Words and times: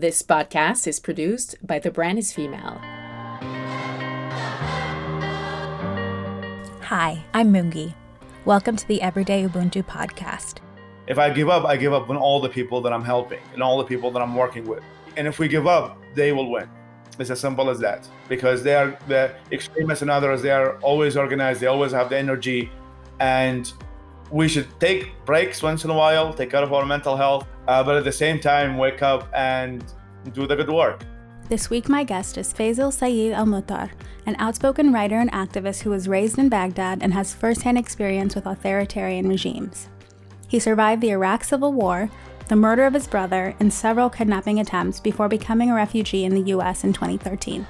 This 0.00 0.22
podcast 0.22 0.86
is 0.86 1.00
produced 1.00 1.56
by 1.66 1.80
The 1.80 1.90
Brand 1.90 2.20
is 2.20 2.32
Female. 2.32 2.78
Hi, 6.82 7.24
I'm 7.34 7.52
Mungi. 7.52 7.94
Welcome 8.44 8.76
to 8.76 8.86
the 8.86 9.02
Everyday 9.02 9.42
Ubuntu 9.42 9.84
podcast. 9.84 10.58
If 11.08 11.18
I 11.18 11.30
give 11.30 11.48
up, 11.48 11.64
I 11.64 11.76
give 11.76 11.92
up 11.92 12.08
on 12.10 12.16
all 12.16 12.40
the 12.40 12.48
people 12.48 12.80
that 12.82 12.92
I'm 12.92 13.02
helping 13.02 13.40
and 13.54 13.60
all 13.60 13.76
the 13.76 13.82
people 13.82 14.12
that 14.12 14.22
I'm 14.22 14.36
working 14.36 14.68
with. 14.68 14.84
And 15.16 15.26
if 15.26 15.40
we 15.40 15.48
give 15.48 15.66
up, 15.66 16.00
they 16.14 16.30
will 16.30 16.48
win. 16.48 16.70
It's 17.18 17.30
as 17.30 17.40
simple 17.40 17.68
as 17.68 17.80
that. 17.80 18.08
Because 18.28 18.62
they 18.62 18.76
are 18.76 18.96
the 19.08 19.34
extremists 19.50 20.02
and 20.02 20.12
others, 20.12 20.42
they 20.42 20.52
are 20.52 20.78
always 20.78 21.16
organized, 21.16 21.60
they 21.60 21.66
always 21.66 21.90
have 21.90 22.08
the 22.08 22.16
energy. 22.16 22.70
And 23.18 23.72
we 24.30 24.48
should 24.48 24.68
take 24.80 25.12
breaks 25.24 25.62
once 25.62 25.84
in 25.84 25.90
a 25.90 25.94
while, 25.94 26.32
take 26.32 26.50
care 26.50 26.62
of 26.62 26.72
our 26.72 26.84
mental 26.84 27.16
health, 27.16 27.46
uh, 27.66 27.82
but 27.82 27.96
at 27.96 28.04
the 28.04 28.12
same 28.12 28.38
time, 28.40 28.76
wake 28.76 29.02
up 29.02 29.28
and 29.34 29.84
do 30.32 30.46
the 30.46 30.56
good 30.56 30.70
work. 30.70 31.04
This 31.48 31.70
week, 31.70 31.88
my 31.88 32.04
guest 32.04 32.36
is 32.36 32.52
Faisal 32.52 32.92
Saeed 32.92 33.32
Al 33.32 33.46
Mutar, 33.46 33.90
an 34.26 34.36
outspoken 34.38 34.92
writer 34.92 35.16
and 35.16 35.32
activist 35.32 35.80
who 35.80 35.90
was 35.90 36.06
raised 36.06 36.38
in 36.38 36.50
Baghdad 36.50 36.98
and 37.02 37.14
has 37.14 37.32
firsthand 37.32 37.78
experience 37.78 38.34
with 38.34 38.44
authoritarian 38.44 39.28
regimes. 39.28 39.88
He 40.46 40.58
survived 40.58 41.00
the 41.00 41.10
Iraq 41.10 41.44
Civil 41.44 41.72
War, 41.72 42.10
the 42.48 42.56
murder 42.56 42.84
of 42.84 42.94
his 42.94 43.06
brother, 43.06 43.54
and 43.60 43.72
several 43.72 44.10
kidnapping 44.10 44.60
attempts 44.60 45.00
before 45.00 45.28
becoming 45.28 45.70
a 45.70 45.74
refugee 45.74 46.24
in 46.24 46.34
the 46.34 46.50
US 46.52 46.84
in 46.84 46.92
2013. 46.92 47.66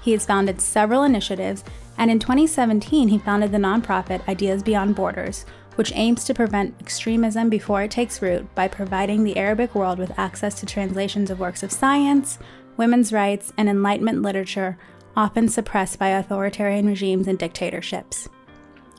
He 0.00 0.12
has 0.12 0.26
founded 0.26 0.60
several 0.60 1.02
initiatives, 1.02 1.64
and 1.96 2.10
in 2.10 2.18
2017, 2.18 3.08
he 3.08 3.18
founded 3.18 3.52
the 3.52 3.58
nonprofit 3.58 4.28
Ideas 4.28 4.62
Beyond 4.62 4.94
Borders, 4.94 5.46
which 5.76 5.92
aims 5.94 6.24
to 6.24 6.34
prevent 6.34 6.74
extremism 6.80 7.48
before 7.48 7.82
it 7.82 7.90
takes 7.90 8.22
root 8.22 8.52
by 8.54 8.68
providing 8.68 9.24
the 9.24 9.36
Arabic 9.36 9.74
world 9.74 9.98
with 9.98 10.18
access 10.18 10.58
to 10.60 10.66
translations 10.66 11.30
of 11.30 11.40
works 11.40 11.62
of 11.62 11.72
science, 11.72 12.38
women's 12.76 13.12
rights, 13.12 13.52
and 13.56 13.68
Enlightenment 13.68 14.22
literature 14.22 14.78
often 15.16 15.48
suppressed 15.48 15.98
by 15.98 16.08
authoritarian 16.08 16.86
regimes 16.86 17.28
and 17.28 17.38
dictatorships. 17.38 18.28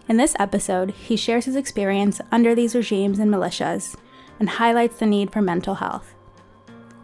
In 0.08 0.18
this 0.18 0.36
episode, 0.40 0.92
he 0.92 1.16
shares 1.16 1.46
his 1.46 1.56
experience 1.56 2.22
under 2.32 2.54
these 2.54 2.76
regimes 2.76 3.20
and 3.20 3.32
militias 3.32 3.96
and 4.40 4.50
highlights 4.50 5.00
the 5.00 5.06
need 5.06 5.32
for 5.32 5.42
mental 5.42 5.76
health. 5.76 6.14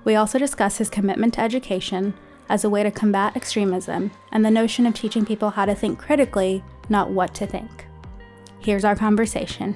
We 0.04 0.16
also 0.16 0.38
discuss 0.38 0.78
his 0.78 0.90
commitment 0.90 1.36
to 1.36 1.42
education 1.42 2.14
as 2.50 2.64
a 2.64 2.70
way 2.70 2.84
to 2.84 2.92
combat 2.92 3.36
extremism 3.36 4.12
and 4.32 4.44
the 4.44 4.52
notion 4.52 4.86
of 4.86 4.94
teaching 4.94 5.26
people 5.26 5.52
how 5.52 5.66
to 5.66 5.76
think 5.76 6.00
critically, 6.00 6.64
not 6.90 7.10
what 7.10 7.34
to 7.36 7.48
think. 7.48 7.88
Here's 8.62 8.86
our 8.86 8.96
conversation. 8.96 9.76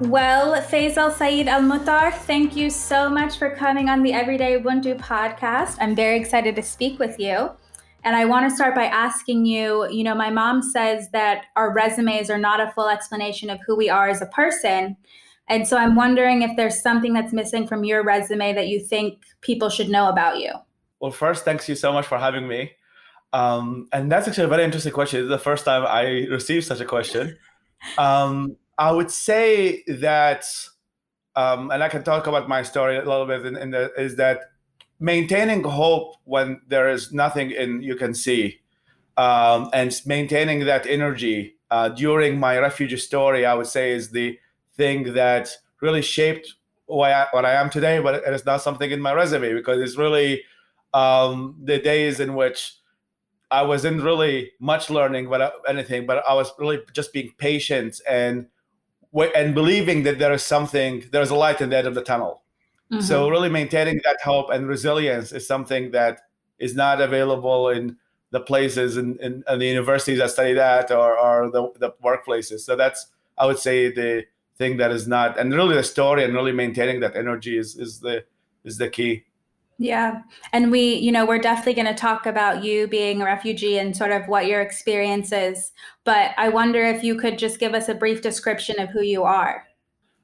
Well, 0.00 0.60
Faisal 0.62 1.10
Saeed 1.10 1.48
Al 1.48 1.62
Mutar, 1.62 2.12
thank 2.12 2.54
you 2.54 2.68
so 2.68 3.08
much 3.08 3.38
for 3.38 3.50
coming 3.50 3.88
on 3.88 4.02
the 4.02 4.12
Everyday 4.12 4.58
Ubuntu 4.58 4.98
podcast. 4.98 5.78
I'm 5.80 5.96
very 5.96 6.20
excited 6.20 6.54
to 6.56 6.62
speak 6.62 6.98
with 6.98 7.18
you. 7.18 7.50
And 8.04 8.14
I 8.14 8.26
want 8.26 8.48
to 8.48 8.54
start 8.54 8.74
by 8.74 8.84
asking 8.84 9.46
you 9.46 9.88
you 9.90 10.04
know, 10.04 10.14
my 10.14 10.30
mom 10.30 10.62
says 10.62 11.08
that 11.10 11.46
our 11.56 11.72
resumes 11.72 12.28
are 12.28 12.38
not 12.38 12.60
a 12.60 12.70
full 12.72 12.88
explanation 12.88 13.50
of 13.50 13.58
who 13.66 13.74
we 13.74 13.88
are 13.88 14.08
as 14.08 14.20
a 14.20 14.26
person. 14.26 14.96
And 15.48 15.66
so 15.66 15.76
I'm 15.76 15.96
wondering 15.96 16.42
if 16.42 16.56
there's 16.56 16.80
something 16.80 17.14
that's 17.14 17.32
missing 17.32 17.66
from 17.66 17.82
your 17.82 18.04
resume 18.04 18.52
that 18.52 18.68
you 18.68 18.80
think 18.80 19.22
people 19.40 19.70
should 19.70 19.88
know 19.88 20.08
about 20.08 20.38
you. 20.38 20.52
Well, 21.00 21.10
first, 21.10 21.44
thanks 21.44 21.68
you 21.68 21.74
so 21.74 21.92
much 21.92 22.06
for 22.06 22.18
having 22.18 22.46
me. 22.46 22.72
Um, 23.32 23.88
and 23.92 24.10
that's 24.10 24.28
actually 24.28 24.44
a 24.44 24.48
very 24.48 24.64
interesting 24.64 24.92
question. 24.92 25.20
It's 25.20 25.28
the 25.28 25.38
first 25.38 25.64
time 25.64 25.84
I 25.86 26.26
received 26.30 26.66
such 26.66 26.80
a 26.80 26.84
question. 26.84 27.36
Um, 27.98 28.56
I 28.78 28.92
would 28.92 29.10
say 29.10 29.82
that, 29.86 30.44
um, 31.34 31.70
and 31.70 31.82
I 31.82 31.88
can 31.88 32.02
talk 32.02 32.26
about 32.26 32.48
my 32.48 32.62
story 32.62 32.96
a 32.96 33.04
little 33.04 33.26
bit. 33.26 33.44
In, 33.44 33.56
in 33.56 33.70
the, 33.70 33.92
is 33.96 34.16
that 34.16 34.40
maintaining 34.98 35.64
hope 35.64 36.14
when 36.24 36.60
there 36.68 36.88
is 36.88 37.12
nothing 37.12 37.50
in 37.50 37.82
you 37.82 37.96
can 37.96 38.14
see, 38.14 38.60
um, 39.16 39.70
and 39.72 39.98
maintaining 40.06 40.64
that 40.66 40.86
energy 40.86 41.56
uh, 41.70 41.88
during 41.90 42.38
my 42.38 42.58
refugee 42.58 42.96
story, 42.96 43.44
I 43.44 43.54
would 43.54 43.66
say 43.66 43.92
is 43.92 44.10
the 44.10 44.38
thing 44.76 45.14
that 45.14 45.50
really 45.80 46.02
shaped 46.02 46.54
I, 46.88 47.26
what 47.32 47.44
I 47.44 47.52
am 47.54 47.70
today. 47.70 47.98
But 47.98 48.26
it 48.26 48.32
is 48.32 48.44
not 48.44 48.62
something 48.62 48.90
in 48.90 49.00
my 49.00 49.12
resume 49.12 49.54
because 49.54 49.80
it's 49.80 49.96
really 49.96 50.42
um, 50.94 51.56
the 51.62 51.78
days 51.78 52.20
in 52.20 52.34
which 52.34 52.74
I 53.50 53.62
wasn't 53.62 54.02
really 54.02 54.52
much 54.58 54.90
learning, 54.90 55.28
but 55.28 55.54
anything, 55.68 56.06
but 56.06 56.24
I 56.26 56.34
was 56.34 56.52
really 56.58 56.80
just 56.92 57.12
being 57.12 57.32
patient 57.38 58.00
and 58.08 58.46
and 59.34 59.54
believing 59.54 60.02
that 60.02 60.18
there 60.18 60.32
is 60.32 60.42
something, 60.42 61.04
there's 61.10 61.30
a 61.30 61.34
light 61.34 61.60
in 61.60 61.70
the 61.70 61.78
end 61.78 61.86
of 61.86 61.94
the 61.94 62.02
tunnel. 62.02 62.42
Mm-hmm. 62.92 63.00
So 63.02 63.28
really 63.28 63.48
maintaining 63.48 64.00
that 64.04 64.18
hope 64.22 64.50
and 64.50 64.68
resilience 64.68 65.32
is 65.32 65.46
something 65.46 65.90
that 65.92 66.20
is 66.58 66.74
not 66.74 67.00
available 67.00 67.68
in 67.70 67.96
the 68.30 68.40
places 68.40 68.96
and 68.96 69.18
in, 69.20 69.32
in, 69.34 69.44
in, 69.48 69.58
the 69.58 69.66
universities 69.66 70.18
that 70.18 70.30
study 70.30 70.52
that 70.54 70.90
or, 70.90 71.18
or 71.18 71.50
the, 71.50 71.72
the 71.78 71.90
workplaces. 72.04 72.60
So 72.60 72.76
that's 72.76 73.06
I 73.38 73.46
would 73.46 73.58
say 73.58 73.92
the 73.92 74.24
thing 74.56 74.76
that 74.78 74.90
is 74.90 75.06
not 75.06 75.38
and 75.38 75.52
really 75.52 75.74
the 75.74 75.82
story 75.82 76.24
and 76.24 76.34
really 76.34 76.52
maintaining 76.52 77.00
that 77.00 77.16
energy 77.16 77.56
is 77.56 77.76
is 77.76 78.00
the 78.00 78.24
is 78.64 78.78
the 78.78 78.88
key. 78.88 79.24
Yeah. 79.78 80.22
And 80.52 80.70
we, 80.70 80.94
you 80.94 81.12
know, 81.12 81.26
we're 81.26 81.38
definitely 81.38 81.74
going 81.74 81.86
to 81.86 81.94
talk 81.94 82.24
about 82.24 82.64
you 82.64 82.88
being 82.88 83.20
a 83.20 83.26
refugee 83.26 83.78
and 83.78 83.94
sort 83.94 84.10
of 84.10 84.26
what 84.26 84.46
your 84.46 84.62
experience 84.62 85.32
is. 85.32 85.72
But 86.04 86.30
I 86.38 86.48
wonder 86.48 86.82
if 86.82 87.02
you 87.02 87.18
could 87.18 87.38
just 87.38 87.58
give 87.58 87.74
us 87.74 87.88
a 87.88 87.94
brief 87.94 88.22
description 88.22 88.80
of 88.80 88.88
who 88.88 89.02
you 89.02 89.24
are. 89.24 89.64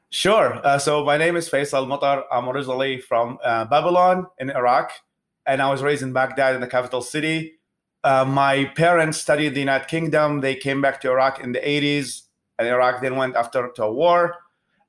Sure. 0.09 0.61
Uh, 0.65 0.79
so 0.79 1.05
my 1.05 1.17
name 1.17 1.37
is 1.37 1.49
Faisal 1.49 1.87
Mutar. 1.87 2.25
I'm 2.31 2.49
originally 2.49 3.01
from 3.01 3.39
uh, 3.45 3.65
Babylon 3.67 4.27
in 4.39 4.51
Iraq, 4.51 4.93
and 5.47 5.62
I 5.62 5.71
was 5.71 5.83
raised 5.83 6.03
in 6.03 6.12
Baghdad 6.12 6.55
in 6.55 6.61
the 6.61 6.67
capital 6.67 7.01
city. 7.01 7.55
Uh, 8.05 8.25
my 8.25 8.67
parents 8.77 9.19
studied 9.19 9.55
the 9.55 9.61
United 9.61 9.89
Kingdom. 9.89 10.41
They 10.41 10.55
came 10.55 10.83
back 10.83 11.01
to 11.03 11.11
Iraq 11.11 11.41
in 11.41 11.53
the 11.53 11.61
80s, 11.61 12.23
and 12.59 12.69
Iraq 12.69 13.01
then 13.01 13.17
went 13.17 13.37
after 13.37 13.71
to 13.75 13.85
a 13.85 13.93
war. 13.93 14.37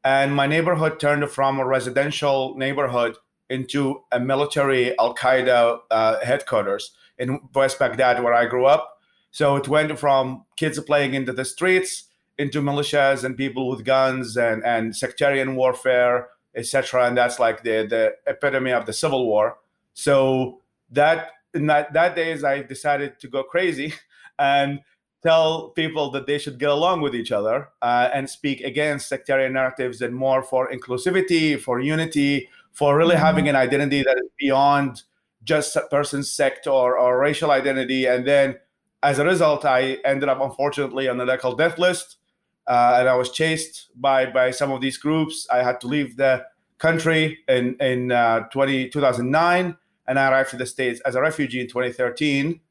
And 0.04 0.36
my 0.36 0.48
neighborhood 0.48 1.00
turned 1.00 1.30
from 1.30 1.60
a 1.60 1.66
residential 1.66 2.56
neighborhood 2.58 3.16
into 3.50 4.04
a 4.12 4.20
military 4.20 4.98
Al 4.98 5.16
Qaeda 5.16 5.80
uh, 5.92 6.20
headquarters 6.24 6.92
in 7.18 7.40
West 7.54 7.80
Baghdad, 7.80 8.24
where 8.24 8.34
I 8.34 8.46
grew 8.46 8.66
up. 8.66 9.02
So 9.32 9.56
it 9.56 9.68
went 9.68 9.98
from 10.00 10.46
kids 10.58 10.80
playing 10.80 11.14
into 11.14 11.34
the 11.34 11.46
streets 11.46 12.10
into 12.38 12.62
militias 12.62 13.24
and 13.24 13.38
people 13.38 13.70
with 13.70 13.86
guns 13.86 14.38
and, 14.38 14.64
and 14.64 14.96
sectarian 14.96 15.56
warfare, 15.56 16.30
etc. 16.56 17.08
And 17.08 17.18
that's 17.18 17.40
like 17.40 17.64
the, 17.64 17.86
the 17.88 18.16
epitome 18.28 18.72
of 18.72 18.86
the 18.86 18.94
civil 18.94 19.26
war. 19.28 19.58
So 19.94 20.62
that 20.92 21.32
in 21.54 21.68
that, 21.68 21.94
that 21.94 22.16
days, 22.16 22.44
I 22.44 22.64
decided 22.64 23.20
to 23.20 23.28
go 23.28 23.44
crazy 23.44 23.94
and 24.40 24.82
tell 25.22 25.70
people 25.70 26.12
that 26.12 26.28
they 26.28 26.38
should 26.38 26.60
get 26.60 26.70
along 26.70 27.02
with 27.02 27.16
each 27.16 27.32
other 27.32 27.70
uh, 27.82 28.10
and 28.14 28.30
speak 28.30 28.62
against 28.62 29.08
sectarian 29.08 29.54
narratives 29.54 30.02
and 30.02 30.14
more 30.16 30.44
for 30.44 30.70
inclusivity, 30.70 31.60
for 31.60 31.80
unity, 31.80 32.50
for 32.74 32.98
really 32.98 33.16
mm-hmm. 33.16 33.24
having 33.24 33.50
an 33.50 33.56
identity 33.56 34.04
that 34.04 34.18
is 34.18 34.30
beyond 34.38 35.04
just 35.44 35.76
a 35.76 35.82
person's 35.90 36.32
sect 36.32 36.68
or, 36.68 36.98
or 36.98 37.20
racial 37.20 37.52
identity. 37.52 38.06
And 38.06 38.26
then 38.26 38.56
as 39.02 39.20
a 39.20 39.26
result, 39.26 39.66
I 39.66 39.98
ended 40.06 40.30
up 40.30 40.42
unfortunately 40.42 41.08
on 41.08 41.18
the 41.18 41.26
local 41.26 41.56
death 41.56 41.78
list. 41.78 42.18
Uh, 42.66 42.98
and 43.00 43.10
I 43.10 43.16
was 43.16 43.30
chased 43.30 43.90
by 43.96 44.26
by 44.26 44.52
some 44.52 44.72
of 44.72 44.80
these 44.80 44.98
groups. 44.98 45.46
I 45.52 45.64
had 45.64 45.82
to 45.82 45.88
leave 45.88 46.16
the 46.16 46.46
country 46.78 47.40
in 47.50 47.76
in 47.82 48.12
uh, 48.14 48.48
20, 48.50 48.90
2009, 48.90 49.78
and 50.08 50.20
I 50.20 50.32
arrived 50.32 50.52
to 50.52 50.58
the 50.58 50.66
states 50.66 51.02
as 51.02 51.16
a 51.16 51.22
refugee 51.22 51.60
in 51.60 51.68
2013. 51.68 52.62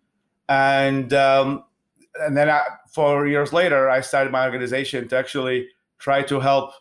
And 0.49 1.13
um, 1.13 1.65
and 2.21 2.35
then 2.35 2.49
I, 2.49 2.63
four 2.91 3.27
years 3.27 3.53
later, 3.53 3.91
I 3.91 4.01
started 4.01 4.33
my 4.33 4.47
organization 4.47 5.09
to 5.09 5.17
actually 5.17 5.69
try 5.99 6.23
to 6.23 6.41
help 6.41 6.73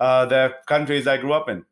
uh, 0.00 0.24
the 0.26 0.54
countries 0.66 1.06
I 1.06 1.18
grew 1.18 1.34
up 1.34 1.50
in. 1.50 1.64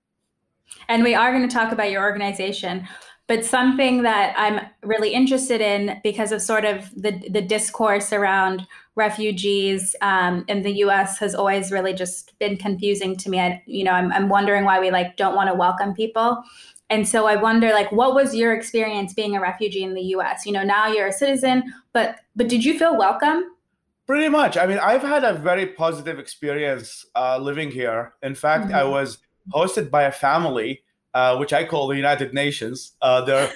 And 0.88 1.02
we 1.02 1.14
are 1.14 1.32
going 1.32 1.48
to 1.48 1.54
talk 1.54 1.72
about 1.72 1.90
your 1.90 2.02
organization. 2.02 2.86
But 3.28 3.44
something 3.44 4.02
that 4.02 4.34
I'm 4.36 4.66
really 4.82 5.14
interested 5.14 5.60
in 5.60 6.00
because 6.02 6.32
of 6.32 6.42
sort 6.42 6.64
of 6.64 6.90
the, 6.94 7.12
the 7.30 7.40
discourse 7.40 8.12
around 8.12 8.66
refugees 8.94 9.96
um, 10.02 10.44
in 10.48 10.62
the 10.62 10.72
U.S. 10.78 11.18
has 11.18 11.34
always 11.34 11.72
really 11.72 11.94
just 11.94 12.38
been 12.38 12.56
confusing 12.56 13.16
to 13.16 13.30
me. 13.30 13.40
I, 13.40 13.62
you 13.64 13.84
know, 13.84 13.92
I'm, 13.92 14.12
I'm 14.12 14.28
wondering 14.28 14.64
why 14.64 14.80
we 14.80 14.90
like 14.90 15.16
don't 15.16 15.34
want 15.34 15.48
to 15.48 15.54
welcome 15.54 15.94
people. 15.94 16.42
And 16.90 17.08
so 17.08 17.26
I 17.26 17.36
wonder, 17.36 17.72
like, 17.72 17.90
what 17.90 18.14
was 18.14 18.34
your 18.34 18.52
experience 18.52 19.14
being 19.14 19.34
a 19.34 19.40
refugee 19.40 19.82
in 19.82 19.94
the 19.94 20.02
U.S.? 20.02 20.44
You 20.44 20.52
know, 20.52 20.62
now 20.62 20.88
you're 20.88 21.06
a 21.06 21.12
citizen, 21.12 21.72
but 21.94 22.16
but 22.36 22.48
did 22.48 22.64
you 22.64 22.78
feel 22.78 22.98
welcome? 22.98 23.44
Pretty 24.06 24.28
much. 24.28 24.58
I 24.58 24.66
mean, 24.66 24.78
I've 24.78 25.00
had 25.00 25.24
a 25.24 25.32
very 25.32 25.64
positive 25.64 26.18
experience 26.18 27.06
uh, 27.16 27.38
living 27.38 27.70
here. 27.70 28.12
In 28.22 28.34
fact, 28.34 28.66
mm-hmm. 28.66 28.74
I 28.74 28.84
was 28.84 29.18
hosted 29.50 29.90
by 29.90 30.04
a 30.04 30.12
family, 30.12 30.82
uh, 31.14 31.36
which 31.36 31.52
I 31.52 31.64
call 31.64 31.88
the 31.88 31.96
United 31.96 32.34
Nations. 32.34 32.92
Uh, 33.02 33.48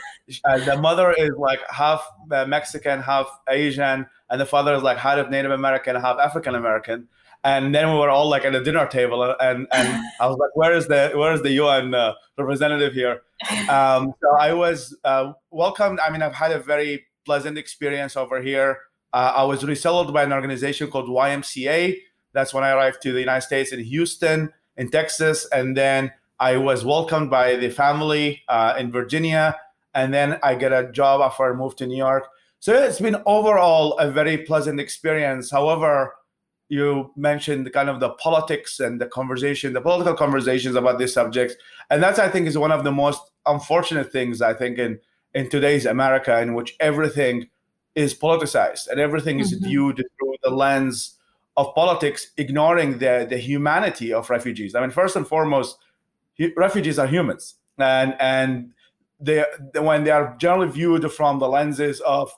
uh, 0.44 0.58
the 0.64 0.76
mother 0.80 1.12
is 1.12 1.30
like 1.38 1.60
half 1.70 2.06
uh, 2.30 2.44
Mexican, 2.46 3.00
half 3.00 3.26
Asian, 3.48 4.06
and 4.30 4.40
the 4.40 4.46
father 4.46 4.74
is 4.74 4.82
like 4.82 4.98
half 4.98 5.28
Native 5.30 5.52
American, 5.52 5.96
half 5.96 6.18
African 6.18 6.54
American. 6.54 7.08
and 7.44 7.72
then 7.72 7.92
we 7.92 7.98
were 7.98 8.10
all 8.10 8.28
like 8.28 8.44
at 8.44 8.54
a 8.54 8.62
dinner 8.62 8.86
table, 8.86 9.22
and 9.40 9.68
and 9.70 10.04
I 10.20 10.26
was 10.26 10.36
like, 10.38 10.54
"Where 10.56 10.72
is 10.74 10.88
the 10.88 11.12
where 11.14 11.32
is 11.32 11.42
the 11.42 11.52
UN 11.52 11.94
uh, 11.94 12.14
representative 12.36 12.92
here?" 12.92 13.22
Um, 13.70 14.12
so 14.20 14.36
I 14.36 14.52
was 14.52 14.96
uh, 15.04 15.32
welcomed. 15.50 16.00
I 16.00 16.10
mean, 16.10 16.22
I've 16.22 16.34
had 16.34 16.50
a 16.50 16.58
very 16.58 17.06
pleasant 17.24 17.56
experience 17.56 18.16
over 18.16 18.40
here. 18.42 18.78
Uh, 19.12 19.32
I 19.36 19.44
was 19.44 19.64
resettled 19.64 20.12
by 20.12 20.24
an 20.24 20.32
organization 20.32 20.90
called 20.90 21.08
YMCA. 21.08 21.96
That's 22.32 22.52
when 22.52 22.64
I 22.64 22.70
arrived 22.70 23.00
to 23.02 23.12
the 23.12 23.20
United 23.20 23.42
States 23.42 23.72
in 23.72 23.80
Houston, 23.80 24.52
in 24.76 24.90
Texas, 24.90 25.46
and 25.52 25.76
then 25.76 26.12
I 26.38 26.56
was 26.56 26.84
welcomed 26.84 27.30
by 27.30 27.56
the 27.56 27.70
family 27.70 28.42
uh, 28.48 28.74
in 28.78 28.92
Virginia, 28.92 29.56
and 29.94 30.12
then 30.12 30.38
I 30.42 30.54
get 30.54 30.72
a 30.72 30.90
job 30.92 31.20
after 31.22 31.52
I 31.52 31.56
moved 31.56 31.78
to 31.78 31.86
New 31.86 31.96
York. 31.96 32.28
So 32.60 32.74
it's 32.74 33.00
been 33.00 33.16
overall 33.26 33.96
a 33.98 34.10
very 34.10 34.38
pleasant 34.38 34.80
experience. 34.80 35.50
However, 35.50 36.14
you 36.68 37.12
mentioned 37.16 37.72
kind 37.72 37.88
of 37.88 38.00
the 38.00 38.10
politics 38.10 38.80
and 38.80 39.00
the 39.00 39.06
conversation, 39.06 39.72
the 39.72 39.80
political 39.80 40.14
conversations 40.14 40.74
about 40.74 40.98
these 40.98 41.12
subjects, 41.12 41.54
and 41.90 42.02
that's 42.02 42.18
I 42.18 42.28
think 42.28 42.46
is 42.46 42.58
one 42.58 42.72
of 42.72 42.84
the 42.84 42.92
most 42.92 43.22
unfortunate 43.46 44.10
things 44.12 44.42
I 44.42 44.52
think 44.52 44.78
in 44.78 44.98
in 45.34 45.48
today's 45.48 45.86
America, 45.86 46.40
in 46.40 46.54
which 46.54 46.76
everything 46.80 47.48
is 47.94 48.14
politicized 48.14 48.88
and 48.88 49.00
everything 49.00 49.40
is 49.40 49.54
mm-hmm. 49.54 49.66
viewed 49.66 49.96
through 49.96 50.34
the 50.42 50.50
lens 50.50 51.15
of 51.56 51.74
politics, 51.74 52.32
ignoring 52.36 52.98
the 52.98 53.26
the 53.28 53.38
humanity 53.38 54.12
of 54.12 54.30
refugees. 54.30 54.74
I 54.74 54.80
mean, 54.80 54.90
first 54.90 55.16
and 55.16 55.26
foremost, 55.26 55.78
refugees 56.56 56.98
are 56.98 57.06
humans, 57.06 57.54
and 57.78 58.14
and 58.20 58.72
they 59.20 59.44
when 59.74 60.04
they 60.04 60.10
are 60.10 60.36
generally 60.38 60.70
viewed 60.70 61.10
from 61.12 61.38
the 61.38 61.48
lenses 61.48 62.00
of 62.00 62.32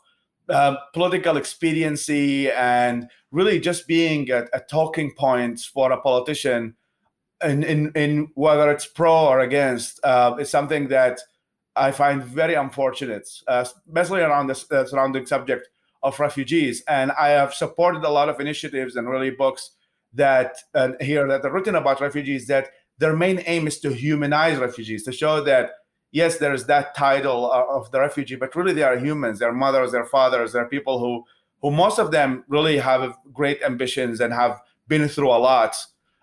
uh, 0.49 0.77
political 0.95 1.37
expediency 1.37 2.51
and 2.51 3.09
really 3.31 3.61
just 3.61 3.87
being 3.87 4.31
a, 4.31 4.45
a, 4.55 4.61
talking 4.61 5.13
point 5.13 5.61
for 5.61 5.93
a 5.93 6.01
politician 6.01 6.75
in, 7.45 7.63
in, 7.63 7.93
in 7.95 8.29
whether 8.35 8.71
it's 8.71 8.87
pro 8.87 9.27
or 9.27 9.41
against 9.41 10.01
uh, 10.05 10.35
is 10.41 10.49
something 10.49 10.89
that 10.89 11.21
I 11.77 11.93
find 11.93 12.23
very 12.23 12.55
unfortunate, 12.55 13.29
uh, 13.47 13.65
especially 13.67 14.23
around 14.23 14.47
the 14.47 14.65
uh, 14.71 14.87
surrounding 14.87 15.27
subject 15.27 15.69
of 16.03 16.19
refugees. 16.21 16.83
And 16.89 17.13
I 17.13 17.29
have 17.29 17.55
supported 17.55 18.05
a 18.05 18.11
lot 18.11 18.29
of 18.29 18.41
initiatives 18.41 18.97
and 18.97 19.09
really 19.09 19.31
books 19.31 19.73
that 20.15 20.57
uh, 20.75 20.93
here 21.01 21.27
that 21.29 21.45
are 21.45 21.53
written 21.53 21.75
about 21.75 22.01
refugees 22.01 22.47
that 22.47 22.71
their 22.99 23.15
main 23.15 23.43
aim 23.47 23.67
is 23.67 23.79
to 23.81 23.93
humanize 23.93 24.59
refugees, 24.59 25.05
to 25.05 25.13
show 25.13 25.43
that 25.45 25.71
yes, 26.11 26.39
there's 26.39 26.67
that 26.67 26.95
title 26.95 27.51
of 27.51 27.91
the 27.91 28.01
refugee, 28.01 28.37
but 28.37 28.55
really 28.57 28.73
they 28.73 28.83
are 28.83 28.99
humans. 28.99 29.39
They're 29.39 29.53
mothers, 29.53 29.93
they're 29.93 30.05
fathers, 30.05 30.53
they're 30.53 30.67
people 30.67 30.99
who, 30.99 31.25
who 31.61 31.71
most 31.71 31.99
of 31.99 32.11
them 32.11 32.45
really 32.49 32.79
have 32.79 33.15
great 33.33 33.63
ambitions 33.63 34.21
and 34.21 34.33
have 34.33 34.61
been 34.87 35.09
through 35.09 35.31
a 35.31 35.39
lot. 35.39 35.77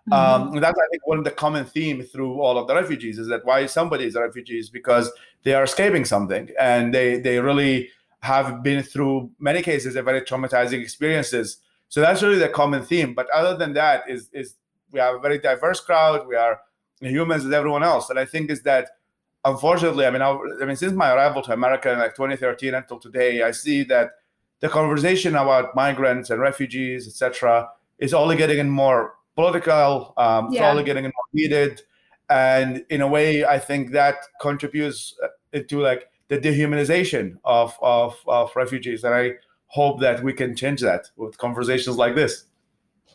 Mm-hmm. 0.09 0.53
Um, 0.53 0.59
that's 0.61 0.77
I 0.77 0.87
think 0.91 1.07
one 1.07 1.17
of 1.17 1.23
the 1.23 1.31
common 1.31 1.65
theme 1.65 2.03
through 2.03 2.39
all 2.39 2.57
of 2.57 2.67
the 2.67 2.75
refugees 2.75 3.17
is 3.17 3.27
that 3.27 3.43
why 3.43 3.65
somebody 3.65 4.05
is 4.05 4.15
a 4.15 4.21
refugee 4.21 4.59
is 4.59 4.69
because 4.69 5.11
they 5.43 5.53
are 5.53 5.63
escaping 5.63 6.05
something 6.05 6.49
and 6.59 6.93
they 6.93 7.19
they 7.19 7.39
really 7.39 7.89
have 8.25 8.63
been 8.63 8.81
through 8.83 9.29
many 9.39 9.61
cases 9.61 9.95
a 9.95 10.01
very 10.01 10.21
traumatizing 10.21 10.81
experiences. 10.81 11.57
So 11.89 12.01
that's 12.01 12.23
really 12.23 12.39
the 12.39 12.49
common 12.49 12.81
theme. 12.83 13.13
But 13.13 13.29
other 13.29 13.55
than 13.55 13.73
that, 13.73 14.09
is 14.09 14.29
is 14.33 14.55
we 14.91 14.99
have 14.99 15.15
a 15.15 15.19
very 15.19 15.37
diverse 15.37 15.79
crowd. 15.79 16.27
We 16.27 16.35
are 16.35 16.59
humans 16.99 17.45
as 17.45 17.51
everyone 17.51 17.83
else, 17.83 18.09
and 18.09 18.19
I 18.19 18.25
think 18.25 18.49
is 18.49 18.63
that 18.63 18.89
unfortunately, 19.45 20.05
I 20.07 20.09
mean, 20.09 20.23
I, 20.23 20.31
I, 20.61 20.65
mean, 20.65 20.75
since 20.75 20.93
my 20.93 21.13
arrival 21.13 21.43
to 21.43 21.53
America 21.53 21.93
in 21.93 21.99
like 21.99 22.15
2013 22.15 22.73
until 22.73 22.99
today, 22.99 23.43
I 23.43 23.51
see 23.51 23.83
that 23.83 24.11
the 24.59 24.69
conversation 24.69 25.35
about 25.35 25.75
migrants 25.75 26.31
and 26.31 26.41
refugees, 26.41 27.07
etc., 27.07 27.69
is 27.99 28.13
only 28.13 28.35
getting 28.35 28.67
more 28.69 29.13
political. 29.35 30.13
Um, 30.17 30.51
yeah. 30.51 30.61
It's 30.61 30.71
only 30.71 30.83
getting 30.83 31.03
more 31.03 31.29
heated, 31.33 31.83
and 32.29 32.83
in 32.89 33.01
a 33.01 33.07
way, 33.07 33.45
I 33.45 33.59
think 33.59 33.91
that 33.91 34.15
contributes 34.41 35.13
uh, 35.23 35.59
to 35.69 35.79
like 35.79 36.09
the 36.27 36.37
dehumanization 36.37 37.37
of 37.43 37.77
of, 37.81 38.17
of 38.27 38.55
refugees, 38.55 39.03
and 39.03 39.13
I 39.13 39.33
hope 39.67 39.99
that 40.01 40.23
we 40.23 40.33
can 40.33 40.55
change 40.55 40.81
that 40.81 41.09
with 41.15 41.37
conversations 41.37 41.97
like 41.97 42.15
this. 42.15 42.45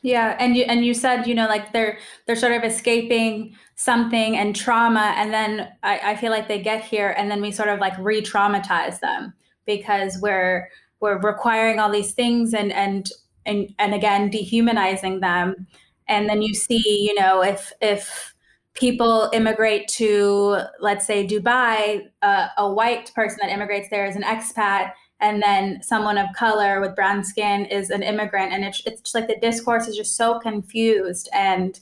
Yeah, 0.02 0.36
and 0.38 0.56
you 0.56 0.64
and 0.64 0.84
you 0.84 0.94
said 0.94 1.26
you 1.26 1.34
know 1.34 1.46
like 1.46 1.72
they're 1.72 1.98
they're 2.26 2.36
sort 2.36 2.52
of 2.52 2.64
escaping 2.64 3.56
something 3.74 4.36
and 4.36 4.56
trauma, 4.56 5.12
and 5.16 5.32
then 5.32 5.68
I, 5.82 6.12
I 6.12 6.16
feel 6.16 6.30
like 6.30 6.48
they 6.48 6.60
get 6.60 6.82
here 6.84 7.14
and 7.18 7.30
then 7.30 7.40
we 7.42 7.52
sort 7.52 7.68
of 7.68 7.80
like 7.80 7.98
re-traumatize 7.98 9.00
them 9.00 9.34
because 9.66 10.18
we're 10.22 10.68
we're 11.00 11.20
requiring 11.20 11.78
all 11.80 11.90
these 11.90 12.12
things 12.12 12.54
and 12.54 12.72
and 12.72 13.10
and 13.44 13.74
and 13.78 13.94
again 13.94 14.30
dehumanizing 14.30 15.20
them, 15.20 15.66
and 16.08 16.28
then 16.28 16.40
you 16.40 16.54
see 16.54 16.82
you 17.06 17.14
know 17.14 17.42
if 17.42 17.72
if 17.82 18.29
people 18.74 19.28
immigrate 19.32 19.88
to 19.88 20.58
let's 20.80 21.06
say 21.06 21.26
Dubai, 21.26 22.08
uh, 22.22 22.48
a 22.56 22.72
white 22.72 23.12
person 23.14 23.38
that 23.42 23.50
immigrates 23.50 23.88
there 23.90 24.06
is 24.06 24.16
an 24.16 24.22
expat 24.22 24.92
and 25.20 25.42
then 25.42 25.82
someone 25.82 26.16
of 26.16 26.26
color 26.34 26.80
with 26.80 26.96
brown 26.96 27.22
skin 27.22 27.66
is 27.66 27.90
an 27.90 28.02
immigrant 28.02 28.52
and 28.52 28.64
it's, 28.64 28.82
it's 28.86 29.02
just 29.02 29.14
like 29.14 29.28
the 29.28 29.38
discourse 29.40 29.86
is 29.86 29.96
just 29.96 30.16
so 30.16 30.38
confused 30.38 31.28
and 31.32 31.80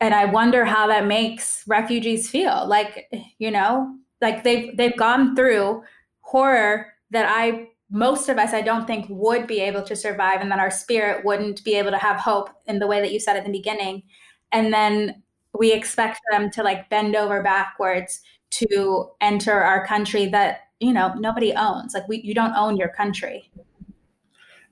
and 0.00 0.14
i 0.14 0.24
wonder 0.24 0.64
how 0.64 0.86
that 0.86 1.06
makes 1.06 1.64
refugees 1.66 2.28
feel. 2.28 2.66
Like 2.66 3.10
you 3.38 3.50
know 3.50 3.94
like 4.20 4.44
they've 4.44 4.76
they've 4.76 4.96
gone 4.96 5.34
through 5.36 5.82
horror 6.20 6.92
that 7.10 7.26
i 7.28 7.66
most 7.90 8.28
of 8.28 8.38
us 8.38 8.52
i 8.54 8.62
don't 8.62 8.86
think 8.86 9.06
would 9.08 9.46
be 9.46 9.60
able 9.60 9.82
to 9.82 9.94
survive 9.94 10.40
and 10.40 10.50
that 10.50 10.58
our 10.58 10.70
spirit 10.70 11.24
wouldn't 11.24 11.62
be 11.64 11.74
able 11.74 11.90
to 11.90 11.98
have 11.98 12.16
hope 12.16 12.50
in 12.66 12.78
the 12.78 12.86
way 12.86 13.00
that 13.00 13.12
you 13.12 13.20
said 13.20 13.36
at 13.36 13.44
the 13.44 13.52
beginning. 13.52 14.02
And 14.50 14.72
then 14.72 15.22
we 15.58 15.72
expect 15.72 16.20
them 16.30 16.50
to 16.52 16.62
like 16.62 16.88
bend 16.88 17.14
over 17.16 17.42
backwards 17.42 18.20
to 18.50 19.10
enter 19.20 19.60
our 19.60 19.86
country 19.86 20.26
that 20.26 20.60
you 20.80 20.92
know 20.92 21.14
nobody 21.14 21.52
owns. 21.54 21.94
Like 21.94 22.08
we 22.08 22.20
you 22.22 22.34
don't 22.34 22.54
own 22.54 22.76
your 22.76 22.88
country. 22.88 23.50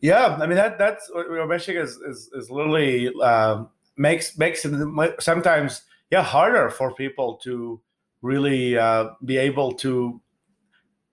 Yeah 0.00 0.38
i 0.40 0.46
mean 0.46 0.56
that 0.56 0.78
that's 0.78 1.10
what 1.12 1.48
mentioning 1.48 1.82
is 1.82 1.96
is, 1.98 2.30
is 2.32 2.50
literally 2.50 3.12
uh, 3.22 3.64
makes 3.96 4.36
makes 4.38 4.64
it 4.64 4.72
sometimes 5.20 5.82
yeah 6.10 6.22
harder 6.22 6.70
for 6.70 6.94
people 6.94 7.36
to 7.44 7.80
really 8.22 8.78
uh, 8.78 9.10
be 9.24 9.36
able 9.36 9.72
to 9.72 10.20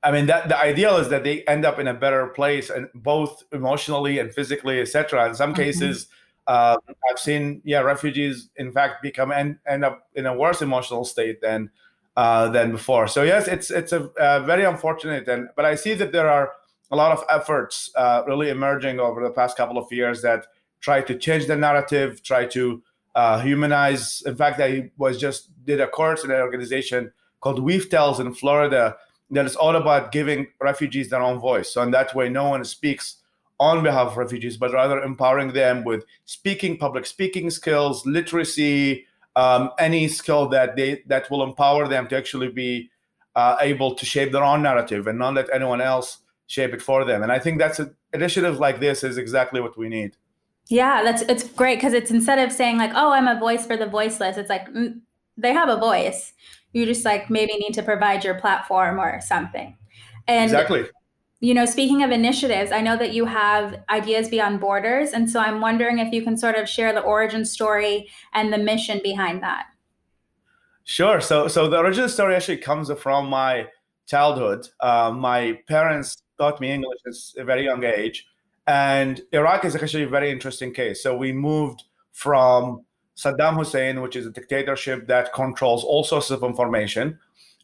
i 0.03 0.11
mean 0.11 0.27
that 0.27 0.47
the 0.47 0.57
ideal 0.57 0.97
is 0.97 1.09
that 1.09 1.25
they 1.25 1.43
end 1.43 1.65
up 1.65 1.79
in 1.79 1.87
a 1.87 1.93
better 1.93 2.27
place 2.27 2.69
and 2.69 2.87
both 2.95 3.43
emotionally 3.51 4.19
and 4.19 4.33
physically 4.33 4.79
etc 4.79 5.27
in 5.27 5.35
some 5.35 5.53
mm-hmm. 5.53 5.63
cases 5.63 6.07
uh, 6.47 6.77
i've 7.09 7.19
seen 7.19 7.61
yeah 7.63 7.79
refugees 7.79 8.49
in 8.55 8.71
fact 8.71 9.01
become 9.01 9.31
end, 9.31 9.57
end 9.67 9.85
up 9.85 10.07
in 10.15 10.25
a 10.25 10.33
worse 10.33 10.61
emotional 10.61 11.05
state 11.05 11.41
than 11.41 11.69
uh, 12.17 12.49
than 12.49 12.71
before. 12.71 13.07
So 13.07 13.21
yes, 13.21 13.47
it's 13.47 13.69
it's 13.69 13.91
a 13.91 14.09
uh, 14.19 14.39
very 14.39 14.63
unfortunate, 14.63 15.27
and 15.27 15.49
but 15.55 15.65
I 15.65 15.75
see 15.75 15.93
that 15.93 16.11
there 16.11 16.27
are 16.27 16.51
a 16.89 16.95
lot 16.95 17.11
of 17.11 17.23
efforts 17.29 17.91
uh, 17.95 18.23
really 18.25 18.49
emerging 18.49 18.99
over 18.99 19.21
the 19.21 19.29
past 19.29 19.55
couple 19.55 19.77
of 19.77 19.91
years 19.91 20.23
that 20.23 20.47
try 20.81 21.01
to 21.01 21.15
change 21.15 21.45
the 21.45 21.55
narrative, 21.55 22.23
try 22.23 22.45
to 22.45 22.81
uh, 23.13 23.39
humanize. 23.39 24.23
In 24.25 24.35
fact, 24.35 24.59
I 24.59 24.89
was 24.97 25.19
just 25.19 25.51
did 25.63 25.79
a 25.79 25.87
course 25.87 26.23
in 26.23 26.31
an 26.31 26.41
organization 26.41 27.11
called 27.39 27.59
Weave 27.59 27.87
Tells 27.87 28.19
in 28.19 28.33
Florida 28.33 28.97
that 29.29 29.45
is 29.45 29.55
all 29.55 29.75
about 29.75 30.11
giving 30.11 30.47
refugees 30.59 31.09
their 31.09 31.21
own 31.21 31.37
voice. 31.37 31.69
So 31.69 31.83
in 31.83 31.91
that 31.91 32.15
way, 32.15 32.29
no 32.29 32.49
one 32.49 32.63
speaks 32.65 33.17
on 33.59 33.83
behalf 33.83 34.07
of 34.07 34.17
refugees, 34.17 34.57
but 34.57 34.71
rather 34.71 35.01
empowering 35.01 35.53
them 35.53 35.83
with 35.83 36.05
speaking, 36.25 36.77
public 36.77 37.05
speaking 37.05 37.49
skills, 37.49 38.05
literacy, 38.05 39.05
um, 39.35 39.71
any 39.79 40.07
skill 40.07 40.47
that 40.49 40.75
they 40.75 41.03
that 41.07 41.29
will 41.29 41.43
empower 41.43 41.87
them 41.87 42.07
to 42.07 42.17
actually 42.17 42.49
be 42.49 42.89
uh, 43.35 43.57
able 43.61 43.93
to 43.95 44.05
shape 44.05 44.31
their 44.31 44.43
own 44.43 44.63
narrative 44.63 45.07
and 45.07 45.19
not 45.19 45.35
let 45.35 45.53
anyone 45.53 45.81
else 45.81 46.19
shape 46.47 46.73
it 46.73 46.81
for 46.81 47.05
them. 47.05 47.21
And 47.21 47.31
I 47.31 47.39
think 47.39 47.59
that's 47.59 47.79
a, 47.79 47.91
initiative 48.13 48.59
like 48.59 48.79
this 48.79 49.03
is 49.03 49.17
exactly 49.17 49.61
what 49.61 49.77
we 49.77 49.89
need. 49.89 50.15
Yeah, 50.69 51.03
that's 51.03 51.21
it's 51.23 51.43
great 51.43 51.77
because 51.77 51.93
it's 51.93 52.11
instead 52.11 52.39
of 52.39 52.51
saying 52.51 52.77
like, 52.77 52.91
"Oh, 52.93 53.11
I'm 53.11 53.27
a 53.27 53.39
voice 53.39 53.65
for 53.65 53.77
the 53.77 53.87
voiceless," 53.87 54.37
it's 54.37 54.49
like 54.49 54.67
mm, 54.69 54.99
they 55.37 55.53
have 55.53 55.69
a 55.69 55.77
voice. 55.77 56.33
You 56.73 56.85
just 56.85 57.05
like 57.05 57.29
maybe 57.29 57.53
need 57.57 57.73
to 57.73 57.83
provide 57.83 58.23
your 58.23 58.35
platform 58.35 58.99
or 58.99 59.21
something. 59.21 59.77
And 60.27 60.43
exactly 60.43 60.85
you 61.39 61.53
know, 61.53 61.65
speaking 61.65 62.03
of 62.03 62.09
initiatives, 62.09 62.71
I 62.71 62.81
know 62.81 62.97
that 62.97 63.13
you 63.13 63.25
have 63.25 63.83
Ideas 63.89 64.27
Beyond 64.29 64.59
Borders. 64.59 65.11
And 65.11 65.29
so 65.29 65.39
I'm 65.39 65.61
wondering 65.61 65.99
if 65.99 66.11
you 66.11 66.23
can 66.23 66.37
sort 66.37 66.55
of 66.55 66.67
share 66.67 66.93
the 66.93 67.01
origin 67.01 67.45
story 67.45 68.09
and 68.33 68.51
the 68.51 68.57
mission 68.57 68.99
behind 69.03 69.43
that. 69.43 69.65
Sure. 70.83 71.21
So, 71.21 71.47
so 71.47 71.69
the 71.69 71.77
origin 71.77 72.09
story 72.09 72.35
actually 72.35 72.57
comes 72.57 72.91
from 72.93 73.29
my 73.29 73.67
childhood. 74.07 74.67
Uh, 74.79 75.13
my 75.15 75.59
parents 75.67 76.23
taught 76.39 76.59
me 76.59 76.71
English 76.71 76.99
at 77.05 77.41
a 77.41 77.45
very 77.45 77.65
young 77.65 77.83
age. 77.83 78.25
And 78.65 79.21
Iraq 79.31 79.63
is 79.63 79.75
actually 79.75 80.03
a 80.03 80.09
very 80.09 80.31
interesting 80.31 80.73
case. 80.73 81.03
So 81.03 81.15
we 81.15 81.33
moved 81.33 81.83
from 82.13 82.83
Saddam 83.15 83.55
Hussein, 83.55 84.01
which 84.01 84.15
is 84.15 84.25
a 84.25 84.31
dictatorship 84.31 85.07
that 85.07 85.33
controls 85.33 85.83
all 85.83 86.03
sources 86.03 86.31
of 86.31 86.43
information, 86.43 87.19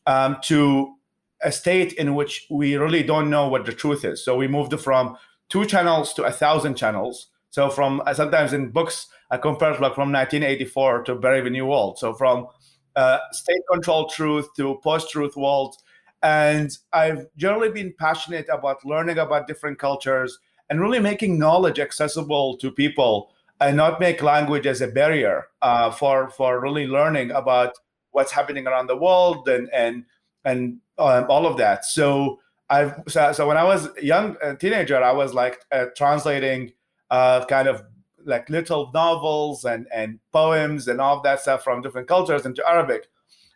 um, 0.05 0.37
to 0.43 0.93
a 1.43 1.51
state 1.51 1.93
in 1.93 2.15
which 2.15 2.47
we 2.49 2.75
really 2.75 3.03
don't 3.03 3.29
know 3.29 3.47
what 3.47 3.65
the 3.65 3.73
truth 3.73 4.05
is. 4.05 4.23
So 4.23 4.35
we 4.35 4.47
moved 4.47 4.79
from 4.79 5.17
two 5.49 5.65
channels 5.65 6.13
to 6.15 6.23
a 6.23 6.31
thousand 6.31 6.75
channels. 6.75 7.27
So 7.49 7.69
from 7.69 8.01
uh, 8.05 8.13
sometimes 8.13 8.53
in 8.53 8.69
books 8.69 9.07
I 9.29 9.37
compared 9.37 9.79
like 9.79 9.95
from 9.95 10.11
1984 10.11 11.03
to 11.03 11.15
Brave 11.15 11.51
New 11.51 11.65
World. 11.65 11.97
So 11.97 12.13
from 12.13 12.47
uh, 12.95 13.17
state-controlled 13.31 14.11
truth 14.11 14.47
to 14.55 14.79
post-truth 14.83 15.35
world, 15.35 15.75
and 16.21 16.77
I've 16.93 17.25
generally 17.35 17.71
been 17.71 17.93
passionate 17.99 18.47
about 18.51 18.85
learning 18.85 19.17
about 19.17 19.47
different 19.47 19.79
cultures 19.79 20.37
and 20.69 20.79
really 20.79 20.99
making 20.99 21.39
knowledge 21.39 21.79
accessible 21.79 22.57
to 22.57 22.71
people 22.71 23.31
and 23.59 23.75
not 23.75 23.99
make 23.99 24.21
language 24.21 24.67
as 24.67 24.81
a 24.81 24.87
barrier 24.87 25.47
uh, 25.61 25.91
for 25.91 26.29
for 26.29 26.59
really 26.59 26.87
learning 26.87 27.31
about 27.31 27.73
what's 28.11 28.31
happening 28.31 28.67
around 28.67 28.87
the 28.87 28.95
world 28.95 29.47
and 29.47 29.69
and 29.73 30.05
and 30.45 30.79
um, 30.97 31.25
all 31.29 31.45
of 31.45 31.57
that. 31.57 31.85
So 31.85 32.39
I've 32.69 33.01
so, 33.07 33.31
so, 33.33 33.47
when 33.47 33.57
I 33.57 33.63
was 33.63 33.89
young 34.01 34.35
a 34.41 34.55
teenager, 34.55 35.01
I 35.01 35.11
was 35.11 35.33
like 35.33 35.59
uh, 35.71 35.85
translating 35.95 36.73
uh, 37.09 37.45
kind 37.45 37.67
of 37.67 37.83
like 38.25 38.49
little 38.49 38.91
novels 38.93 39.65
and 39.65 39.87
and 39.93 40.19
poems 40.31 40.87
and 40.87 41.01
all 41.01 41.17
of 41.17 41.23
that 41.23 41.41
stuff 41.41 41.63
from 41.63 41.81
different 41.81 42.07
cultures 42.07 42.45
into 42.45 42.67
Arabic. 42.67 43.07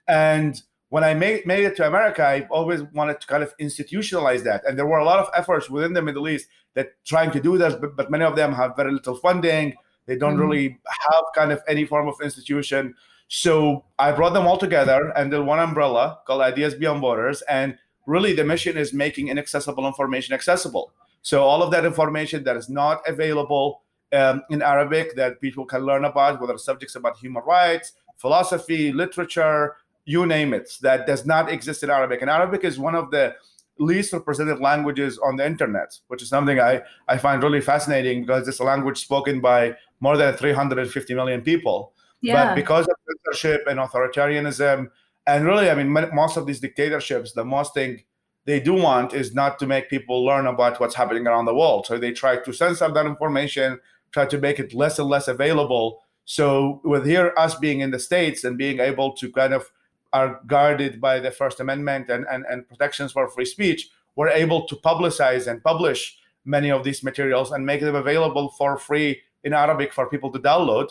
And 0.07 0.61
when 0.89 1.03
I 1.03 1.13
made, 1.13 1.45
made 1.45 1.65
it 1.65 1.75
to 1.77 1.87
America, 1.87 2.25
I 2.25 2.47
always 2.49 2.81
wanted 2.93 3.19
to 3.19 3.27
kind 3.27 3.43
of 3.43 3.55
institutionalize 3.57 4.43
that. 4.43 4.65
And 4.65 4.77
there 4.77 4.85
were 4.85 4.99
a 4.99 5.05
lot 5.05 5.19
of 5.19 5.29
efforts 5.35 5.69
within 5.69 5.93
the 5.93 6.01
Middle 6.01 6.29
East 6.29 6.47
that 6.75 6.91
trying 7.05 7.31
to 7.31 7.41
do 7.41 7.57
this, 7.57 7.75
but, 7.75 7.97
but 7.97 8.09
many 8.09 8.23
of 8.23 8.35
them 8.35 8.53
have 8.53 8.75
very 8.77 8.93
little 8.93 9.15
funding. 9.15 9.75
They 10.05 10.15
don't 10.15 10.33
mm-hmm. 10.33 10.41
really 10.41 10.79
have 11.11 11.23
kind 11.35 11.51
of 11.51 11.61
any 11.67 11.85
form 11.85 12.07
of 12.07 12.15
institution. 12.23 12.95
So 13.27 13.83
I 13.99 14.11
brought 14.11 14.33
them 14.33 14.47
all 14.47 14.57
together 14.57 15.11
under 15.17 15.43
one 15.43 15.59
umbrella 15.59 16.19
called 16.25 16.41
Ideas 16.41 16.75
Beyond 16.75 17.01
Borders. 17.01 17.41
And 17.43 17.77
really 18.05 18.33
the 18.33 18.43
mission 18.43 18.77
is 18.77 18.93
making 18.93 19.27
inaccessible 19.27 19.85
information 19.85 20.33
accessible. 20.33 20.91
So 21.21 21.43
all 21.43 21.61
of 21.61 21.71
that 21.71 21.85
information 21.85 22.43
that 22.45 22.55
is 22.55 22.69
not 22.69 23.01
available 23.07 23.81
um, 24.13 24.43
in 24.49 24.61
Arabic 24.61 25.15
that 25.17 25.41
people 25.41 25.65
can 25.65 25.81
learn 25.81 26.05
about, 26.05 26.39
whether 26.39 26.57
subjects 26.57 26.95
about 26.95 27.17
human 27.17 27.43
rights, 27.43 27.93
philosophy, 28.15 28.93
literature, 28.93 29.75
you 30.05 30.25
name 30.25 30.53
it, 30.53 30.71
that 30.81 31.05
does 31.05 31.25
not 31.25 31.51
exist 31.51 31.83
in 31.83 31.89
Arabic. 31.89 32.21
And 32.21 32.29
Arabic 32.29 32.63
is 32.63 32.79
one 32.79 32.95
of 32.95 33.11
the 33.11 33.35
least 33.77 34.13
represented 34.13 34.59
languages 34.59 35.19
on 35.19 35.35
the 35.35 35.45
internet, 35.45 35.99
which 36.07 36.21
is 36.21 36.29
something 36.29 36.59
I, 36.59 36.81
I 37.07 37.17
find 37.17 37.43
really 37.43 37.61
fascinating 37.61 38.21
because 38.21 38.47
it's 38.47 38.59
a 38.59 38.63
language 38.63 38.99
spoken 38.99 39.41
by 39.41 39.75
more 39.99 40.15
than 40.15 40.33
350 40.35 41.13
million 41.13 41.41
people. 41.41 41.93
Yeah. 42.21 42.47
But 42.47 42.55
because 42.55 42.85
of 42.87 42.95
censorship 43.25 43.65
and 43.67 43.79
authoritarianism, 43.79 44.89
and 45.27 45.45
really, 45.45 45.69
I 45.69 45.75
mean, 45.75 45.89
most 45.89 46.37
of 46.37 46.45
these 46.45 46.59
dictatorships, 46.59 47.33
the 47.33 47.45
most 47.45 47.73
thing 47.73 48.03
they 48.45 48.61
do 48.61 48.73
want 48.73 49.13
is 49.13 49.35
not 49.35 49.59
to 49.59 49.67
make 49.67 49.89
people 49.89 50.25
learn 50.25 50.47
about 50.47 50.79
what's 50.79 50.95
happening 50.95 51.27
around 51.27 51.45
the 51.45 51.53
world. 51.53 51.85
So 51.85 51.97
they 51.97 52.13
try 52.13 52.37
to 52.37 52.53
censor 52.53 52.89
that 52.89 53.05
information, 53.05 53.79
try 54.11 54.25
to 54.25 54.37
make 54.37 54.57
it 54.57 54.73
less 54.73 54.97
and 54.99 55.09
less 55.09 55.27
available. 55.27 56.01
So 56.23 56.81
with 56.85 57.05
here 57.05 57.33
us 57.37 57.55
being 57.55 57.81
in 57.81 57.91
the 57.91 57.99
states 57.99 58.45
and 58.45 58.57
being 58.57 58.79
able 58.79 59.11
to 59.13 59.31
kind 59.31 59.53
of 59.53 59.69
are 60.13 60.39
guarded 60.47 61.01
by 61.01 61.19
the 61.19 61.29
First 61.29 61.59
Amendment 61.59 62.09
and, 62.09 62.25
and, 62.31 62.45
and 62.49 62.67
protections 62.67 63.11
for 63.11 63.27
free 63.27 63.45
speech, 63.45 63.89
we're 64.15 64.29
able 64.29 64.65
to 64.67 64.75
publicize 64.77 65.47
and 65.47 65.61
publish 65.61 66.17
many 66.45 66.71
of 66.71 66.85
these 66.85 67.03
materials 67.03 67.51
and 67.51 67.65
make 67.65 67.81
them 67.81 67.95
available 67.95 68.49
for 68.57 68.77
free 68.77 69.21
in 69.43 69.53
Arabic 69.53 69.91
for 69.91 70.09
people 70.09 70.31
to 70.31 70.39
download 70.39 70.87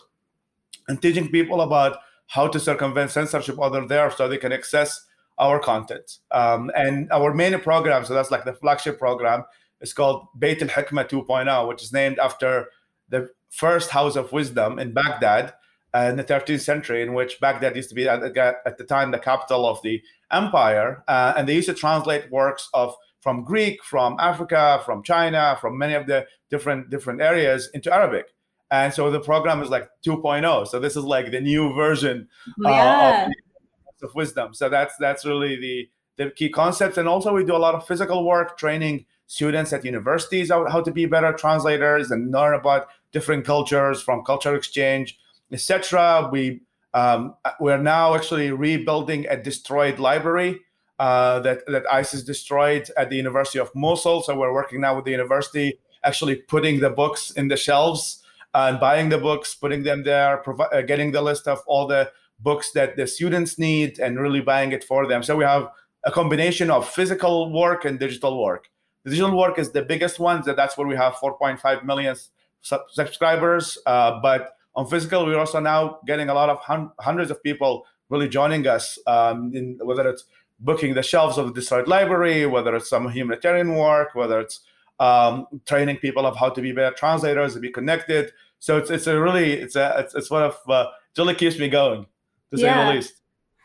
and 0.89 1.01
teaching 1.01 1.31
people 1.31 1.61
about 1.61 1.99
how 2.29 2.49
to 2.49 2.59
circumvent 2.59 3.11
censorship 3.11 3.61
other 3.61 3.87
there 3.87 4.11
so 4.11 4.29
they 4.29 4.39
can 4.39 4.53
access 4.53 5.05
our 5.39 5.59
content. 5.59 6.19
Um, 6.31 6.71
and 6.75 7.11
our 7.13 7.35
main 7.35 7.59
program, 7.61 8.05
so 8.05 8.15
that's 8.15 8.31
like 8.31 8.45
the 8.45 8.55
flagship 8.55 8.99
program, 8.99 9.45
is 9.81 9.93
called 9.93 10.27
Beit 10.39 10.63
al 10.63 10.69
Hikmah 10.69 11.09
2.0, 11.09 11.69
which 11.69 11.83
is 11.83 11.93
named 11.93 12.19
after 12.19 12.67
the 13.09 13.29
first 13.51 13.91
house 13.91 14.17
of 14.17 14.33
wisdom 14.33 14.79
in 14.79 14.93
Baghdad 14.93 15.55
uh, 15.95 16.07
in 16.11 16.17
the 16.17 16.25
13th 16.25 16.61
century, 16.61 17.03
in 17.03 17.15
which 17.15 17.39
Baghdad 17.41 17.77
used 17.77 17.91
to 17.91 17.95
be 17.95 18.09
at, 18.09 18.23
at 18.23 18.79
the 18.79 18.85
time 18.85 19.11
the 19.11 19.19
capital 19.19 19.67
of 19.67 19.81
the 19.83 20.03
empire. 20.33 21.05
Uh, 21.07 21.35
and 21.37 21.49
they 21.49 21.55
used 21.55 21.69
to 21.69 21.75
translate 21.75 22.31
works 22.31 22.69
of 22.75 22.95
from 23.21 23.45
Greek, 23.45 23.83
from 23.85 24.17
Africa, 24.21 24.81
from 24.85 25.03
China, 25.03 25.59
from 25.61 25.77
many 25.77 25.95
of 25.95 26.07
the 26.07 26.27
different 26.51 26.91
different 26.91 27.21
areas 27.21 27.69
into 27.75 27.93
Arabic 27.93 28.27
and 28.71 28.93
so 28.93 29.11
the 29.11 29.21
program 29.21 29.63
is 29.63 29.69
like 29.69 29.89
2.0 30.05 30.67
so 30.67 30.79
this 30.79 30.97
is 30.97 31.05
like 31.05 31.31
the 31.31 31.41
new 31.41 31.73
version 31.75 32.29
uh, 32.65 32.71
yeah. 32.71 33.27
of, 33.27 34.09
of, 34.11 34.15
wisdom. 34.15 34.55
So 34.55 34.69
that's 34.69 34.95
that's 34.99 35.25
really 35.25 35.57
the 35.57 35.89
the 36.17 36.31
key 36.31 36.49
concepts. 36.49 36.97
And 36.99 37.09
also 37.09 37.33
we 37.33 37.45
do 37.45 37.55
a 37.55 37.59
lot 37.59 37.75
of 37.75 37.87
physical 37.87 38.25
work 38.25 38.59
training 38.59 39.05
students 39.29 39.73
at 39.73 39.85
universities 39.85 40.51
how, 40.51 40.69
how 40.69 40.81
to 40.81 40.93
be 40.93 41.05
better 41.05 41.33
translators 41.33 42.11
and 42.11 42.31
learn 42.31 42.55
about 42.55 42.87
different 43.13 43.45
cultures 43.45 44.01
from 44.01 44.23
culture 44.23 44.55
exchange 44.55 45.19
etc 45.51 46.29
we 46.31 46.61
um, 46.95 47.35
we're 47.61 47.77
now 47.77 48.15
actually 48.15 48.53
rebuilding 48.53 49.27
a 49.29 49.37
destroyed 49.37 49.99
library 49.99 50.61
uh, 50.99 51.41
that 51.41 51.67
that 51.67 51.85
isis 51.93 52.23
destroyed 52.23 52.89
at 52.97 53.11
the 53.11 53.17
university 53.17 53.59
of 53.59 53.71
mosul. 53.75 54.23
So 54.23 54.35
we're 54.35 54.53
working 54.53 54.81
now 54.81 54.97
with 54.97 55.05
the 55.05 55.11
university 55.11 55.79
actually 56.05 56.37
putting 56.37 56.81
the 56.81 56.89
books 56.89 57.33
in 57.33 57.49
the 57.49 57.57
shelves 57.57 58.23
and 58.57 58.81
buying 58.81 59.11
the 59.11 59.19
books, 59.19 59.55
putting 59.55 59.83
them 59.83 60.03
there, 60.03 60.39
provi- 60.39 60.73
uh, 60.73 60.81
getting 60.81 61.13
the 61.13 61.21
list 61.21 61.47
of 61.47 61.61
all 61.67 61.87
the 61.87 62.11
books 62.41 62.73
that 62.73 62.97
the 62.97 63.07
students 63.07 63.59
need, 63.59 63.99
and 63.99 64.19
really 64.19 64.41
buying 64.41 64.73
it 64.73 64.83
for 64.83 65.07
them. 65.07 65.23
So 65.23 65.37
we 65.37 65.45
have 65.45 65.69
a 66.05 66.11
combination 66.11 66.71
of 66.71 66.89
physical 66.89 67.53
work 67.53 67.85
and 67.85 67.99
digital 67.99 68.43
work. 68.43 68.69
The 69.05 69.11
digital 69.11 69.37
work 69.37 69.59
is 69.59 69.73
the 69.73 69.83
biggest 69.83 70.19
one. 70.19 70.43
That's 70.45 70.79
where 70.79 70.87
we 70.87 70.97
have 70.97 71.15
4.5 71.15 71.85
million 71.85 72.17
sub- 72.63 72.89
subscribers. 72.91 73.77
Uh, 73.85 74.21
but 74.23 74.55
on 74.75 74.87
physical, 74.87 75.27
we're 75.27 75.39
also 75.39 75.61
now 75.61 75.99
getting 76.07 76.31
a 76.31 76.35
lot 76.35 76.49
of 76.49 76.59
hun- 76.61 76.93
hundreds 76.99 77.31
of 77.31 77.43
people 77.43 77.85
really 78.09 78.29
joining 78.29 78.67
us, 78.67 78.99
um, 79.07 79.53
in, 79.55 79.79
whether 79.83 80.09
it's 80.09 80.25
booking 80.61 80.95
the 80.95 81.03
shelves 81.03 81.37
of 81.37 81.49
the 81.49 81.53
destroyed 81.53 81.89
library, 81.89 82.47
whether 82.47 82.75
it's 82.75 82.89
some 82.89 83.07
humanitarian 83.11 83.75
work, 83.75 84.15
whether 84.15 84.41
it's 84.41 84.61
um, 84.99 85.47
training 85.67 85.99
people 85.99 86.25
of 86.25 86.37
how 86.37 86.49
to 86.49 86.63
be 86.63 86.73
better 86.73 86.95
translators, 86.97 87.53
to 87.53 87.61
be 87.61 87.71
connected, 87.71 88.33
so 88.59 88.79
it's 88.79 88.91
it's 88.91 89.07
a 89.07 89.19
really 89.19 89.53
it's 89.53 89.77
a 89.77 89.95
it's, 89.99 90.15
it's 90.15 90.31
one 90.31 90.43
of 90.43 90.57
uh, 90.69 90.87
it 91.17 91.21
really 91.21 91.35
keeps 91.35 91.59
me 91.59 91.69
going 91.69 92.07
to 92.53 92.59
say 92.59 92.73
the 92.73 92.93
least. 92.93 93.15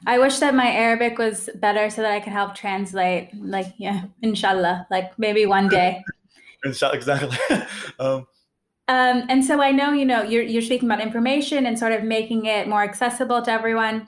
I 0.06 0.18
wish 0.18 0.40
that 0.40 0.56
my 0.56 0.68
Arabic 0.72 1.20
was 1.20 1.50
better 1.56 1.90
so 1.90 2.02
that 2.02 2.12
I 2.12 2.20
could 2.20 2.34
help 2.34 2.56
translate. 2.56 3.30
Like 3.36 3.74
yeah, 3.78 4.04
inshallah, 4.22 4.88
like 4.92 5.18
maybe 5.18 5.46
one 5.46 5.68
day. 5.68 6.04
inshallah, 6.66 6.96
exactly. 6.96 7.38
um, 8.00 8.28
um, 8.88 9.24
and 9.30 9.44
so 9.46 9.62
I 9.62 9.72
know 9.72 9.92
you 9.92 10.06
know 10.06 10.24
you're 10.24 10.44
you're 10.44 10.62
speaking 10.62 10.90
about 10.90 11.02
information 11.02 11.66
and 11.66 11.78
sort 11.78 11.94
of 11.94 12.04
making 12.04 12.46
it 12.46 12.68
more 12.68 12.84
accessible 12.84 13.42
to 13.44 13.52
everyone. 13.52 14.08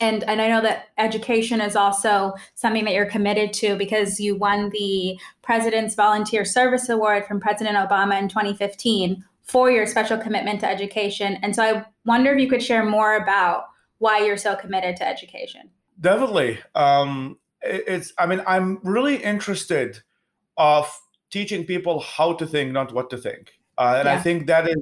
And, 0.00 0.24
and 0.24 0.42
I 0.42 0.48
know 0.48 0.60
that 0.60 0.88
education 0.98 1.60
is 1.60 1.76
also 1.76 2.34
something 2.56 2.84
that 2.84 2.94
you're 2.94 3.06
committed 3.06 3.52
to 3.54 3.76
because 3.76 4.18
you 4.18 4.34
won 4.34 4.70
the 4.70 5.16
President's 5.40 5.94
Volunteer 5.94 6.44
Service 6.44 6.88
Award 6.88 7.26
from 7.26 7.38
President 7.38 7.76
Obama 7.76 8.20
in 8.20 8.28
2015 8.28 9.24
for 9.44 9.70
your 9.70 9.86
special 9.86 10.18
commitment 10.18 10.60
to 10.60 10.68
education. 10.68 11.38
And 11.42 11.54
so 11.54 11.62
I 11.62 11.84
wonder 12.04 12.32
if 12.32 12.40
you 12.40 12.48
could 12.48 12.62
share 12.62 12.84
more 12.84 13.16
about 13.16 13.66
why 13.98 14.18
you're 14.18 14.36
so 14.36 14.56
committed 14.56 14.96
to 14.96 15.06
education. 15.06 15.70
Definitely. 16.00 16.58
Um, 16.74 17.38
it's, 17.62 18.12
I 18.18 18.26
mean, 18.26 18.42
I'm 18.46 18.80
really 18.82 19.16
interested 19.16 20.02
of 20.56 20.90
teaching 21.30 21.64
people 21.64 22.00
how 22.00 22.32
to 22.34 22.46
think, 22.46 22.72
not 22.72 22.92
what 22.92 23.10
to 23.10 23.16
think. 23.16 23.58
Uh, 23.76 23.96
and 23.98 24.06
yeah. 24.06 24.14
I 24.14 24.18
think 24.18 24.46
that 24.46 24.68
is 24.68 24.76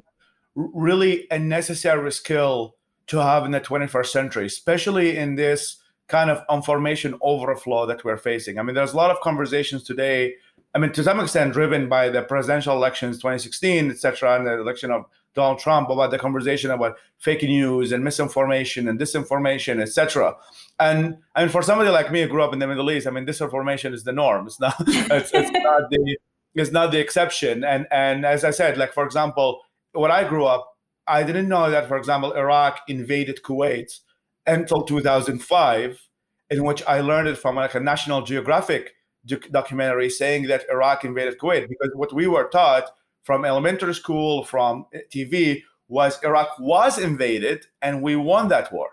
really 0.54 1.26
a 1.31 1.38
necessary 1.38 2.12
skill 2.12 2.76
to 3.09 3.19
have 3.23 3.45
in 3.45 3.50
the 3.50 3.61
21st 3.61 4.07
century, 4.07 4.47
especially 4.47 5.16
in 5.16 5.35
this 5.35 5.78
kind 6.09 6.31
of 6.31 6.45
information 6.52 7.14
overflow 7.23 7.87
that 7.87 8.04
we're 8.04 8.16
facing. 8.16 8.59
I 8.59 8.62
mean, 8.62 8.75
there's 8.75 8.92
a 8.92 8.97
lot 8.97 9.11
of 9.11 9.21
conversations 9.21 9.83
today 9.83 10.35
I 10.74 10.78
mean, 10.78 10.92
to 10.92 11.04
some 11.04 11.20
extent, 11.20 11.52
driven 11.52 11.88
by 11.88 12.08
the 12.08 12.22
presidential 12.22 12.74
elections 12.74 13.18
2016, 13.18 13.90
et 13.90 13.98
cetera, 13.98 14.36
and 14.36 14.46
the 14.46 14.58
election 14.58 14.90
of 14.90 15.04
Donald 15.34 15.58
Trump 15.58 15.88
about 15.90 16.10
the 16.10 16.18
conversation 16.18 16.70
about 16.70 16.96
fake 17.18 17.42
news 17.42 17.92
and 17.92 18.04
misinformation 18.04 18.88
and 18.88 18.98
disinformation, 18.98 19.80
et 19.80 19.88
cetera. 19.88 20.34
And 20.78 21.18
I 21.34 21.42
mean, 21.42 21.50
for 21.50 21.62
somebody 21.62 21.90
like 21.90 22.10
me 22.10 22.22
who 22.22 22.28
grew 22.28 22.42
up 22.42 22.52
in 22.52 22.58
the 22.58 22.66
Middle 22.66 22.90
East, 22.90 23.06
I 23.06 23.10
mean, 23.10 23.26
disinformation 23.26 23.92
is 23.92 24.04
the 24.04 24.12
norm. 24.12 24.46
It's 24.46 24.60
not. 24.60 24.74
It's, 24.88 25.30
it's 25.32 25.50
not 25.50 25.90
the. 25.90 26.18
It's 26.54 26.70
not 26.70 26.90
the 26.92 27.00
exception. 27.00 27.64
And 27.64 27.86
and 27.90 28.26
as 28.26 28.44
I 28.44 28.50
said, 28.50 28.76
like 28.76 28.92
for 28.92 29.04
example, 29.04 29.60
when 29.92 30.10
I 30.10 30.28
grew 30.28 30.44
up, 30.44 30.76
I 31.06 31.22
didn't 31.22 31.48
know 31.48 31.70
that, 31.70 31.88
for 31.88 31.96
example, 31.96 32.32
Iraq 32.32 32.80
invaded 32.88 33.42
Kuwait 33.42 34.00
until 34.46 34.82
2005, 34.82 36.08
in 36.50 36.64
which 36.64 36.82
I 36.86 37.00
learned 37.00 37.28
it 37.28 37.38
from 37.38 37.56
like 37.56 37.74
a 37.74 37.80
National 37.80 38.22
Geographic 38.22 38.94
documentary 39.50 40.10
saying 40.10 40.46
that 40.48 40.64
Iraq 40.70 41.04
invaded 41.04 41.38
Kuwait 41.38 41.68
because 41.68 41.90
what 41.94 42.12
we 42.12 42.26
were 42.26 42.48
taught 42.48 42.90
from 43.22 43.44
elementary 43.44 43.94
school, 43.94 44.44
from 44.44 44.86
TV, 45.14 45.62
was 45.88 46.18
Iraq 46.24 46.48
was 46.58 46.98
invaded 46.98 47.66
and 47.80 48.02
we 48.02 48.16
won 48.16 48.48
that 48.48 48.72
war. 48.72 48.90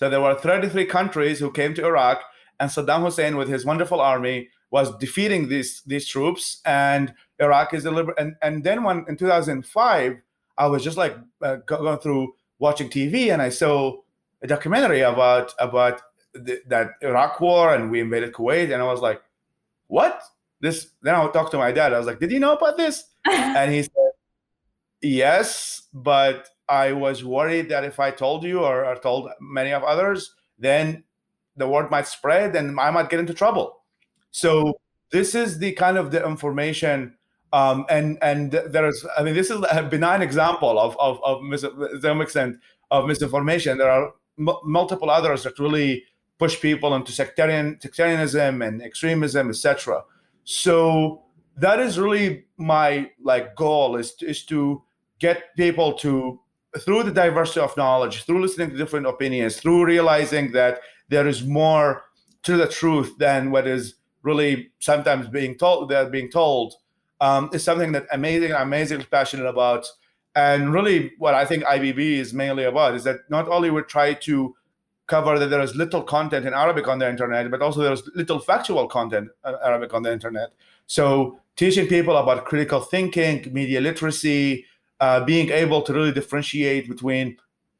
So 0.00 0.08
there 0.08 0.20
were 0.20 0.34
33 0.34 0.86
countries 0.86 1.40
who 1.40 1.50
came 1.50 1.74
to 1.74 1.84
Iraq, 1.84 2.22
and 2.58 2.70
Saddam 2.70 3.02
Hussein, 3.02 3.36
with 3.36 3.48
his 3.48 3.66
wonderful 3.66 4.00
army, 4.00 4.48
was 4.70 4.96
defeating 4.96 5.48
these 5.48 5.82
these 5.86 6.08
troops, 6.08 6.62
and 6.64 7.12
Iraq 7.38 7.74
is 7.74 7.82
deliberate. 7.82 8.18
And 8.18 8.34
and 8.40 8.64
then 8.64 8.82
when 8.82 9.04
in 9.08 9.18
2005, 9.18 10.16
I 10.56 10.66
was 10.68 10.82
just 10.82 10.96
like 10.96 11.16
uh, 11.42 11.56
going 11.66 11.98
through 11.98 12.32
watching 12.58 12.88
TV, 12.88 13.30
and 13.30 13.42
I 13.42 13.50
saw 13.50 14.00
a 14.42 14.46
documentary 14.46 15.00
about 15.00 15.52
about 15.58 16.00
the, 16.32 16.60
that 16.68 16.92
Iraq 17.02 17.40
war, 17.40 17.74
and 17.74 17.90
we 17.90 18.00
invaded 18.00 18.32
Kuwait, 18.32 18.72
and 18.72 18.82
I 18.82 18.86
was 18.86 19.00
like, 19.00 19.20
"What?" 19.90 20.22
This. 20.60 20.88
Then 21.02 21.14
I 21.14 21.26
talked 21.28 21.52
to 21.52 21.58
my 21.58 21.72
dad. 21.72 21.92
I 21.92 21.98
was 21.98 22.06
like, 22.06 22.20
"Did 22.20 22.32
you 22.32 22.40
know 22.40 22.54
about 22.54 22.76
this?" 22.76 23.04
and 23.30 23.72
he 23.72 23.82
said, 23.82 24.12
"Yes, 25.02 25.88
but 25.92 26.48
I 26.68 26.92
was 26.92 27.24
worried 27.24 27.68
that 27.70 27.84
if 27.84 27.98
I 28.00 28.10
told 28.10 28.44
you 28.44 28.60
or, 28.60 28.84
or 28.84 28.96
told 28.96 29.30
many 29.40 29.72
of 29.72 29.82
others, 29.82 30.34
then 30.58 31.04
the 31.56 31.68
word 31.68 31.90
might 31.90 32.06
spread 32.06 32.56
and 32.56 32.78
I 32.78 32.90
might 32.90 33.10
get 33.10 33.20
into 33.20 33.34
trouble." 33.34 33.82
So 34.30 34.80
this 35.12 35.34
is 35.34 35.58
the 35.58 35.72
kind 35.72 35.98
of 35.98 36.10
the 36.10 36.24
information 36.24 37.16
um, 37.52 37.84
and 37.88 38.18
and 38.22 38.52
there 38.52 38.86
is 38.86 39.04
i 39.18 39.22
mean 39.22 39.34
this 39.34 39.50
is 39.50 39.64
a 39.70 39.82
benign 39.82 40.22
example 40.22 40.78
of 40.78 40.96
of, 40.98 41.20
of 41.24 41.42
mis- 41.42 41.66
some 42.00 42.20
extent 42.20 42.56
of 42.90 43.06
misinformation 43.06 43.78
there 43.78 43.90
are 43.90 44.12
m- 44.38 44.56
multiple 44.64 45.10
others 45.10 45.42
that 45.42 45.58
really 45.58 46.04
push 46.40 46.60
people 46.60 46.94
into 46.94 47.12
sectarian 47.12 47.78
sectarianism 47.80 48.62
and 48.62 48.82
extremism 48.82 49.50
etc 49.50 50.02
so 50.44 51.22
that 51.56 51.78
is 51.78 51.98
really 51.98 52.44
my 52.56 53.08
like 53.22 53.54
goal 53.54 53.96
is 53.96 54.14
to, 54.14 54.26
is 54.26 54.44
to 54.44 54.82
get 55.20 55.54
people 55.56 55.92
to 55.92 56.40
through 56.80 57.02
the 57.02 57.12
diversity 57.12 57.60
of 57.60 57.76
knowledge 57.76 58.24
through 58.24 58.42
listening 58.42 58.70
to 58.70 58.76
different 58.76 59.06
opinions 59.06 59.56
through 59.60 59.84
realizing 59.84 60.50
that 60.52 60.80
there 61.08 61.28
is 61.28 61.44
more 61.44 62.04
to 62.42 62.56
the 62.56 62.66
truth 62.66 63.16
than 63.18 63.50
what 63.50 63.66
is 63.66 63.94
really 64.22 64.70
sometimes 64.80 65.28
being 65.28 65.56
told 65.56 65.88
they're 65.88 66.08
being 66.08 66.30
told 66.30 66.74
um, 67.20 67.50
is 67.52 67.62
something 67.62 67.92
that 67.92 68.06
amazing 68.12 68.52
amazingly 68.52 69.04
passionate 69.04 69.46
about. 69.46 69.86
And 70.34 70.72
really 70.72 71.12
what 71.18 71.34
i 71.34 71.44
think 71.44 71.64
ibb 71.64 71.98
is 71.98 72.32
mainly 72.32 72.64
about 72.64 72.94
is 72.94 73.04
that 73.04 73.28
not 73.28 73.48
only 73.48 73.68
we 73.70 73.82
try 73.82 74.14
to 74.14 74.54
cover 75.10 75.38
that 75.38 75.50
there 75.50 75.60
is 75.60 75.74
little 75.74 76.02
content 76.02 76.46
in 76.46 76.54
arabic 76.54 76.88
on 76.88 76.98
the 76.98 77.08
internet 77.08 77.50
but 77.50 77.60
also 77.60 77.80
there's 77.82 78.08
little 78.14 78.38
factual 78.38 78.86
content 78.88 79.28
in 79.46 79.54
arabic 79.64 79.92
on 79.92 80.02
the 80.02 80.12
internet 80.12 80.50
so 80.86 81.38
teaching 81.56 81.86
people 81.86 82.16
about 82.16 82.44
critical 82.44 82.80
thinking 82.80 83.52
media 83.52 83.80
literacy 83.80 84.64
uh, 85.00 85.24
being 85.24 85.50
able 85.50 85.82
to 85.82 85.92
really 85.92 86.12
differentiate 86.12 86.88
between 86.88 87.36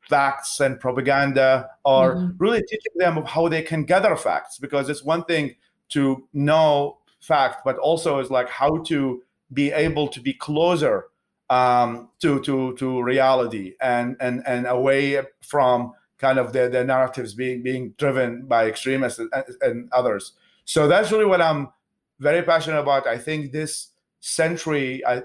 facts 0.08 0.60
and 0.60 0.80
propaganda 0.80 1.68
or 1.84 2.16
mm-hmm. 2.16 2.36
really 2.38 2.62
teaching 2.62 2.92
them 2.96 3.16
of 3.16 3.26
how 3.26 3.48
they 3.48 3.62
can 3.62 3.84
gather 3.84 4.16
facts 4.16 4.58
because 4.58 4.88
it's 4.88 5.04
one 5.04 5.24
thing 5.24 5.54
to 5.88 6.26
know 6.32 6.98
fact 7.20 7.62
but 7.64 7.76
also 7.78 8.18
is 8.18 8.30
like 8.30 8.48
how 8.48 8.78
to 8.78 9.22
be 9.52 9.70
able 9.72 10.08
to 10.08 10.20
be 10.20 10.32
closer 10.32 11.06
um, 11.50 12.08
to 12.20 12.40
to 12.40 12.74
to 12.76 13.02
reality 13.02 13.74
and 13.80 14.16
and 14.20 14.42
and 14.46 14.66
away 14.66 15.20
from 15.42 15.92
kind 16.20 16.38
of 16.38 16.52
the, 16.52 16.68
the 16.68 16.84
narratives 16.84 17.34
being 17.34 17.62
being 17.62 17.94
driven 17.98 18.46
by 18.46 18.66
extremists 18.66 19.18
and, 19.18 19.30
and 19.62 19.88
others. 19.92 20.32
So 20.64 20.86
that's 20.86 21.10
really 21.10 21.24
what 21.24 21.40
I'm 21.40 21.68
very 22.18 22.42
passionate 22.42 22.80
about. 22.80 23.06
I 23.06 23.18
think 23.18 23.52
this 23.52 23.88
century 24.20 25.04
I, 25.06 25.22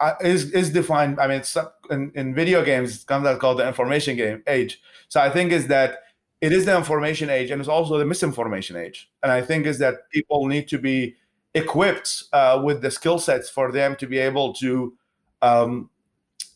I, 0.00 0.14
is 0.20 0.50
is 0.50 0.70
defined. 0.70 1.20
I 1.20 1.26
mean, 1.28 1.42
in, 1.90 2.12
in 2.14 2.34
video 2.34 2.64
games, 2.64 2.94
it's 2.94 3.04
kind 3.04 3.26
of 3.26 3.38
called 3.38 3.58
the 3.58 3.66
information 3.66 4.16
game 4.16 4.42
age. 4.46 4.82
So 5.08 5.20
I 5.20 5.30
think 5.30 5.52
is 5.52 5.68
that 5.68 6.00
it 6.40 6.52
is 6.52 6.66
the 6.66 6.76
information 6.76 7.30
age, 7.30 7.50
and 7.50 7.60
it's 7.60 7.68
also 7.68 7.96
the 7.96 8.04
misinformation 8.04 8.76
age. 8.76 9.10
And 9.22 9.32
I 9.32 9.40
think 9.40 9.66
is 9.66 9.78
that 9.78 10.10
people 10.10 10.46
need 10.46 10.68
to 10.68 10.78
be 10.78 11.14
equipped 11.54 12.24
uh, 12.32 12.60
with 12.62 12.82
the 12.82 12.90
skill 12.90 13.18
sets 13.18 13.48
for 13.48 13.70
them 13.70 13.96
to 13.96 14.06
be 14.06 14.18
able 14.18 14.52
to 14.54 14.92
um, 15.40 15.88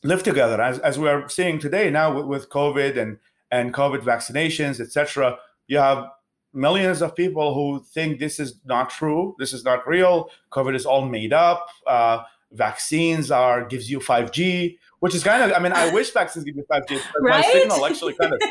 live 0.02 0.22
together, 0.22 0.60
as, 0.60 0.78
as 0.80 0.98
we 0.98 1.08
are 1.08 1.28
seeing 1.28 1.58
today 1.58 1.88
now 1.90 2.14
with, 2.14 2.26
with 2.26 2.50
COVID 2.50 2.98
and 2.98 3.18
and 3.50 3.72
COVID 3.72 4.00
vaccinations, 4.00 4.80
etc. 4.80 5.38
You 5.66 5.78
have 5.78 6.06
millions 6.52 7.02
of 7.02 7.14
people 7.14 7.54
who 7.54 7.84
think 7.92 8.18
this 8.18 8.40
is 8.40 8.60
not 8.64 8.90
true, 8.90 9.34
this 9.38 9.52
is 9.52 9.64
not 9.64 9.86
real. 9.86 10.30
COVID 10.52 10.74
is 10.74 10.86
all 10.86 11.04
made 11.06 11.32
up. 11.32 11.68
Uh, 11.86 12.22
vaccines 12.52 13.30
are 13.30 13.64
gives 13.64 13.90
you 13.90 14.00
5G, 14.00 14.78
which 15.00 15.14
is 15.14 15.22
kind 15.22 15.42
of. 15.42 15.56
I 15.56 15.62
mean, 15.62 15.72
I 15.72 15.92
wish 15.92 16.10
vaccines 16.10 16.44
give 16.44 16.56
you 16.56 16.64
5G. 16.70 17.00
Right? 17.20 17.40
My 17.40 17.52
signal 17.52 17.84
actually 17.86 18.14
kind 18.14 18.34
of. 18.34 18.40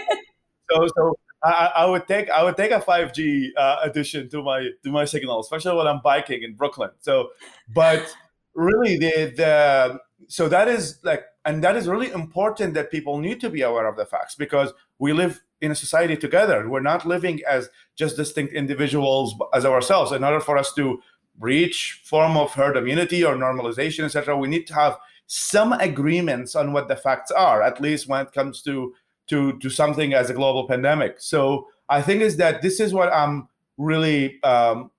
So 0.69 0.85
so 0.97 1.17
I, 1.45 1.71
I, 1.77 1.85
would 1.85 2.07
take 2.07 2.29
I 2.29 2.43
would 2.43 2.57
take 2.57 2.71
a 2.71 2.81
5G 2.81 3.51
uh, 3.55 3.77
addition 3.83 4.29
to 4.31 4.43
my 4.43 4.67
to 4.83 4.91
my 4.91 5.05
signal, 5.05 5.39
especially 5.39 5.77
when 5.77 5.87
I'm 5.87 6.01
biking 6.03 6.43
in 6.43 6.55
Brooklyn. 6.55 6.89
So, 6.99 7.29
but 7.73 8.13
really 8.53 8.97
the 8.97 9.33
the 9.35 9.99
so 10.27 10.49
that 10.49 10.67
is 10.67 10.99
like 11.03 11.23
and 11.45 11.63
that 11.63 11.75
is 11.75 11.87
really 11.87 12.11
important 12.11 12.73
that 12.73 12.91
people 12.91 13.19
need 13.19 13.39
to 13.41 13.49
be 13.49 13.61
aware 13.61 13.87
of 13.87 13.95
the 13.95 14.05
facts 14.05 14.35
because 14.35 14.73
we 14.99 15.13
live 15.13 15.41
in 15.61 15.71
a 15.71 15.75
society 15.75 16.17
together. 16.17 16.69
We're 16.69 16.81
not 16.81 17.05
living 17.05 17.41
as 17.47 17.69
just 17.95 18.17
distinct 18.17 18.53
individuals 18.53 19.35
as 19.53 19.65
ourselves. 19.65 20.11
In 20.11 20.23
order 20.23 20.39
for 20.39 20.57
us 20.57 20.73
to 20.73 20.99
reach 21.39 22.01
form 22.03 22.35
of 22.35 22.53
herd 22.53 22.77
immunity 22.77 23.23
or 23.23 23.35
normalization, 23.35 24.03
etc., 24.03 24.35
we 24.35 24.47
need 24.47 24.67
to 24.67 24.73
have 24.73 24.97
some 25.27 25.73
agreements 25.73 26.55
on 26.55 26.73
what 26.73 26.87
the 26.87 26.95
facts 26.95 27.31
are, 27.31 27.61
at 27.61 27.81
least 27.81 28.07
when 28.07 28.25
it 28.25 28.31
comes 28.31 28.61
to 28.63 28.93
to 29.27 29.57
to 29.59 29.69
something 29.69 30.13
as 30.13 30.29
a 30.29 30.33
global 30.33 30.67
pandemic. 30.67 31.15
So 31.19 31.67
I 31.89 32.01
think 32.01 32.21
is 32.21 32.37
that 32.37 32.61
this 32.61 32.79
is 32.79 32.93
what 32.93 33.13
I'm 33.13 33.47
really 33.77 34.41
um, 34.43 34.91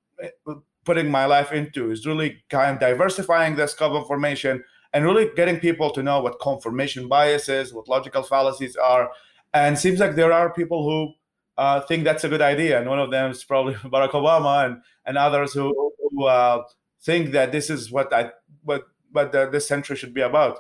putting 0.85 1.11
my 1.11 1.27
life 1.27 1.53
into 1.53 1.91
is 1.91 2.07
really 2.07 2.43
kind 2.49 2.73
of 2.73 2.81
diversifying 2.81 3.57
this 3.57 3.73
scope 3.73 3.93
of 3.93 4.03
information 4.03 4.65
and 4.93 5.05
really 5.05 5.31
getting 5.37 5.59
people 5.59 5.91
to 5.91 6.03
know 6.03 6.21
what 6.21 6.39
confirmation 6.41 7.09
bias 7.09 7.49
is, 7.49 7.73
what 7.73 7.89
logical 7.89 8.23
fallacies 8.23 8.77
are, 8.77 9.11
and 9.53 9.79
seems 9.79 10.01
like 10.01 10.15
there 10.15 10.33
are 10.33 10.53
people 10.53 10.85
who 10.85 11.15
uh, 11.57 11.81
think 11.81 12.05
that's 12.05 12.25
a 12.25 12.29
good 12.29 12.43
idea, 12.43 12.79
and 12.79 12.89
one 12.89 13.01
of 13.01 13.11
them 13.11 13.31
is 13.31 13.45
probably 13.45 13.75
Barack 13.85 14.11
Obama, 14.11 14.67
and 14.67 14.83
and 15.05 15.19
others 15.19 15.53
who, 15.53 15.93
who 16.01 16.25
uh, 16.25 16.63
think 17.03 17.33
that 17.33 17.53
this 17.53 17.71
is 17.71 17.91
what 17.91 18.13
I 18.13 18.31
what 18.63 18.85
what 19.13 19.33
the, 19.33 19.49
this 19.51 19.67
century 19.67 19.97
should 19.97 20.15
be 20.15 20.21
about. 20.21 20.59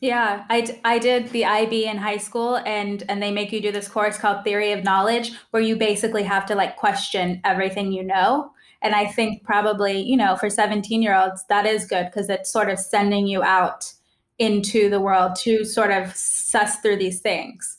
Yeah, 0.00 0.46
I, 0.48 0.78
I 0.82 0.98
did 0.98 1.28
the 1.28 1.44
IB 1.44 1.84
in 1.84 1.98
high 1.98 2.16
school 2.16 2.56
and 2.56 3.04
and 3.08 3.22
they 3.22 3.30
make 3.30 3.52
you 3.52 3.60
do 3.60 3.70
this 3.70 3.86
course 3.86 4.16
called 4.16 4.44
Theory 4.44 4.72
of 4.72 4.82
Knowledge 4.82 5.32
where 5.50 5.62
you 5.62 5.76
basically 5.76 6.22
have 6.22 6.46
to 6.46 6.54
like 6.54 6.76
question 6.76 7.40
everything 7.44 7.92
you 7.92 8.02
know. 8.02 8.52
And 8.82 8.94
I 8.94 9.06
think 9.06 9.44
probably, 9.44 10.00
you 10.00 10.16
know, 10.16 10.36
for 10.36 10.48
17 10.48 11.02
year 11.02 11.14
olds, 11.14 11.44
that 11.48 11.66
is 11.66 11.86
good 11.86 12.06
because 12.06 12.28
it's 12.28 12.52
sort 12.52 12.70
of 12.70 12.78
sending 12.78 13.26
you 13.26 13.42
out 13.42 13.92
into 14.38 14.88
the 14.88 15.00
world 15.00 15.36
to 15.36 15.64
sort 15.64 15.90
of 15.90 16.14
suss 16.14 16.80
through 16.80 16.96
these 16.96 17.20
things. 17.20 17.78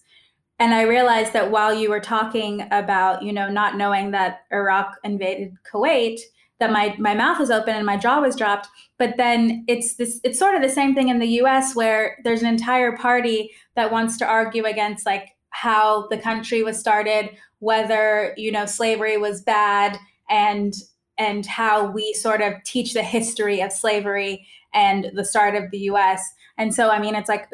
And 0.59 0.75
I 0.75 0.83
realized 0.83 1.33
that 1.33 1.49
while 1.49 1.73
you 1.73 1.89
were 1.89 1.99
talking 1.99 2.67
about, 2.69 3.23
you 3.23 3.33
know, 3.33 3.49
not 3.49 3.77
knowing 3.77 4.11
that 4.11 4.41
Iraq 4.51 4.95
invaded 5.03 5.55
Kuwait, 5.71 6.19
that 6.61 6.71
my 6.71 6.95
my 6.99 7.15
mouth 7.15 7.39
was 7.39 7.49
open 7.49 7.75
and 7.75 7.85
my 7.85 7.97
jaw 7.97 8.21
was 8.21 8.35
dropped 8.35 8.67
but 8.99 9.17
then 9.17 9.65
it's 9.67 9.95
this 9.95 10.21
it's 10.23 10.37
sort 10.37 10.53
of 10.53 10.61
the 10.61 10.69
same 10.69 10.93
thing 10.93 11.09
in 11.09 11.17
the 11.17 11.41
US 11.41 11.75
where 11.75 12.19
there's 12.23 12.43
an 12.43 12.47
entire 12.47 12.95
party 12.95 13.51
that 13.75 13.91
wants 13.91 14.15
to 14.17 14.27
argue 14.27 14.63
against 14.65 15.05
like 15.05 15.29
how 15.49 16.07
the 16.09 16.19
country 16.19 16.61
was 16.61 16.79
started 16.79 17.31
whether 17.59 18.35
you 18.37 18.51
know 18.51 18.67
slavery 18.67 19.17
was 19.17 19.41
bad 19.41 19.97
and 20.31 20.73
and 21.17 21.45
how 21.45 21.91
we 21.91 22.13
sort 22.13 22.41
of 22.41 22.53
teach 22.63 22.93
the 22.93 23.03
history 23.03 23.61
of 23.61 23.71
slavery 23.71 24.47
and 24.73 25.11
the 25.13 25.25
start 25.25 25.55
of 25.55 25.69
the 25.69 25.79
US 25.79 26.23
and 26.57 26.73
so 26.73 26.89
I 26.89 26.99
mean 26.99 27.13
it's 27.13 27.29
like 27.29 27.47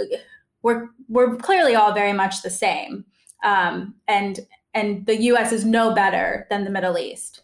we're 0.61 0.87
we're 1.09 1.35
clearly 1.35 1.75
all 1.75 1.93
very 1.93 2.13
much 2.13 2.41
the 2.41 2.49
same 2.49 3.03
um, 3.43 3.95
and 4.07 4.39
and 4.73 5.05
the 5.05 5.21
US 5.23 5.51
is 5.51 5.65
no 5.65 5.93
better 5.93 6.47
than 6.49 6.63
the 6.63 6.69
Middle 6.69 6.97
East 6.97 7.41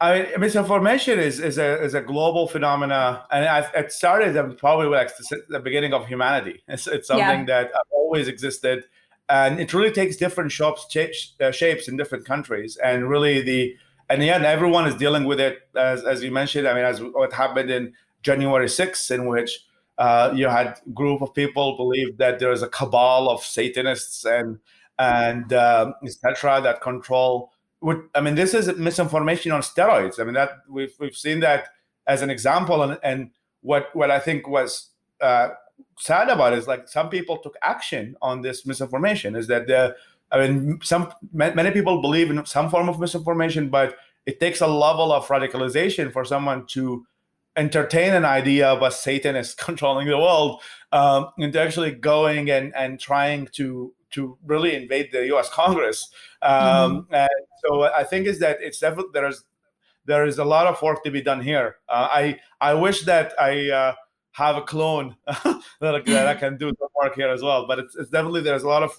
I 0.00 0.22
mean, 0.22 0.26
misinformation 0.38 1.18
is 1.18 1.40
is 1.40 1.58
a 1.58 1.82
is 1.82 1.94
a 1.94 2.00
global 2.00 2.46
phenomena, 2.46 3.24
and 3.30 3.66
it 3.74 3.92
started 3.92 4.58
probably 4.58 4.86
like 4.86 5.10
the 5.48 5.60
beginning 5.60 5.92
of 5.92 6.06
humanity. 6.06 6.62
It's, 6.68 6.86
it's 6.86 7.08
something 7.08 7.48
yeah. 7.48 7.64
that 7.64 7.72
always 7.90 8.28
existed, 8.28 8.84
and 9.28 9.58
it 9.58 9.74
really 9.74 9.90
takes 9.90 10.16
different 10.16 10.52
shapes 10.52 11.34
uh, 11.40 11.50
shapes 11.50 11.88
in 11.88 11.96
different 11.96 12.26
countries, 12.26 12.76
and 12.76 13.08
really 13.08 13.42
the 13.42 13.76
and 14.08 14.22
yeah, 14.22 14.36
everyone 14.42 14.86
is 14.86 14.94
dealing 14.94 15.24
with 15.24 15.40
it 15.40 15.58
as 15.76 16.04
as 16.04 16.22
you 16.22 16.30
mentioned. 16.30 16.66
I 16.66 16.74
mean, 16.74 16.84
as 16.84 17.02
what 17.02 17.32
happened 17.32 17.70
in 17.70 17.92
January 18.22 18.66
6th, 18.66 19.10
in 19.10 19.26
which 19.26 19.60
uh, 19.98 20.32
you 20.34 20.48
had 20.48 20.78
a 20.86 20.90
group 20.90 21.22
of 21.22 21.34
people 21.34 21.76
believe 21.76 22.18
that 22.18 22.38
there 22.38 22.52
is 22.52 22.62
a 22.62 22.68
cabal 22.68 23.28
of 23.28 23.42
Satanists 23.42 24.24
and 24.24 24.58
and 24.98 25.52
um, 25.52 25.94
etc. 26.04 26.60
that 26.62 26.80
control 26.80 27.52
I 28.14 28.20
mean, 28.20 28.34
this 28.34 28.54
is 28.54 28.74
misinformation 28.76 29.52
on 29.52 29.60
steroids. 29.60 30.18
I 30.18 30.24
mean, 30.24 30.34
that 30.34 30.50
we've 30.68 30.94
we've 30.98 31.16
seen 31.16 31.40
that 31.40 31.68
as 32.06 32.22
an 32.22 32.30
example, 32.30 32.82
and 32.82 32.98
and 33.02 33.30
what 33.60 33.94
what 33.94 34.10
I 34.10 34.18
think 34.18 34.48
was 34.48 34.90
uh, 35.20 35.50
sad 35.98 36.28
about 36.28 36.54
is 36.54 36.66
like 36.66 36.88
some 36.88 37.08
people 37.08 37.38
took 37.38 37.56
action 37.62 38.16
on 38.20 38.42
this 38.42 38.66
misinformation. 38.66 39.36
Is 39.36 39.46
that 39.46 39.68
the 39.68 39.94
I 40.30 40.46
mean, 40.46 40.80
some 40.82 41.12
many 41.32 41.70
people 41.70 42.02
believe 42.02 42.30
in 42.30 42.44
some 42.44 42.70
form 42.70 42.88
of 42.88 43.00
misinformation, 43.00 43.70
but 43.70 43.96
it 44.26 44.40
takes 44.40 44.60
a 44.60 44.66
level 44.66 45.12
of 45.12 45.26
radicalization 45.28 46.12
for 46.12 46.24
someone 46.24 46.66
to 46.68 47.06
entertain 47.56 48.14
an 48.14 48.24
idea 48.24 48.72
about 48.72 48.94
Satan 48.94 49.36
is 49.36 49.54
controlling 49.66 50.06
the 50.06 50.18
world 50.18 50.62
um, 50.92 51.30
into 51.38 51.60
actually 51.60 51.92
going 51.92 52.50
and, 52.50 52.74
and 52.74 53.00
trying 53.00 53.48
to 53.52 53.92
to 54.10 54.38
really 54.46 54.74
invade 54.74 55.10
the 55.12 55.26
U.S. 55.26 55.50
Congress. 55.50 56.10
Um, 56.40 56.50
mm-hmm. 56.52 57.14
And 57.14 57.28
so 57.62 57.82
I 57.82 58.04
think 58.04 58.26
is 58.26 58.38
that 58.38 58.56
it's 58.60 58.78
definitely 58.78 59.10
there 59.12 59.28
is 59.28 59.44
there 60.06 60.26
is 60.26 60.38
a 60.38 60.44
lot 60.44 60.66
of 60.66 60.80
work 60.80 61.04
to 61.04 61.10
be 61.10 61.20
done 61.20 61.42
here. 61.42 61.76
Uh, 61.88 62.08
I 62.10 62.40
I 62.60 62.74
wish 62.74 63.02
that 63.02 63.34
I 63.38 63.70
uh, 63.70 63.94
have 64.38 64.56
a 64.56 64.62
clone 64.62 65.16
that, 65.26 66.04
that, 66.06 66.28
I 66.28 66.34
can 66.34 66.56
do 66.56 66.68
some 66.78 66.88
work 67.02 67.16
here 67.16 67.28
as 67.28 67.42
well. 67.42 67.66
But 67.66 67.80
it's, 67.80 67.96
it's 67.96 68.08
definitely 68.08 68.40
there's 68.40 68.62
a 68.62 68.68
lot 68.68 68.84
of 68.84 68.92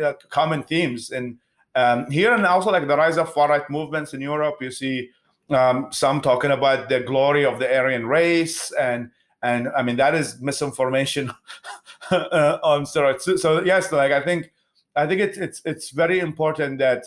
uh, 0.00 0.12
common 0.30 0.62
themes 0.62 1.10
in 1.10 1.38
um, 1.74 2.08
here 2.08 2.32
and 2.32 2.46
also 2.46 2.70
like 2.70 2.86
the 2.86 2.96
rise 2.96 3.18
of 3.18 3.32
far 3.32 3.48
right 3.48 3.68
movements 3.68 4.14
in 4.14 4.20
Europe. 4.20 4.58
You 4.60 4.70
see 4.70 5.10
um, 5.50 5.88
some 5.90 6.20
talking 6.20 6.52
about 6.52 6.88
the 6.88 7.00
glory 7.00 7.44
of 7.44 7.58
the 7.58 7.68
Aryan 7.76 8.06
race 8.06 8.70
and 8.72 9.10
and 9.42 9.68
I 9.76 9.82
mean 9.82 9.96
that 9.96 10.14
is 10.14 10.40
misinformation 10.40 11.32
uh, 12.12 12.58
on 12.62 12.84
steroids. 12.84 13.22
So, 13.22 13.36
so, 13.36 13.64
yes, 13.64 13.90
like 13.90 14.12
I 14.12 14.22
think 14.22 14.52
I 14.94 15.08
think 15.08 15.20
it's 15.20 15.36
it's 15.36 15.62
it's 15.64 15.90
very 15.90 16.20
important 16.20 16.78
that 16.78 17.06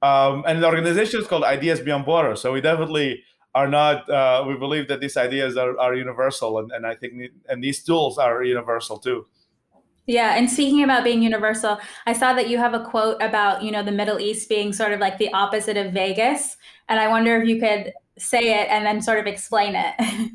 um, 0.00 0.44
and 0.46 0.62
the 0.62 0.66
organization 0.66 1.20
is 1.20 1.26
called 1.26 1.44
Ideas 1.44 1.80
Beyond 1.80 2.06
Borders. 2.06 2.40
So 2.40 2.52
we 2.52 2.62
definitely 2.62 3.22
are 3.54 3.68
not. 3.68 4.08
Uh, 4.08 4.44
we 4.46 4.56
believe 4.56 4.88
that 4.88 5.00
these 5.00 5.16
ideas 5.16 5.56
are, 5.56 5.78
are 5.78 5.94
universal, 5.94 6.58
and, 6.58 6.70
and 6.72 6.86
I 6.86 6.94
think 6.94 7.30
and 7.48 7.62
these 7.62 7.82
tools 7.82 8.18
are 8.18 8.42
universal 8.42 8.98
too. 8.98 9.26
Yeah, 10.06 10.36
and 10.36 10.50
speaking 10.50 10.82
about 10.82 11.04
being 11.04 11.22
universal, 11.22 11.78
I 12.06 12.14
saw 12.14 12.32
that 12.32 12.48
you 12.48 12.56
have 12.56 12.72
a 12.72 12.82
quote 12.82 13.20
about 13.20 13.62
you 13.62 13.70
know 13.70 13.82
the 13.82 13.92
Middle 13.92 14.18
East 14.18 14.48
being 14.48 14.72
sort 14.72 14.92
of 14.92 15.00
like 15.00 15.18
the 15.18 15.32
opposite 15.32 15.76
of 15.76 15.92
Vegas, 15.92 16.56
and 16.88 16.98
I 16.98 17.08
wonder 17.08 17.40
if 17.40 17.48
you 17.48 17.60
could 17.60 17.92
say 18.18 18.60
it 18.60 18.68
and 18.70 18.86
then 18.86 19.00
sort 19.02 19.18
of 19.18 19.26
explain 19.26 19.74
it. 19.76 19.94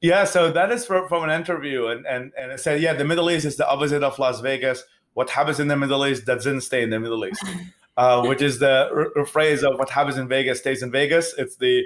yeah, 0.00 0.24
so 0.24 0.52
that 0.52 0.70
is 0.70 0.86
from, 0.86 1.08
from 1.08 1.24
an 1.24 1.30
interview, 1.30 1.86
and 1.86 2.06
and 2.06 2.32
and 2.38 2.52
it 2.52 2.60
said, 2.60 2.80
yeah, 2.80 2.92
the 2.92 3.04
Middle 3.04 3.30
East 3.30 3.44
is 3.44 3.56
the 3.56 3.68
opposite 3.68 4.02
of 4.02 4.18
Las 4.18 4.40
Vegas. 4.40 4.82
What 5.14 5.30
happens 5.30 5.58
in 5.58 5.68
the 5.68 5.76
Middle 5.76 6.06
East 6.06 6.24
doesn't 6.24 6.60
stay 6.60 6.82
in 6.82 6.90
the 6.90 7.00
Middle 7.00 7.24
East, 7.24 7.44
uh, 7.96 8.22
which 8.24 8.40
is 8.40 8.58
the 8.58 9.10
r- 9.16 9.26
phrase 9.26 9.64
of 9.64 9.78
what 9.78 9.90
happens 9.90 10.16
in 10.16 10.28
Vegas 10.28 10.60
stays 10.60 10.82
in 10.82 10.92
Vegas. 10.92 11.34
It's 11.38 11.56
the 11.56 11.84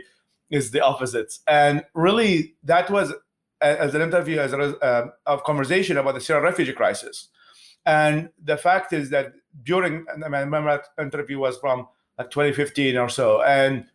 is 0.50 0.70
the 0.70 0.80
opposite, 0.80 1.38
and 1.46 1.84
really 1.94 2.54
that 2.64 2.90
was 2.90 3.12
as 3.60 3.94
an 3.94 4.00
interview 4.00 4.38
as 4.38 4.52
a, 4.52 4.78
uh, 4.78 5.10
of 5.26 5.44
conversation 5.44 5.98
about 5.98 6.14
the 6.14 6.20
Syrian 6.20 6.44
refugee 6.44 6.72
crisis. 6.72 7.28
And 7.84 8.30
the 8.42 8.56
fact 8.56 8.92
is 8.92 9.10
that 9.10 9.32
during, 9.62 10.06
I, 10.12 10.16
mean, 10.16 10.34
I 10.34 10.40
remember 10.40 10.70
that 10.70 11.02
interview 11.02 11.38
was 11.38 11.58
from 11.58 11.88
like 12.18 12.30
2015 12.30 12.96
or 12.96 13.08
so, 13.08 13.42
and 13.42 13.86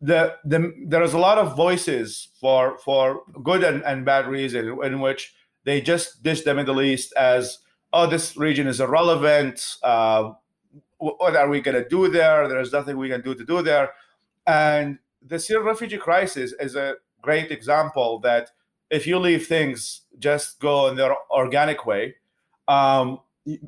the, 0.00 0.34
the 0.44 0.74
there 0.86 1.02
is 1.02 1.14
a 1.14 1.18
lot 1.18 1.38
of 1.38 1.56
voices 1.56 2.28
for 2.40 2.76
for 2.78 3.22
good 3.44 3.62
and, 3.62 3.84
and 3.84 4.04
bad 4.04 4.26
reason 4.26 4.78
in 4.82 5.00
which 5.00 5.32
they 5.64 5.80
just 5.80 6.22
dish 6.24 6.42
the 6.42 6.54
Middle 6.54 6.82
East 6.82 7.12
as 7.16 7.58
oh 7.92 8.08
this 8.08 8.36
region 8.36 8.66
is 8.66 8.80
irrelevant. 8.80 9.76
Uh, 9.82 10.32
what 10.98 11.36
are 11.36 11.48
we 11.48 11.60
going 11.60 11.80
to 11.80 11.88
do 11.88 12.08
there? 12.08 12.48
There's 12.48 12.72
nothing 12.72 12.96
we 12.96 13.08
can 13.08 13.22
do 13.22 13.34
to 13.34 13.44
do 13.44 13.62
there. 13.62 13.90
And 14.46 14.98
the 15.26 15.38
Syrian 15.38 15.66
refugee 15.66 15.98
crisis 15.98 16.52
is 16.60 16.76
a 16.76 16.96
great 17.20 17.50
example 17.50 18.18
that 18.20 18.50
if 18.90 19.06
you 19.06 19.18
leave 19.18 19.46
things 19.46 20.02
just 20.18 20.60
go 20.60 20.88
in 20.88 20.96
their 20.96 21.14
organic 21.30 21.86
way, 21.86 22.16
um, 22.68 23.20
the, 23.44 23.66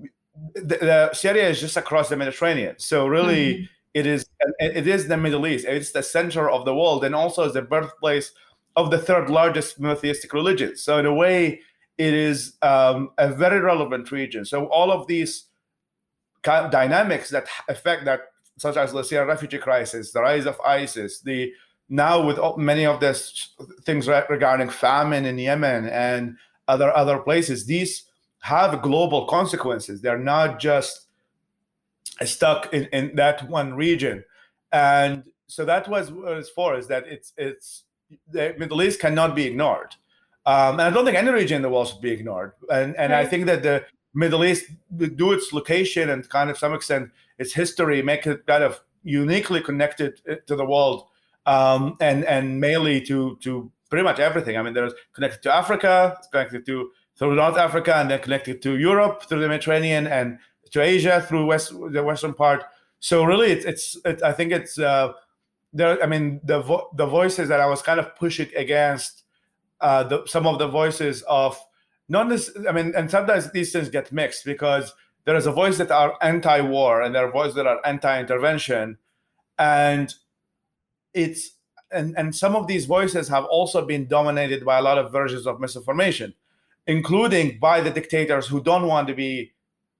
the, 0.54 1.12
Syria 1.12 1.48
is 1.48 1.60
just 1.60 1.76
across 1.76 2.08
the 2.08 2.16
Mediterranean. 2.16 2.74
So 2.78 3.06
really, 3.06 3.54
mm-hmm. 3.54 3.64
it 3.94 4.06
is 4.06 4.26
it 4.58 4.86
is 4.86 5.08
the 5.08 5.16
Middle 5.16 5.46
East. 5.46 5.64
It's 5.66 5.92
the 5.92 6.02
center 6.02 6.50
of 6.50 6.64
the 6.64 6.74
world, 6.74 7.04
and 7.04 7.14
also 7.14 7.44
is 7.44 7.54
the 7.54 7.62
birthplace 7.62 8.32
of 8.76 8.90
the 8.90 8.98
third 8.98 9.30
largest 9.30 9.78
monotheistic 9.78 10.32
religion. 10.32 10.76
So 10.76 10.98
in 10.98 11.06
a 11.06 11.14
way, 11.14 11.60
it 11.96 12.12
is 12.12 12.56
um, 12.62 13.10
a 13.18 13.28
very 13.28 13.60
relevant 13.60 14.10
region. 14.10 14.44
So 14.44 14.66
all 14.66 14.90
of 14.90 15.06
these 15.06 15.44
kind 16.42 16.66
of 16.66 16.72
dynamics 16.72 17.30
that 17.30 17.46
affect 17.68 18.04
that, 18.04 18.20
such 18.56 18.76
as 18.76 18.92
the 18.92 19.02
Syrian 19.02 19.28
refugee 19.28 19.58
crisis, 19.58 20.12
the 20.12 20.22
rise 20.22 20.46
of 20.46 20.60
ISIS, 20.60 21.20
the 21.20 21.52
now 21.88 22.24
with 22.24 22.38
many 22.56 22.86
of 22.86 23.00
these 23.00 23.50
things 23.82 24.08
regarding 24.08 24.70
famine 24.70 25.26
in 25.26 25.38
Yemen 25.38 25.86
and 25.86 26.36
other 26.66 26.94
other 26.96 27.18
places, 27.18 27.66
these 27.66 28.04
have 28.40 28.82
global 28.82 29.26
consequences. 29.26 30.00
They're 30.00 30.18
not 30.18 30.58
just 30.58 31.06
stuck 32.24 32.72
in, 32.72 32.84
in 32.86 33.16
that 33.16 33.48
one 33.48 33.74
region. 33.74 34.24
And 34.72 35.24
so 35.46 35.64
that 35.64 35.88
was 35.88 36.10
what 36.10 36.38
it's 36.38 36.48
for, 36.48 36.76
is 36.76 36.86
that 36.88 37.06
it's 37.06 37.32
it's 37.36 37.84
the 38.30 38.54
Middle 38.58 38.82
East 38.82 39.00
cannot 39.00 39.34
be 39.34 39.46
ignored. 39.46 39.94
Um, 40.46 40.74
and 40.74 40.82
I 40.82 40.90
don't 40.90 41.04
think 41.04 41.16
any 41.16 41.30
region 41.30 41.56
in 41.56 41.62
the 41.62 41.70
world 41.70 41.88
should 41.88 42.00
be 42.00 42.12
ignored. 42.12 42.52
And 42.70 42.96
and 42.96 43.12
right. 43.12 43.26
I 43.26 43.28
think 43.28 43.46
that 43.46 43.62
the 43.62 43.84
Middle 44.14 44.44
East, 44.44 44.66
do 44.96 45.32
its 45.32 45.52
location 45.52 46.10
and 46.10 46.28
kind 46.28 46.50
of 46.50 46.58
some 46.58 46.72
extent 46.72 47.10
its 47.38 47.52
history, 47.52 48.02
make 48.02 48.26
it 48.26 48.46
kind 48.46 48.62
of 48.62 48.80
uniquely 49.02 49.60
connected 49.60 50.20
uh, 50.30 50.36
to 50.46 50.56
the 50.56 50.64
world 50.64 51.08
um, 51.46 51.96
and 52.00 52.24
and 52.24 52.60
mainly 52.60 53.00
to 53.02 53.36
to 53.42 53.70
pretty 53.90 54.04
much 54.04 54.18
everything. 54.18 54.56
I 54.56 54.62
mean, 54.62 54.74
there's 54.74 54.92
connected 55.12 55.42
to 55.42 55.54
Africa, 55.54 56.16
it's 56.18 56.28
connected 56.28 56.66
to 56.66 56.90
through 57.16 57.34
North 57.36 57.56
Africa, 57.56 57.96
and 57.96 58.10
then 58.10 58.20
connected 58.20 58.62
to 58.62 58.78
Europe 58.78 59.24
through 59.28 59.40
the 59.40 59.48
Mediterranean, 59.48 60.06
and 60.06 60.38
to 60.72 60.82
Asia 60.82 61.24
through 61.28 61.46
west 61.46 61.72
the 61.90 62.02
western 62.02 62.34
part. 62.34 62.64
So 63.00 63.24
really, 63.24 63.50
it's 63.50 63.64
it's 63.64 63.96
it, 64.04 64.22
I 64.22 64.32
think 64.32 64.52
it's 64.52 64.78
uh, 64.78 65.12
there. 65.72 66.02
I 66.02 66.06
mean, 66.06 66.40
the 66.44 66.60
vo- 66.60 66.90
the 66.96 67.06
voices 67.06 67.48
that 67.48 67.60
I 67.60 67.66
was 67.66 67.82
kind 67.82 68.00
of 68.00 68.16
pushing 68.16 68.48
against 68.56 69.24
uh, 69.80 70.04
the, 70.04 70.26
some 70.26 70.46
of 70.46 70.58
the 70.58 70.68
voices 70.68 71.22
of 71.22 71.58
not 72.08 72.28
this. 72.28 72.50
I 72.68 72.72
mean, 72.72 72.92
and 72.96 73.10
sometimes 73.10 73.50
these 73.52 73.72
things 73.72 73.88
get 73.88 74.12
mixed 74.12 74.44
because 74.44 74.92
there 75.24 75.36
is 75.36 75.46
a 75.46 75.52
voice 75.52 75.78
that 75.78 75.90
are 75.90 76.16
anti-war 76.20 77.02
and 77.02 77.14
there 77.14 77.26
are 77.26 77.32
voices 77.32 77.54
that 77.54 77.66
are 77.66 77.80
anti-intervention, 77.84 78.98
and 79.58 80.14
it's 81.14 81.52
and 81.90 82.14
and 82.18 82.34
some 82.34 82.56
of 82.56 82.66
these 82.66 82.84
voices 82.86 83.28
have 83.28 83.44
also 83.44 83.86
been 83.86 84.06
dominated 84.06 84.64
by 84.64 84.78
a 84.78 84.82
lot 84.82 84.98
of 84.98 85.12
versions 85.12 85.46
of 85.46 85.60
misinformation 85.60 86.34
including 86.86 87.58
by 87.58 87.80
the 87.80 87.90
dictators 87.90 88.46
who 88.46 88.62
don't 88.62 88.86
want 88.86 89.08
to 89.08 89.14
be 89.14 89.52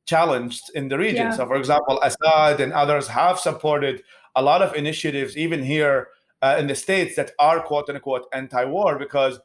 challenged 0.05 0.71
in 0.75 0.89
the 0.89 0.99
region 0.99 1.27
yeah. 1.27 1.31
so 1.31 1.47
for 1.47 1.57
example 1.57 1.99
assad 2.03 2.61
and 2.61 2.73
others 2.73 3.09
have 3.09 3.39
supported 3.39 4.03
a 4.37 4.43
lot 4.43 4.61
of 4.61 4.75
initiatives 4.75 5.37
even 5.37 5.63
here 5.63 6.09
uh, 6.43 6.57
in 6.59 6.67
the 6.67 6.75
states 6.75 7.17
that 7.17 7.31
are 7.39 7.61
quote 7.61 7.89
unquote 7.89 8.27
anti-war 8.33 8.99
because 8.99 9.41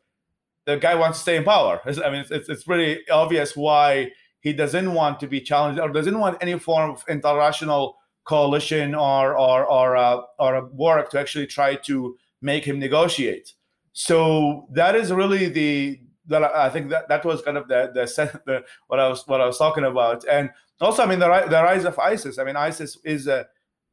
the 0.70 0.78
guy 0.78 0.96
wants 0.96 1.18
to 1.18 1.22
stay 1.22 1.38
in 1.38 1.44
power 1.44 1.82
i 2.06 2.10
mean 2.12 2.24
it's, 2.30 2.50
it's 2.50 2.64
pretty 2.64 2.92
obvious 3.10 3.56
why 3.56 4.10
he 4.42 4.54
doesn't 4.54 4.94
want 4.94 5.20
to 5.20 5.28
be 5.28 5.42
challenged 5.42 5.80
or 5.80 5.90
doesn't 5.90 6.20
want 6.20 6.38
any 6.42 6.58
form 6.58 6.92
of 6.92 7.04
international 7.10 7.98
coalition 8.30 8.94
or 8.94 9.36
or 9.36 9.66
or 9.66 9.98
uh, 9.98 10.22
or 10.38 10.70
work 10.74 11.10
to 11.10 11.20
actually 11.20 11.48
try 11.48 11.76
to 11.76 12.16
make 12.42 12.64
him 12.64 12.80
negotiate. 12.80 13.54
So 13.94 14.68
that 14.72 14.96
is 14.96 15.12
really 15.12 15.50
the 15.50 16.00
that 16.28 16.44
I 16.44 16.70
think 16.70 16.90
that 16.92 17.10
that 17.10 17.26
was 17.26 17.42
kind 17.42 17.58
of 17.58 17.68
the, 17.68 17.92
the 17.94 18.06
the 18.46 18.64
what 18.88 19.00
I 19.00 19.08
was 19.08 19.24
what 19.28 19.42
I 19.42 19.46
was 19.46 19.58
talking 19.58 19.84
about, 19.84 20.26
and 20.30 20.52
also 20.80 21.04
I 21.04 21.08
mean 21.08 21.20
the 21.20 21.28
the 21.50 21.62
rise 21.64 21.86
of 21.86 21.98
ISIS. 21.98 22.38
I 22.38 22.44
mean 22.44 22.56
ISIS 22.56 22.98
is 23.04 23.28
a 23.28 23.48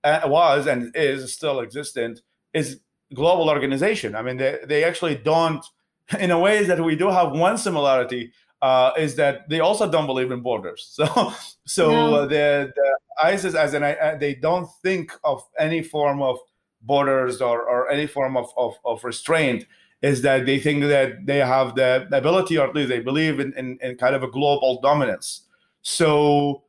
was 0.05 0.67
and 0.69 0.95
is 0.95 1.33
still 1.33 1.61
existent 1.61 2.21
is 2.53 2.81
global 3.15 3.49
organization. 3.49 4.15
I 4.15 4.23
mean 4.23 4.37
they 4.37 4.59
they 4.67 4.85
actually 4.85 5.17
don't 5.17 5.65
in 6.21 6.31
a 6.31 6.38
way 6.38 6.64
that 6.64 6.83
we 6.83 6.97
do 6.97 7.09
have 7.09 7.33
one 7.33 7.59
similarity 7.59 8.33
uh, 8.62 8.92
is 8.97 9.16
that 9.16 9.49
they 9.49 9.61
also 9.61 9.90
don't 9.90 10.07
believe 10.07 10.31
in 10.31 10.40
borders. 10.40 10.99
So 11.07 11.33
so 11.66 11.90
no. 11.90 12.27
the, 12.27 12.73
the 12.75 12.99
ISIS 13.23 13.55
as 13.55 13.75
an 13.75 13.83
uh, 13.83 14.16
they 14.19 14.35
don't 14.35 14.69
think 14.83 15.12
of 15.25 15.42
any 15.59 15.83
form 15.83 16.23
of 16.23 16.38
borders 16.83 17.40
or, 17.40 17.62
or 17.62 17.90
any 17.90 18.07
form 18.07 18.37
of, 18.37 18.49
of, 18.57 18.75
of 18.85 19.03
restraint 19.03 19.66
is 20.03 20.23
that 20.23 20.47
they 20.47 20.59
think 20.59 20.83
that 20.85 21.27
they 21.27 21.38
have 21.38 21.75
the 21.75 22.07
ability 22.12 22.57
or 22.59 22.69
at 22.69 22.75
least 22.75 22.88
they 22.88 23.01
believe 23.01 23.40
in, 23.40 23.53
in, 23.55 23.79
in 23.83 23.97
kind 23.97 24.14
of 24.14 24.23
a 24.23 24.29
global 24.29 24.81
dominance 24.81 25.42
so 25.83 26.62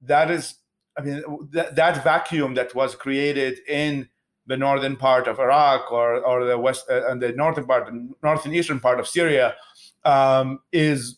that 0.00 0.30
is 0.30 0.54
i 0.96 1.02
mean 1.02 1.22
that, 1.50 1.76
that 1.76 2.02
vacuum 2.02 2.54
that 2.54 2.74
was 2.74 2.94
created 2.94 3.58
in 3.68 4.08
the 4.50 4.56
northern 4.56 4.96
part 4.96 5.26
of 5.26 5.38
iraq 5.38 5.90
or, 5.90 6.08
or 6.30 6.44
the 6.44 6.58
west 6.58 6.84
uh, 6.90 7.08
and 7.08 7.22
the 7.22 7.32
northern 7.32 7.66
part 7.70 7.90
northern 8.22 8.54
eastern 8.54 8.80
part 8.80 8.98
of 9.00 9.06
syria 9.06 9.54
um, 10.04 10.60
is 10.72 11.16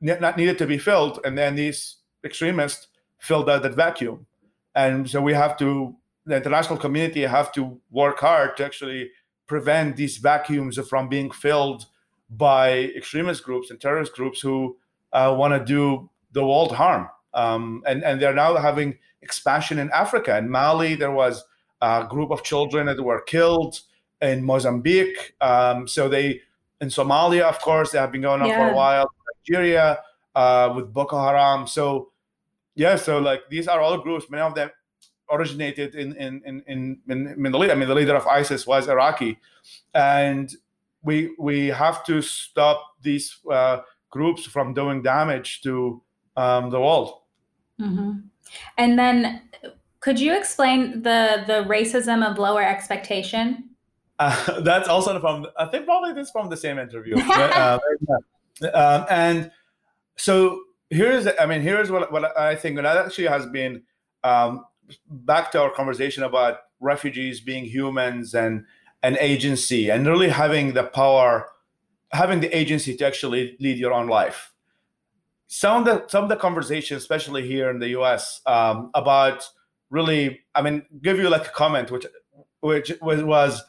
not 0.00 0.36
needed 0.36 0.58
to 0.58 0.66
be 0.66 0.78
filled 0.78 1.20
and 1.24 1.38
then 1.38 1.54
these 1.54 1.96
extremists 2.24 2.88
fill 3.22 3.44
that, 3.44 3.62
that 3.62 3.74
vacuum. 3.74 4.26
And 4.74 5.08
so 5.08 5.20
we 5.20 5.34
have 5.34 5.56
to, 5.58 5.94
the 6.26 6.36
international 6.36 6.78
community 6.78 7.22
have 7.22 7.52
to 7.52 7.80
work 7.90 8.18
hard 8.18 8.56
to 8.56 8.64
actually 8.64 9.10
prevent 9.46 9.96
these 9.96 10.16
vacuums 10.18 10.78
from 10.88 11.08
being 11.08 11.30
filled 11.30 11.86
by 12.30 12.90
extremist 12.96 13.44
groups 13.44 13.70
and 13.70 13.80
terrorist 13.80 14.14
groups 14.14 14.40
who 14.40 14.76
uh, 15.12 15.34
want 15.38 15.52
to 15.54 15.64
do 15.64 16.10
the 16.32 16.44
world 16.44 16.72
harm. 16.74 17.08
Um, 17.34 17.82
and, 17.86 18.02
and 18.02 18.20
they're 18.20 18.34
now 18.34 18.56
having 18.56 18.98
expansion 19.20 19.78
in 19.78 19.90
Africa. 19.90 20.36
In 20.36 20.50
Mali, 20.50 20.94
there 20.94 21.10
was 21.10 21.44
a 21.82 22.06
group 22.08 22.30
of 22.30 22.42
children 22.42 22.86
that 22.86 23.02
were 23.02 23.20
killed 23.20 23.80
in 24.22 24.42
Mozambique. 24.42 25.34
Um, 25.40 25.86
so 25.86 26.08
they 26.08 26.40
in 26.80 26.88
Somalia, 26.88 27.42
of 27.42 27.58
course, 27.60 27.92
they 27.92 27.98
have 27.98 28.10
been 28.10 28.22
going 28.22 28.40
on 28.40 28.48
yeah. 28.48 28.56
for 28.56 28.72
a 28.72 28.76
while. 28.76 29.12
Nigeria 29.48 29.98
uh, 30.34 30.72
with 30.74 30.92
Boko 30.92 31.20
Haram. 31.20 31.66
So 31.66 32.12
yeah, 32.74 32.96
so 32.96 33.18
like 33.18 33.42
these 33.50 33.68
are 33.68 33.80
all 33.80 33.98
groups. 33.98 34.30
Many 34.30 34.42
of 34.42 34.54
them 34.54 34.70
originated 35.30 35.94
in 35.94 36.16
in 36.16 36.42
in 36.46 36.62
in, 36.66 36.98
in 37.08 37.34
Middle 37.36 37.64
East. 37.64 37.72
I 37.72 37.74
mean, 37.74 37.88
the 37.88 37.94
leader 37.94 38.16
of 38.16 38.26
ISIS 38.26 38.66
was 38.66 38.88
Iraqi, 38.88 39.38
and 39.94 40.54
we 41.02 41.34
we 41.38 41.68
have 41.68 42.04
to 42.06 42.22
stop 42.22 42.96
these 43.02 43.38
uh, 43.50 43.80
groups 44.10 44.44
from 44.44 44.74
doing 44.74 45.02
damage 45.02 45.62
to 45.62 46.00
um, 46.36 46.70
the 46.70 46.80
world. 46.80 47.20
Mm-hmm. 47.80 48.12
And 48.78 48.98
then, 48.98 49.42
could 50.02 50.18
you 50.20 50.36
explain 50.36 51.00
the 51.02 51.44
the 51.46 51.64
racism 51.64 52.28
of 52.28 52.36
lower 52.36 52.62
expectation? 52.62 53.70
Uh, 54.18 54.60
that's 54.60 54.88
also 54.88 55.18
from 55.20 55.46
I 55.56 55.66
think 55.66 55.86
probably 55.86 56.12
this 56.12 56.30
from 56.30 56.50
the 56.50 56.56
same 56.56 56.78
interview. 56.78 57.16
uh, 57.18 57.78
um, 58.74 59.06
and 59.08 59.50
so 60.16 60.60
here's 60.90 61.26
I 61.40 61.46
mean 61.46 61.62
here's 61.62 61.90
what 61.90 62.12
what 62.12 62.36
I 62.36 62.54
think, 62.56 62.76
and 62.76 62.84
that 62.84 62.98
actually 62.98 63.28
has 63.28 63.46
been 63.46 63.82
um, 64.24 64.64
back 65.08 65.50
to 65.52 65.62
our 65.62 65.70
conversation 65.70 66.24
about 66.24 66.58
refugees 66.80 67.40
being 67.40 67.64
humans 67.64 68.34
and 68.34 68.64
an 69.04 69.16
agency 69.20 69.88
and 69.88 70.06
really 70.06 70.28
having 70.28 70.74
the 70.74 70.84
power, 70.84 71.46
having 72.10 72.40
the 72.40 72.56
agency 72.56 72.96
to 72.96 73.06
actually 73.06 73.56
lead 73.60 73.78
your 73.78 73.92
own 73.92 74.08
life. 74.08 74.52
Some 75.46 75.82
of 75.82 75.84
the 75.84 76.08
some 76.08 76.24
of 76.24 76.28
the 76.28 76.36
conversations, 76.36 77.02
especially 77.02 77.46
here 77.46 77.70
in 77.70 77.78
the 77.78 77.90
U.S., 77.90 78.40
um, 78.46 78.90
about 78.94 79.48
really, 79.92 80.40
I 80.54 80.62
mean, 80.62 80.82
give 81.02 81.18
you 81.18 81.28
like 81.28 81.46
a 81.46 81.50
comment, 81.50 81.90
which 81.90 82.06
which 82.60 82.92
was, 83.00 83.62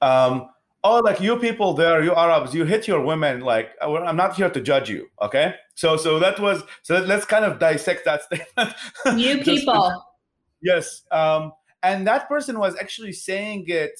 um, 0.00 0.50
oh, 0.84 0.98
like 0.98 1.20
you 1.20 1.36
people 1.38 1.72
there, 1.74 2.04
you 2.04 2.14
Arabs, 2.14 2.54
you 2.54 2.64
hit 2.64 2.86
your 2.86 3.00
women. 3.00 3.40
Like 3.40 3.70
I'm 3.82 4.16
not 4.16 4.36
here 4.36 4.50
to 4.50 4.60
judge 4.60 4.88
you, 4.90 5.08
okay? 5.20 5.54
So 5.74 5.96
so 5.96 6.18
that 6.20 6.38
was 6.38 6.62
so 6.82 7.00
let's 7.00 7.24
kind 7.24 7.44
of 7.44 7.58
dissect 7.58 8.04
that 8.04 8.22
statement. 8.22 8.74
You 9.18 9.38
people. 9.38 10.04
yes, 10.60 11.02
um, 11.10 11.52
and 11.82 12.06
that 12.06 12.28
person 12.28 12.58
was 12.58 12.76
actually 12.76 13.12
saying 13.12 13.64
it 13.66 13.98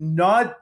not 0.00 0.56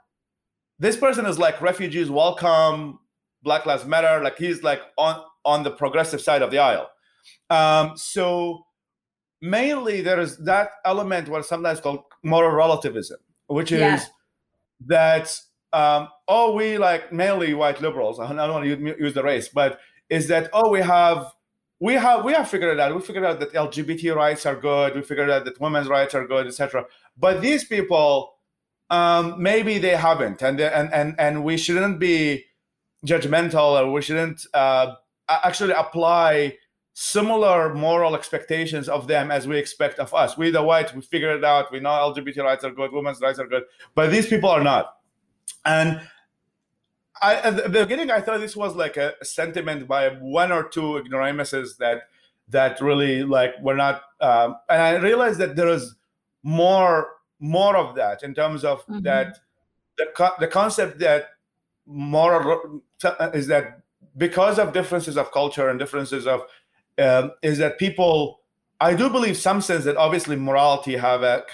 this 0.78 0.96
person 0.96 1.26
is 1.26 1.38
like 1.38 1.60
refugees 1.60 2.10
welcome 2.10 2.98
black 3.42 3.66
lives 3.66 3.84
matter 3.84 4.22
like 4.22 4.36
he's 4.38 4.62
like 4.62 4.80
on 4.96 5.22
on 5.44 5.62
the 5.62 5.70
progressive 5.70 6.20
side 6.20 6.42
of 6.42 6.50
the 6.50 6.58
aisle 6.58 6.88
um 7.50 7.92
so 7.96 8.65
mainly 9.40 10.00
there 10.00 10.20
is 10.20 10.38
that 10.38 10.70
element 10.84 11.28
what 11.28 11.44
sometimes 11.44 11.80
called 11.80 12.00
moral 12.22 12.52
relativism 12.52 13.18
which 13.46 13.72
is 13.72 13.80
yeah. 13.80 14.00
that 14.86 15.40
um 15.72 16.08
oh 16.28 16.54
we 16.54 16.78
like 16.78 17.12
mainly 17.12 17.54
white 17.54 17.80
liberals 17.80 18.18
i 18.18 18.26
don't 18.28 18.52
want 18.52 18.64
to 18.64 18.96
use 18.98 19.14
the 19.14 19.22
race 19.22 19.48
but 19.48 19.78
is 20.08 20.28
that 20.28 20.48
oh 20.52 20.70
we 20.70 20.80
have 20.80 21.32
we 21.80 21.92
have 21.92 22.24
we 22.24 22.32
have 22.32 22.48
figured 22.48 22.72
it 22.72 22.80
out. 22.80 22.94
We 22.94 23.02
figured 23.02 23.24
out 23.26 23.38
that 23.40 23.52
lgbt 23.52 24.14
rights 24.14 24.46
are 24.46 24.56
good. 24.56 24.94
We 24.94 25.02
figured 25.02 25.28
out 25.28 25.44
that 25.44 25.60
women's 25.60 25.88
rights 25.88 26.14
are 26.14 26.26
good 26.26 26.46
etc 26.46 26.86
but 27.18 27.42
these 27.42 27.64
people 27.64 28.36
um, 28.90 29.42
maybe 29.42 29.78
they 29.78 29.96
haven't, 29.96 30.42
and 30.42 30.60
and 30.60 30.92
and 30.92 31.14
and 31.18 31.44
we 31.44 31.56
shouldn't 31.56 31.98
be 31.98 32.44
judgmental, 33.04 33.80
or 33.80 33.90
we 33.90 34.02
shouldn't 34.02 34.46
uh, 34.54 34.94
actually 35.28 35.72
apply 35.72 36.56
similar 36.98 37.74
moral 37.74 38.14
expectations 38.14 38.88
of 38.88 39.06
them 39.06 39.30
as 39.30 39.46
we 39.46 39.58
expect 39.58 39.98
of 39.98 40.14
us. 40.14 40.38
We 40.38 40.50
the 40.50 40.62
whites, 40.62 40.94
we 40.94 41.02
figure 41.02 41.36
it 41.36 41.44
out. 41.44 41.70
We 41.70 41.78
know 41.78 41.90
LGBT 41.90 42.42
rights 42.42 42.64
are 42.64 42.70
good, 42.70 42.90
women's 42.90 43.20
rights 43.20 43.38
are 43.38 43.46
good, 43.46 43.64
but 43.94 44.10
these 44.10 44.26
people 44.26 44.48
are 44.48 44.64
not. 44.64 44.96
And 45.66 46.00
I, 47.20 47.34
at 47.34 47.64
the 47.64 47.68
beginning, 47.68 48.10
I 48.10 48.22
thought 48.22 48.40
this 48.40 48.56
was 48.56 48.74
like 48.76 48.96
a 48.96 49.12
sentiment 49.22 49.86
by 49.86 50.08
one 50.08 50.50
or 50.50 50.70
two 50.70 50.96
ignoramuses 50.96 51.76
that 51.76 52.04
that 52.48 52.80
really 52.80 53.24
like 53.24 53.60
were 53.60 53.76
not. 53.76 54.00
Um, 54.22 54.56
and 54.70 54.80
I 54.80 54.96
realized 54.96 55.38
that 55.40 55.54
there 55.54 55.68
is 55.68 55.96
more 56.42 57.08
more 57.40 57.76
of 57.76 57.94
that 57.96 58.22
in 58.22 58.34
terms 58.34 58.64
of 58.64 58.80
mm-hmm. 58.86 59.02
that 59.02 59.40
the, 59.98 60.06
co- 60.16 60.36
the 60.40 60.48
concept 60.48 60.98
that 61.00 61.26
moral 61.84 62.80
is 63.34 63.48
that 63.48 63.82
because 64.16 64.58
of 64.58 64.72
differences 64.72 65.18
of 65.18 65.30
culture 65.30 65.68
and 65.68 65.78
differences 65.78 66.26
of 66.26 66.40
um, 66.98 67.32
is 67.42 67.58
that 67.58 67.78
people 67.78 68.40
i 68.80 68.94
do 68.94 69.08
believe 69.08 69.36
some 69.36 69.60
sense 69.60 69.84
that 69.84 69.96
obviously 69.96 70.36
morality 70.36 70.96
have 70.96 71.22
a, 71.22 71.44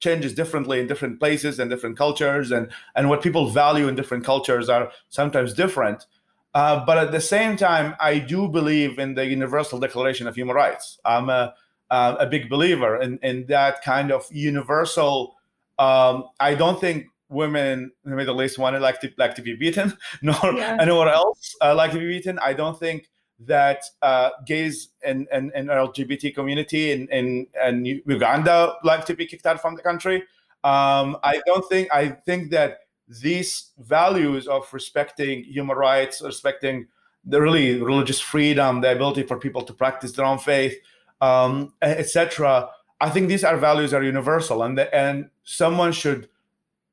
changes 0.00 0.34
differently 0.34 0.80
in 0.80 0.86
different 0.86 1.20
places 1.20 1.58
and 1.58 1.70
different 1.70 1.96
cultures 1.96 2.50
and 2.50 2.70
and 2.96 3.08
what 3.08 3.22
people 3.22 3.48
value 3.48 3.88
in 3.88 3.94
different 3.94 4.24
cultures 4.24 4.68
are 4.68 4.90
sometimes 5.08 5.54
different 5.54 6.06
uh, 6.54 6.84
but 6.84 6.98
at 6.98 7.12
the 7.12 7.20
same 7.20 7.56
time 7.56 7.94
i 8.00 8.18
do 8.18 8.48
believe 8.48 8.98
in 8.98 9.14
the 9.14 9.26
universal 9.26 9.78
declaration 9.78 10.26
of 10.26 10.34
human 10.34 10.56
rights 10.56 10.98
i'm 11.04 11.28
a 11.28 11.54
uh, 11.92 12.16
a 12.18 12.26
big 12.26 12.48
believer 12.48 13.00
in, 13.00 13.18
in 13.22 13.44
that 13.46 13.82
kind 13.82 14.10
of 14.10 14.26
universal. 14.32 15.36
Um, 15.78 16.24
I 16.40 16.54
don't 16.54 16.80
think 16.80 17.06
women 17.28 17.92
in 18.04 18.10
the 18.10 18.16
Middle 18.16 18.42
East 18.42 18.58
want 18.58 18.74
to 18.74 18.80
like 18.80 18.98
to 19.02 19.12
like 19.18 19.34
to 19.34 19.42
be 19.42 19.54
beaten, 19.54 19.92
nor 20.22 20.38
yeah. 20.54 20.78
anyone 20.80 21.08
else 21.08 21.54
uh, 21.60 21.74
like 21.74 21.92
to 21.92 21.98
be 21.98 22.08
beaten. 22.08 22.38
I 22.38 22.54
don't 22.54 22.80
think 22.80 23.10
that 23.46 23.84
uh, 24.02 24.30
gays 24.46 24.88
and, 25.04 25.26
and, 25.32 25.52
and 25.54 25.68
LGBT 25.68 26.34
community 26.34 26.92
in, 26.92 27.08
in, 27.08 27.46
in 27.64 28.02
Uganda 28.06 28.74
like 28.84 29.04
to 29.06 29.14
be 29.14 29.26
kicked 29.26 29.46
out 29.46 29.60
from 29.60 29.74
the 29.74 29.82
country. 29.82 30.22
Um, 30.64 31.16
I 31.24 31.40
don't 31.46 31.68
think 31.68 31.88
I 31.92 32.08
think 32.08 32.50
that 32.52 32.80
these 33.08 33.70
values 33.78 34.46
of 34.46 34.72
respecting 34.72 35.44
human 35.44 35.76
rights, 35.76 36.22
respecting 36.22 36.86
the 37.24 37.40
really 37.40 37.80
religious 37.82 38.20
freedom, 38.20 38.80
the 38.80 38.92
ability 38.92 39.24
for 39.24 39.38
people 39.38 39.62
to 39.62 39.72
practice 39.72 40.12
their 40.12 40.24
own 40.24 40.38
faith, 40.38 40.76
um, 41.20 41.72
etc. 41.82 42.68
I 43.00 43.10
think 43.10 43.28
these 43.28 43.44
are 43.44 43.56
values 43.56 43.92
are 43.92 44.02
universal, 44.02 44.62
and 44.62 44.78
the, 44.78 44.94
and 44.94 45.30
someone 45.42 45.92
should 45.92 46.28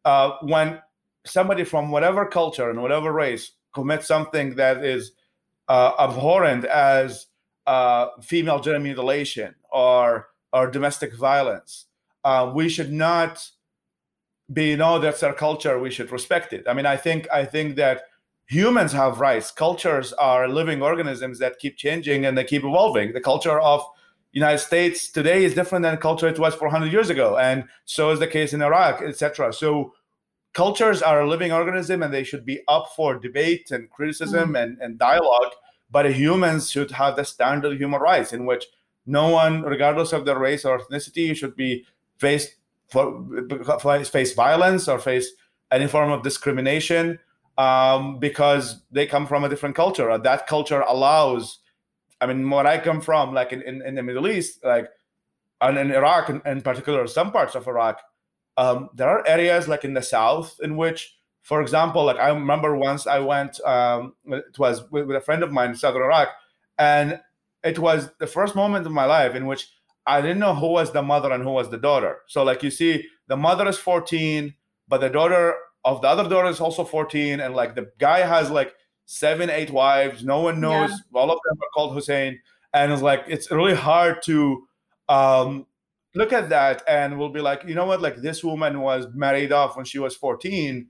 uh, 0.06 0.32
when 0.42 0.82
somebody 1.26 1.64
from 1.64 1.92
whatever 1.92 2.26
culture 2.26 2.70
and 2.70 2.82
whatever 2.82 3.12
race 3.12 3.52
commits 3.74 4.08
something 4.08 4.56
that 4.56 4.84
is 4.84 5.12
uh, 5.70 5.94
abhorrent 6.00 6.66
as 6.66 7.28
uh, 7.68 8.08
female 8.22 8.60
genital 8.60 8.84
mutilation 8.84 9.56
or 9.72 10.30
or 10.52 10.70
domestic 10.70 11.16
violence, 11.16 11.86
uh, 12.24 12.52
we 12.54 12.68
should 12.68 12.92
not 12.92 13.48
be 14.52 14.76
no 14.76 15.00
that's 15.00 15.24
our 15.24 15.34
culture. 15.34 15.80
We 15.80 15.92
should 15.92 16.12
respect 16.12 16.54
it. 16.54 16.66
I 16.68 16.74
mean, 16.74 16.88
I 16.88 16.98
think 16.98 17.28
I 17.32 17.46
think 17.46 17.76
that 17.76 18.04
humans 18.48 18.92
have 18.94 19.20
rights. 19.20 19.52
Cultures 19.52 20.12
are 20.14 20.48
living 20.48 20.82
organisms 20.82 21.38
that 21.40 21.60
keep 21.60 21.78
changing 21.78 22.26
and 22.26 22.36
they 22.36 22.44
keep 22.44 22.64
evolving. 22.64 23.14
The 23.14 23.22
culture 23.22 23.60
of 23.60 23.86
United 24.32 24.60
States 24.60 25.12
today 25.12 25.44
is 25.44 25.54
different 25.54 25.84
than 25.84 25.98
culture 25.98 26.28
it 26.28 26.40
was 26.40 26.56
400 26.56 26.92
years 26.92 27.10
ago, 27.10 27.38
and 27.38 27.66
so 27.86 28.10
is 28.12 28.20
the 28.20 28.28
case 28.28 28.54
in 28.54 28.62
Iraq, 28.62 29.02
etc. 29.04 29.54
So 29.54 29.94
cultures 30.54 31.02
are 31.02 31.22
a 31.22 31.28
living 31.28 31.52
organism, 31.52 32.04
and 32.04 32.14
they 32.14 32.24
should 32.24 32.46
be 32.46 32.62
up 32.68 32.90
for 32.96 33.18
debate 33.20 33.72
and 33.72 33.90
criticism 33.90 34.54
mm. 34.54 34.64
and, 34.64 34.78
and 34.80 34.98
dialogue. 34.98 35.52
But 35.92 36.12
humans 36.14 36.70
should 36.70 36.92
have 36.92 37.16
the 37.16 37.24
standard 37.24 37.80
human 37.80 38.00
rights 38.00 38.34
in 38.34 38.46
which 38.46 38.66
no 39.06 39.30
one, 39.30 39.64
regardless 39.64 40.14
of 40.14 40.26
their 40.26 40.38
race 40.38 40.66
or 40.66 40.80
ethnicity, 40.80 41.36
should 41.36 41.56
be 41.56 41.86
faced 42.18 42.56
for, 42.90 43.26
face 44.06 44.34
violence 44.34 44.88
or 44.88 45.00
face 45.00 45.32
any 45.72 45.88
form 45.88 46.12
of 46.12 46.22
discrimination 46.22 47.20
um, 47.58 48.20
because 48.20 48.82
they 48.92 49.06
come 49.08 49.26
from 49.26 49.44
a 49.44 49.50
different 49.50 49.76
culture. 49.76 50.16
That 50.18 50.48
culture 50.48 50.82
allows 50.82 51.60
I 52.22 52.28
mean, 52.28 52.50
where 52.50 52.68
I 52.68 52.78
come 52.80 53.02
from, 53.02 53.34
like 53.34 53.54
in, 53.54 53.62
in, 53.62 53.82
in 53.82 53.96
the 53.96 54.04
Middle 54.04 54.28
East, 54.28 54.64
like 54.64 54.90
and 55.62 55.78
in 55.78 55.92
Iraq 55.92 56.30
in, 56.30 56.42
in 56.46 56.62
particular, 56.62 57.08
some 57.08 57.32
parts 57.32 57.56
of 57.56 57.68
Iraq, 57.68 58.02
um, 58.60 58.90
there 58.94 59.08
are 59.08 59.26
areas 59.26 59.68
like 59.68 59.86
in 59.86 59.94
the 59.94 60.02
south 60.02 60.60
in 60.62 60.76
which, 60.76 61.16
for 61.42 61.62
example, 61.62 62.04
like 62.04 62.18
I 62.18 62.30
remember 62.30 62.76
once 62.76 63.08
I 63.08 63.20
went, 63.20 63.60
um, 63.62 64.16
it 64.26 64.60
was 64.60 64.84
with, 64.92 65.08
with 65.08 65.16
a 65.16 65.22
friend 65.22 65.44
of 65.44 65.52
mine 65.52 65.70
in 65.70 65.76
southern 65.76 66.02
Iraq, 66.02 66.28
and 66.78 67.22
it 67.64 67.80
was 67.80 68.10
the 68.20 68.28
first 68.28 68.56
moment 68.56 68.86
of 68.86 68.92
my 68.92 69.06
life 69.06 69.34
in 69.34 69.46
which 69.46 69.68
I 70.06 70.22
didn't 70.22 70.40
know 70.40 70.56
who 70.56 70.68
was 70.68 70.92
the 70.92 71.02
mother 71.02 71.32
and 71.32 71.44
who 71.44 71.52
was 71.52 71.70
the 71.70 71.78
daughter. 71.78 72.18
So 72.28 72.44
like 72.44 72.62
you 72.62 72.72
see, 72.72 73.06
the 73.28 73.38
mother 73.38 73.66
is 73.68 73.78
14, 73.78 74.54
but 74.90 75.00
the 75.00 75.10
daughter 75.10 75.56
of 75.86 76.02
the 76.02 76.08
other 76.10 76.28
daughter 76.28 76.50
is 76.50 76.60
also 76.60 76.84
14, 76.84 77.40
and 77.40 77.56
like 77.56 77.76
the 77.76 77.92
guy 77.98 78.20
has 78.20 78.52
like 78.52 78.74
seven, 79.06 79.50
eight 79.50 79.72
wives. 79.72 80.24
No 80.24 80.42
one 80.42 80.60
knows. 80.62 80.92
Yeah. 80.92 81.20
All 81.22 81.32
of 81.32 81.40
them 81.44 81.58
are 81.58 81.70
called 81.74 81.94
Hussein. 81.94 82.40
And 82.74 82.92
it's 82.92 83.02
like, 83.02 83.24
it's 83.28 83.50
really 83.50 83.74
hard 83.74 84.22
to 84.24 84.68
um, 85.10 85.66
look 86.16 86.34
at 86.34 86.50
that 86.50 86.84
and 86.88 87.18
we'll 87.18 87.30
be 87.30 87.42
like, 87.42 87.64
you 87.66 87.76
know 87.76 87.86
what? 87.86 88.02
Like 88.02 88.18
this 88.18 88.44
woman 88.44 88.82
was 88.82 89.08
married 89.14 89.52
off 89.52 89.76
when 89.76 89.86
she 89.86 90.00
was 90.00 90.16
14. 90.16 90.88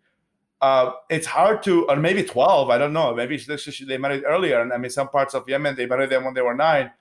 Uh, 0.62 0.92
it's 1.10 1.26
hard 1.26 1.64
to, 1.64 1.88
or 1.88 1.96
maybe 1.96 2.24
12, 2.24 2.70
I 2.70 2.78
don't 2.78 2.94
know. 2.94 3.16
Maybe 3.16 3.38
she. 3.38 3.86
they 3.86 3.98
married 3.98 4.24
earlier. 4.26 4.62
And 4.62 4.74
I 4.74 4.78
mean, 4.78 4.90
some 4.90 5.10
parts 5.10 5.34
of 5.34 5.48
Yemen, 5.48 5.76
they 5.76 5.86
married 5.86 6.10
them 6.10 6.26
when 6.26 6.34
they 6.34 6.42
were 6.42 6.56
nine. 6.56 6.92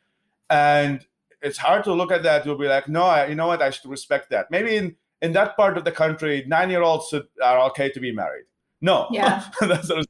And 0.51 1.05
it's 1.43 1.59
hard 1.59 1.85
to 1.85 1.93
look 1.93 2.13
at 2.13 2.23
that. 2.23 2.47
You'll 2.47 2.59
be 2.59 2.69
like, 2.69 2.89
no, 2.89 3.05
I, 3.05 3.27
you 3.27 3.35
know 3.35 3.49
what? 3.49 3.63
I 3.63 3.71
should 3.71 3.91
respect 3.91 4.31
that. 4.31 4.51
Maybe 4.51 4.77
in, 4.77 4.97
in 5.23 5.33
that 5.33 5.57
part 5.57 5.77
of 5.77 5.85
the 5.85 5.93
country, 5.93 6.45
nine-year-olds 6.47 7.15
are 7.43 7.59
okay 7.71 7.91
to 7.91 8.01
be 8.01 8.13
married. 8.13 8.45
No, 8.81 9.09
yeah, 9.11 9.45
that's 9.61 9.91
uh, 9.91 10.05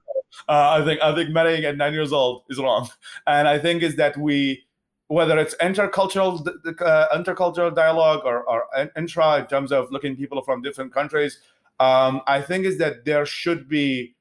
I 0.47 0.85
think 0.85 1.01
I 1.03 1.15
think 1.15 1.31
marrying 1.31 1.65
at 1.65 1.77
nine 1.77 1.95
years 1.95 2.13
old 2.13 2.45
is 2.51 2.59
wrong, 2.59 2.89
and 3.27 3.49
I 3.49 3.59
think 3.59 3.83
is 3.83 3.97
that 3.97 4.17
we 4.17 4.65
whether 5.09 5.39
it's 5.39 5.55
intercultural 5.57 6.47
uh, 6.81 7.09
intercultural 7.13 7.75
dialogue 7.75 8.21
or, 8.25 8.45
or 8.45 8.67
intra 8.97 9.39
in 9.39 9.47
terms 9.47 9.73
of 9.73 9.91
looking 9.91 10.15
people 10.15 10.43
from 10.43 10.63
different 10.63 10.93
countries, 10.93 11.39
um, 11.81 12.21
I 12.27 12.41
think 12.41 12.65
is 12.67 12.79
that 12.79 13.05
there 13.05 13.27
should 13.27 13.69
be 13.69 14.15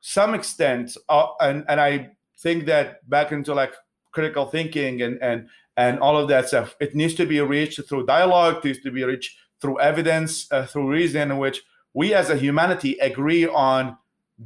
some 0.00 0.34
extent, 0.34 0.96
uh, 1.08 1.26
and 1.40 1.64
and 1.68 1.80
I 1.80 2.10
think 2.38 2.66
that 2.66 3.08
back 3.08 3.32
into 3.32 3.54
like 3.54 3.74
critical 4.12 4.46
thinking 4.46 5.02
and 5.02 5.20
and 5.22 5.48
and 5.76 5.98
all 6.00 6.16
of 6.16 6.28
that 6.28 6.48
stuff, 6.48 6.76
it 6.80 6.94
needs 6.94 7.14
to 7.14 7.26
be 7.26 7.40
reached 7.40 7.80
through 7.88 8.06
dialogue, 8.06 8.58
it 8.58 8.64
needs 8.64 8.80
to 8.80 8.90
be 8.90 9.04
reached 9.04 9.36
through 9.60 9.80
evidence, 9.80 10.50
uh, 10.52 10.66
through 10.66 10.90
reason, 10.90 11.30
in 11.30 11.38
which 11.38 11.62
we 11.94 12.12
as 12.12 12.30
a 12.30 12.36
humanity 12.36 12.98
agree 12.98 13.46
on 13.46 13.96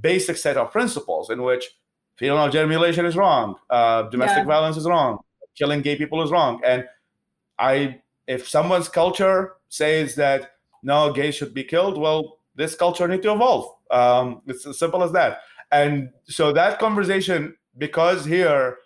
basic 0.00 0.36
set 0.36 0.56
of 0.56 0.70
principles 0.70 1.30
in 1.30 1.42
which 1.42 1.64
female 2.16 2.48
genital 2.48 2.68
mutilation 2.68 3.06
is 3.06 3.16
wrong, 3.16 3.56
uh, 3.70 4.02
domestic 4.02 4.38
yeah. 4.38 4.44
violence 4.44 4.76
is 4.76 4.86
wrong, 4.86 5.18
killing 5.54 5.82
gay 5.82 5.96
people 5.96 6.22
is 6.22 6.30
wrong. 6.30 6.60
And 6.64 6.84
I, 7.58 8.00
if 8.26 8.48
someone's 8.48 8.88
culture 8.88 9.54
says 9.68 10.14
that 10.16 10.52
no, 10.82 11.12
gays 11.12 11.34
should 11.34 11.54
be 11.54 11.64
killed, 11.64 11.98
well, 11.98 12.38
this 12.54 12.74
culture 12.74 13.06
need 13.06 13.22
to 13.22 13.32
evolve. 13.32 13.74
Um, 13.90 14.42
it's 14.46 14.66
as 14.66 14.78
simple 14.78 15.02
as 15.02 15.12
that. 15.12 15.40
And 15.72 16.10
so 16.24 16.52
that 16.52 16.78
conversation, 16.78 17.56
because 17.78 18.24
here, 18.24 18.78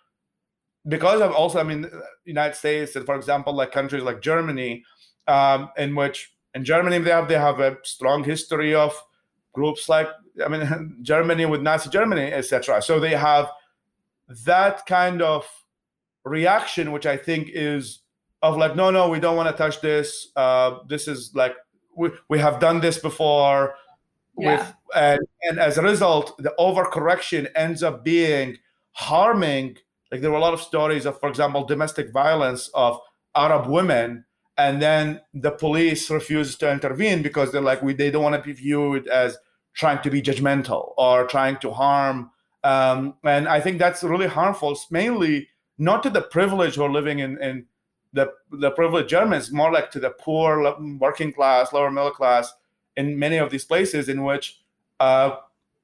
because 0.88 1.20
of 1.20 1.32
also, 1.32 1.60
I 1.60 1.62
mean, 1.62 1.90
United 2.24 2.56
States, 2.56 2.96
and 2.96 3.06
for 3.06 3.14
example, 3.14 3.54
like 3.54 3.72
countries 3.72 4.02
like 4.02 4.20
Germany, 4.20 4.84
um, 5.26 5.70
in 5.78 5.94
which 5.94 6.32
in 6.54 6.64
Germany 6.64 6.98
they 6.98 7.10
have 7.10 7.28
they 7.28 7.38
have 7.38 7.60
a 7.60 7.78
strong 7.82 8.22
history 8.22 8.74
of 8.74 8.94
groups 9.52 9.88
like 9.88 10.08
I 10.44 10.48
mean 10.48 10.98
Germany 11.02 11.46
with 11.46 11.62
Nazi 11.62 11.88
Germany, 11.90 12.32
etc. 12.32 12.82
So 12.82 13.00
they 13.00 13.12
have 13.12 13.48
that 14.44 14.84
kind 14.86 15.22
of 15.22 15.46
reaction, 16.24 16.92
which 16.92 17.06
I 17.06 17.16
think 17.16 17.48
is 17.52 18.00
of 18.42 18.56
like, 18.56 18.76
no, 18.76 18.90
no, 18.90 19.08
we 19.08 19.20
don't 19.20 19.36
want 19.36 19.48
to 19.48 19.56
touch 19.56 19.80
this. 19.80 20.28
Uh, 20.36 20.78
this 20.88 21.08
is 21.08 21.32
like 21.34 21.54
we, 21.96 22.10
we 22.28 22.38
have 22.38 22.60
done 22.60 22.80
this 22.80 22.98
before. 22.98 23.74
Yeah. 24.36 24.56
With, 24.56 24.74
and, 24.96 25.20
and 25.42 25.58
as 25.58 25.78
a 25.78 25.82
result, 25.82 26.36
the 26.38 26.52
overcorrection 26.58 27.48
ends 27.54 27.82
up 27.82 28.04
being 28.04 28.58
harming. 28.92 29.76
Like 30.10 30.20
there 30.20 30.30
were 30.30 30.38
a 30.38 30.40
lot 30.40 30.54
of 30.54 30.60
stories 30.60 31.06
of, 31.06 31.18
for 31.20 31.28
example, 31.28 31.64
domestic 31.64 32.12
violence 32.12 32.68
of 32.74 32.98
Arab 33.34 33.68
women 33.68 34.24
and 34.56 34.80
then 34.80 35.20
the 35.32 35.50
police 35.50 36.10
refuses 36.10 36.56
to 36.56 36.70
intervene 36.70 37.22
because 37.22 37.50
they're 37.50 37.60
like 37.60 37.82
we 37.82 37.92
they 37.92 38.10
don't 38.10 38.22
want 38.22 38.34
to 38.34 38.42
be 38.42 38.52
viewed 38.52 39.08
as 39.08 39.36
trying 39.74 40.00
to 40.02 40.10
be 40.10 40.22
judgmental 40.22 40.92
or 40.96 41.26
trying 41.26 41.56
to 41.58 41.70
harm 41.70 42.30
um, 42.62 43.14
and 43.24 43.48
i 43.48 43.60
think 43.60 43.78
that's 43.78 44.02
really 44.02 44.26
harmful 44.26 44.78
mainly 44.90 45.48
not 45.78 46.02
to 46.02 46.10
the 46.10 46.22
privileged 46.22 46.76
who 46.76 46.82
are 46.82 46.90
living 46.90 47.18
in, 47.18 47.40
in 47.42 47.66
the, 48.12 48.32
the 48.52 48.70
privileged 48.70 49.08
germans 49.08 49.50
more 49.52 49.72
like 49.72 49.90
to 49.90 50.00
the 50.00 50.10
poor 50.10 50.76
working 50.98 51.32
class 51.32 51.72
lower 51.72 51.90
middle 51.90 52.10
class 52.10 52.52
in 52.96 53.18
many 53.18 53.36
of 53.36 53.50
these 53.50 53.64
places 53.64 54.08
in 54.08 54.22
which 54.22 54.62
uh, 55.00 55.36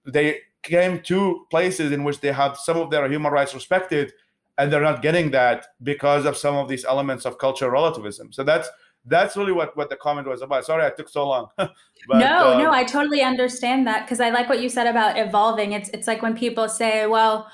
they 0.06 0.38
came 0.62 1.00
to 1.00 1.46
places 1.50 1.92
in 1.92 2.04
which 2.04 2.20
they 2.20 2.32
have 2.32 2.56
some 2.56 2.76
of 2.76 2.90
their 2.90 3.10
human 3.10 3.32
rights 3.32 3.54
respected 3.54 4.12
and 4.58 4.70
they're 4.70 4.82
not 4.82 5.00
getting 5.00 5.30
that 5.30 5.68
because 5.82 6.26
of 6.26 6.36
some 6.36 6.54
of 6.54 6.68
these 6.68 6.84
elements 6.84 7.24
of 7.24 7.38
cultural 7.38 7.70
relativism. 7.70 8.30
So 8.32 8.44
that's 8.44 8.68
that's 9.06 9.34
really 9.36 9.52
what 9.52 9.74
what 9.76 9.88
the 9.88 9.96
comment 9.96 10.28
was 10.28 10.42
about. 10.42 10.66
Sorry, 10.66 10.84
I 10.84 10.90
took 10.90 11.08
so 11.08 11.26
long. 11.26 11.48
but, 11.56 11.70
no, 12.10 12.52
uh, 12.52 12.58
no, 12.58 12.70
I 12.70 12.84
totally 12.84 13.22
understand 13.22 13.86
that 13.86 14.04
because 14.04 14.20
I 14.20 14.28
like 14.28 14.50
what 14.50 14.60
you 14.60 14.68
said 14.68 14.86
about 14.86 15.16
evolving. 15.18 15.72
It's 15.72 15.88
it's 15.90 16.06
like 16.06 16.20
when 16.20 16.36
people 16.36 16.68
say, 16.68 17.06
well, 17.06 17.50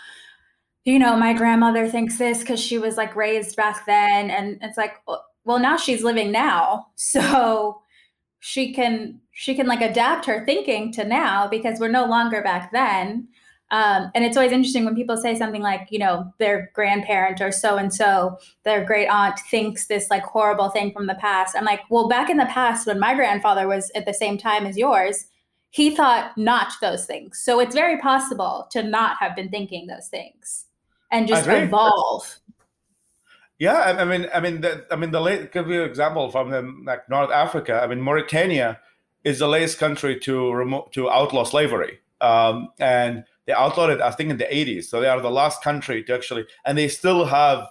you 0.87 0.99
know, 0.99 1.17
my 1.17 1.35
grandmother 1.35 1.87
thinks 1.89 2.17
this 2.17 2.39
because 2.41 2.61
she 2.61 2.79
was 2.79 2.97
like 2.97 3.15
raised 3.15 3.57
back 3.57 3.85
then, 3.85 4.31
and 4.31 4.59
it's 4.63 4.79
like, 4.79 4.97
well, 5.45 5.59
now 5.59 5.77
she's 5.77 6.03
living 6.03 6.33
now, 6.33 6.87
so 6.97 7.83
she 8.41 8.73
can 8.73 9.21
she 9.33 9.55
can 9.55 9.67
like 9.67 9.83
adapt 9.83 10.25
her 10.25 10.45
thinking 10.47 10.93
to 10.93 11.05
now 11.05 11.47
because 11.47 11.79
we're 11.79 11.89
no 11.89 12.07
longer 12.07 12.41
back 12.43 12.73
then 12.73 13.29
um, 13.71 14.13
and 14.15 14.25
it's 14.25 14.37
always 14.37 14.53
interesting 14.53 14.85
when 14.85 14.95
people 14.95 15.17
say 15.17 15.35
something 15.35 15.63
like, 15.63 15.89
you 15.91 15.99
know, 15.99 16.33
their 16.39 16.71
grandparent 16.75 17.41
or 17.41 17.51
so 17.51 17.77
and 17.77 17.93
so, 17.93 18.39
their 18.65 18.85
great 18.85 19.09
aunt 19.09 19.39
thinks 19.51 19.87
this 19.87 20.09
like 20.09 20.23
horrible 20.23 20.69
thing 20.71 20.93
from 20.93 21.07
the 21.07 21.17
past. 21.17 21.57
I'm 21.57 21.65
like, 21.65 21.81
well, 21.91 22.09
back 22.09 22.31
in 22.31 22.37
the 22.37 22.47
past, 22.47 22.87
when 22.87 23.01
my 23.01 23.15
grandfather 23.15 23.67
was 23.67 23.91
at 23.97 24.07
the 24.07 24.15
same 24.15 24.39
time 24.39 24.67
as 24.67 24.77
yours, 24.77 25.27
he 25.71 25.95
thought 25.95 26.37
not 26.39 26.75
those 26.81 27.07
things. 27.07 27.41
So 27.41 27.59
it's 27.59 27.75
very 27.75 27.99
possible 27.99 28.69
to 28.71 28.85
not 28.85 29.17
have 29.19 29.35
been 29.35 29.49
thinking 29.49 29.89
those 29.89 30.09
things 30.09 30.66
and 31.11 31.29
just 31.29 31.47
evolve. 31.47 32.39
Yeah, 33.59 33.97
I, 33.99 34.05
mean, 34.05 34.29
I 34.35 34.41
mean, 34.41 34.61
the, 34.61 34.85
I 34.91 34.97
mean, 34.97 35.13
the 35.13 35.21
late 35.21 35.51
give 35.51 35.69
you 35.69 35.83
an 35.83 35.89
example 35.89 36.31
from 36.31 36.51
the 36.51 36.63
like 36.85 37.09
North 37.09 37.31
Africa. 37.31 37.81
I 37.83 37.87
mean, 37.87 38.01
Mauritania 38.01 38.81
is 39.25 39.39
the 39.39 39.49
latest 39.49 39.79
country 39.79 40.19
to 40.21 40.53
remote 40.53 40.93
to 40.93 41.09
outlaw 41.11 41.45
slavery, 41.45 42.01
um, 42.21 42.69
and 42.79 43.25
they 43.47 43.53
outlawed 43.55 43.91
it, 43.91 44.01
I 44.01 44.11
think, 44.11 44.31
in 44.31 44.37
the 44.37 44.45
80s. 44.45 44.85
So 44.85 45.01
they 45.01 45.09
are 45.09 45.21
the 45.21 45.31
last 45.31 45.63
country 45.63 46.03
to 46.05 46.15
actually, 46.15 46.47
and 46.65 46.77
they 46.77 46.89
still 46.89 47.25
have 47.25 47.67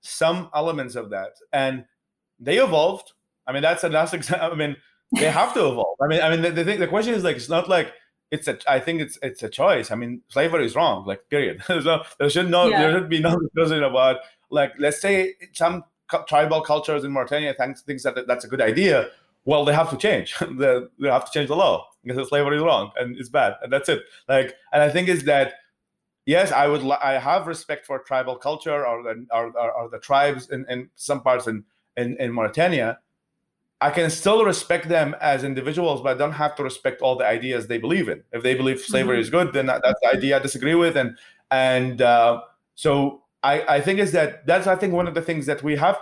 some 0.00 0.48
elements 0.54 0.94
of 0.94 1.10
that. 1.10 1.32
And 1.52 1.84
they 2.38 2.58
evolved. 2.58 3.12
I 3.46 3.52
mean, 3.52 3.62
that's 3.62 3.84
a 3.84 3.88
nice 3.88 4.12
example. 4.14 4.50
I 4.52 4.54
mean, 4.54 4.76
they 5.12 5.30
have 5.30 5.52
to 5.54 5.60
evolve. 5.60 5.96
I 6.00 6.06
mean, 6.06 6.22
I 6.22 6.30
mean, 6.30 6.42
the, 6.42 6.50
the, 6.50 6.64
thing, 6.64 6.80
the 6.80 6.88
question 6.88 7.14
is 7.14 7.24
like, 7.24 7.36
it's 7.36 7.48
not 7.48 7.68
like 7.68 7.92
it's 8.30 8.48
a. 8.48 8.58
I 8.68 8.80
think 8.80 9.00
it's 9.00 9.18
it's 9.22 9.42
a 9.42 9.48
choice. 9.48 9.90
I 9.90 9.94
mean, 9.94 10.22
slavery 10.28 10.66
is 10.66 10.74
wrong. 10.74 11.06
Like, 11.06 11.28
period. 11.28 11.62
so 11.66 12.02
there 12.18 12.30
should 12.30 12.50
no, 12.50 12.68
yeah. 12.68 12.82
there 12.82 12.92
should 12.98 13.08
be 13.08 13.20
no 13.20 13.38
discussion 13.54 13.82
about 13.82 14.16
like, 14.50 14.72
let's 14.78 15.00
say 15.00 15.34
some 15.52 15.84
tribal 16.28 16.60
cultures 16.60 17.04
in 17.04 17.12
Mauritania 17.12 17.54
thinks 17.54 17.82
thinks 17.82 18.02
that 18.04 18.26
that's 18.26 18.44
a 18.44 18.48
good 18.48 18.60
idea. 18.60 19.08
Well, 19.44 19.64
they 19.64 19.74
have 19.74 19.90
to 19.90 19.96
change. 19.96 20.34
they, 20.50 20.80
they 20.98 21.08
have 21.08 21.24
to 21.24 21.30
change 21.32 21.48
the 21.48 21.56
law 21.56 21.86
because 22.06 22.28
slavery 22.28 22.56
is 22.56 22.62
wrong 22.62 22.90
and 22.96 23.16
it's 23.18 23.28
bad 23.28 23.54
and 23.62 23.72
that's 23.72 23.88
it 23.88 24.02
like 24.28 24.54
and 24.72 24.82
i 24.82 24.88
think 24.88 25.08
is 25.08 25.24
that 25.24 25.54
yes 26.24 26.52
i 26.52 26.66
would 26.66 26.82
i 27.02 27.18
have 27.18 27.46
respect 27.46 27.84
for 27.84 27.98
tribal 27.98 28.36
culture 28.36 28.86
or 28.86 29.02
the 29.02 29.26
or, 29.32 29.46
or, 29.58 29.72
or 29.72 29.90
the 29.90 29.98
tribes 29.98 30.48
in, 30.50 30.64
in 30.68 30.88
some 30.94 31.20
parts 31.20 31.46
in, 31.46 31.64
in 31.96 32.16
in 32.18 32.32
mauritania 32.32 32.98
i 33.80 33.90
can 33.90 34.10
still 34.10 34.44
respect 34.44 34.88
them 34.88 35.14
as 35.20 35.44
individuals 35.44 36.00
but 36.02 36.16
i 36.16 36.18
don't 36.18 36.32
have 36.32 36.54
to 36.56 36.62
respect 36.62 37.02
all 37.02 37.16
the 37.16 37.26
ideas 37.26 37.66
they 37.66 37.78
believe 37.78 38.08
in 38.08 38.22
if 38.32 38.42
they 38.42 38.54
believe 38.54 38.80
slavery 38.80 39.16
mm-hmm. 39.16 39.22
is 39.22 39.30
good 39.30 39.52
then 39.52 39.66
that, 39.66 39.82
that's 39.82 40.00
the 40.00 40.08
idea 40.08 40.36
i 40.36 40.38
disagree 40.38 40.74
with 40.74 40.96
and 40.96 41.16
and 41.50 42.02
uh, 42.02 42.40
so 42.74 43.22
I, 43.42 43.76
I 43.76 43.80
think 43.80 44.00
is 44.00 44.12
that 44.12 44.46
that's 44.46 44.66
I 44.66 44.74
think 44.74 44.92
one 44.92 45.06
of 45.06 45.14
the 45.14 45.22
things 45.22 45.46
that 45.46 45.62
we 45.62 45.76
have 45.76 45.96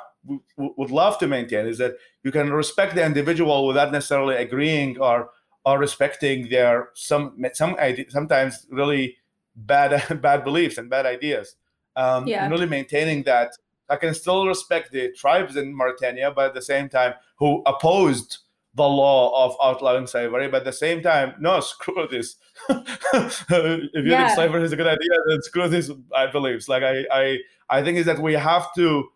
would 0.56 0.90
love 0.90 1.18
to 1.18 1.26
maintain 1.26 1.66
is 1.66 1.78
that 1.78 1.96
you 2.22 2.32
can 2.32 2.50
respect 2.50 2.94
the 2.94 3.04
individual 3.04 3.66
without 3.66 3.92
necessarily 3.92 4.37
agreeing 4.37 4.98
or 4.98 5.30
are 5.66 5.78
respecting 5.78 6.48
their 6.48 6.88
some 6.94 7.44
some 7.52 7.76
sometimes 8.08 8.66
really 8.70 9.16
bad 9.56 10.20
bad 10.22 10.44
beliefs 10.44 10.78
and 10.78 10.88
bad 10.88 11.04
ideas. 11.04 11.56
Um, 11.96 12.26
yeah. 12.26 12.44
And 12.44 12.52
really 12.52 12.66
maintaining 12.66 13.22
that 13.24 13.52
I 13.94 13.96
can 13.96 14.12
still 14.12 14.46
respect 14.46 14.90
the 14.90 15.12
tribes 15.12 15.57
in 15.57 15.74
Mauritania, 15.74 16.33
but 16.35 16.46
at 16.46 16.54
the 16.54 16.62
same 16.62 16.88
time, 16.88 17.14
who 17.37 17.62
opposed 17.64 18.38
the 18.74 18.83
law 18.83 19.44
of 19.44 19.57
outlawing 19.62 20.09
slavery, 20.09 20.48
but 20.48 20.59
at 20.59 20.64
the 20.64 20.72
same 20.72 21.00
time, 21.00 21.35
no, 21.38 21.61
screw 21.72 22.09
this. 22.11 22.37
if 22.68 23.48
you 23.50 24.02
yeah. 24.04 24.26
think 24.26 24.35
slavery 24.35 24.64
is 24.64 24.72
a 24.72 24.76
good 24.76 24.88
idea, 24.88 25.11
then 25.28 25.42
screw 25.42 25.68
this 25.68 25.90
I 26.14 26.26
beliefs. 26.26 26.68
Like 26.68 26.83
I, 26.83 27.04
I, 27.12 27.38
I 27.70 27.85
think 27.85 27.98
is 27.98 28.07
that 28.07 28.18
we 28.18 28.33
have 28.35 28.74
to 28.74 29.09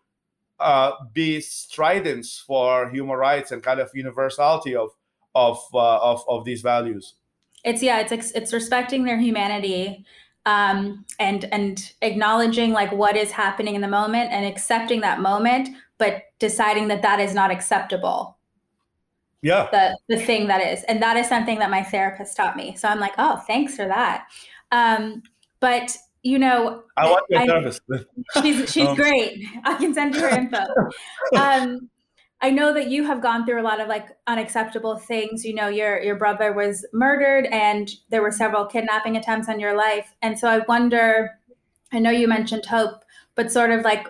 uh, 0.59 0.91
be 1.13 1.39
stridents 1.39 2.41
for 2.41 2.89
human 2.89 3.17
rights 3.17 3.51
and 3.51 3.61
kind 3.61 3.79
of 3.79 3.89
universality 3.93 4.75
of 4.75 4.91
of 5.35 5.59
uh, 5.73 5.97
of 5.97 6.23
of 6.27 6.45
these 6.45 6.61
values. 6.61 7.15
It's 7.65 7.83
yeah, 7.83 7.99
it's 7.99 8.31
it's 8.31 8.53
respecting 8.53 9.03
their 9.03 9.19
humanity 9.19 10.05
um, 10.45 11.05
and 11.19 11.45
and 11.51 11.93
acknowledging 12.01 12.71
like 12.71 12.91
what 12.91 13.15
is 13.15 13.31
happening 13.31 13.75
in 13.75 13.81
the 13.81 13.87
moment 13.87 14.31
and 14.31 14.45
accepting 14.45 15.01
that 15.01 15.19
moment, 15.19 15.69
but 15.97 16.23
deciding 16.39 16.87
that 16.87 17.01
that 17.01 17.19
is 17.19 17.33
not 17.33 17.51
acceptable. 17.51 18.37
Yeah, 19.41 19.67
the 19.71 19.97
the 20.15 20.21
thing 20.21 20.47
that 20.47 20.61
is, 20.61 20.83
and 20.83 21.01
that 21.01 21.17
is 21.17 21.27
something 21.27 21.59
that 21.59 21.69
my 21.69 21.83
therapist 21.83 22.35
taught 22.35 22.57
me. 22.57 22.75
So 22.75 22.87
I'm 22.87 22.99
like, 22.99 23.13
oh, 23.17 23.37
thanks 23.47 23.75
for 23.75 23.87
that. 23.87 24.27
Um, 24.71 25.23
but 25.59 25.95
you 26.23 26.39
know, 26.39 26.83
I 26.97 27.09
want 27.09 27.25
your 27.29 27.45
therapist. 27.45 27.81
she's 28.41 28.71
she's 28.71 28.87
um. 28.87 28.95
great. 28.95 29.45
I 29.63 29.75
can 29.75 29.93
send 29.93 30.15
you 30.15 30.21
her 30.21 30.29
info. 30.29 30.65
Um, 31.37 31.89
I 32.41 32.51
know 32.51 32.73
that 32.73 32.87
you 32.87 33.03
have 33.03 33.21
gone 33.21 33.45
through 33.45 33.61
a 33.61 33.63
lot 33.63 33.81
of 33.81 33.87
like 33.87 34.09
unacceptable 34.27 34.97
things. 34.97 35.43
You 35.43 35.53
know, 35.53 35.67
your 35.67 36.01
your 36.01 36.15
brother 36.15 36.53
was 36.53 36.85
murdered 36.93 37.45
and 37.47 37.91
there 38.09 38.21
were 38.21 38.31
several 38.31 38.65
kidnapping 38.65 39.17
attempts 39.17 39.49
on 39.49 39.59
your 39.59 39.75
life. 39.75 40.15
And 40.21 40.39
so 40.39 40.47
I 40.47 40.59
wonder, 40.67 41.31
I 41.91 41.99
know 41.99 42.11
you 42.11 42.27
mentioned 42.27 42.65
hope, 42.65 43.03
but 43.35 43.51
sort 43.51 43.71
of 43.71 43.81
like 43.81 44.07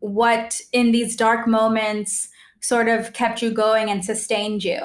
what 0.00 0.60
in 0.72 0.92
these 0.92 1.16
dark 1.16 1.46
moments 1.46 2.28
sort 2.60 2.88
of 2.88 3.12
kept 3.12 3.42
you 3.42 3.50
going 3.50 3.90
and 3.90 4.04
sustained 4.04 4.64
you? 4.64 4.78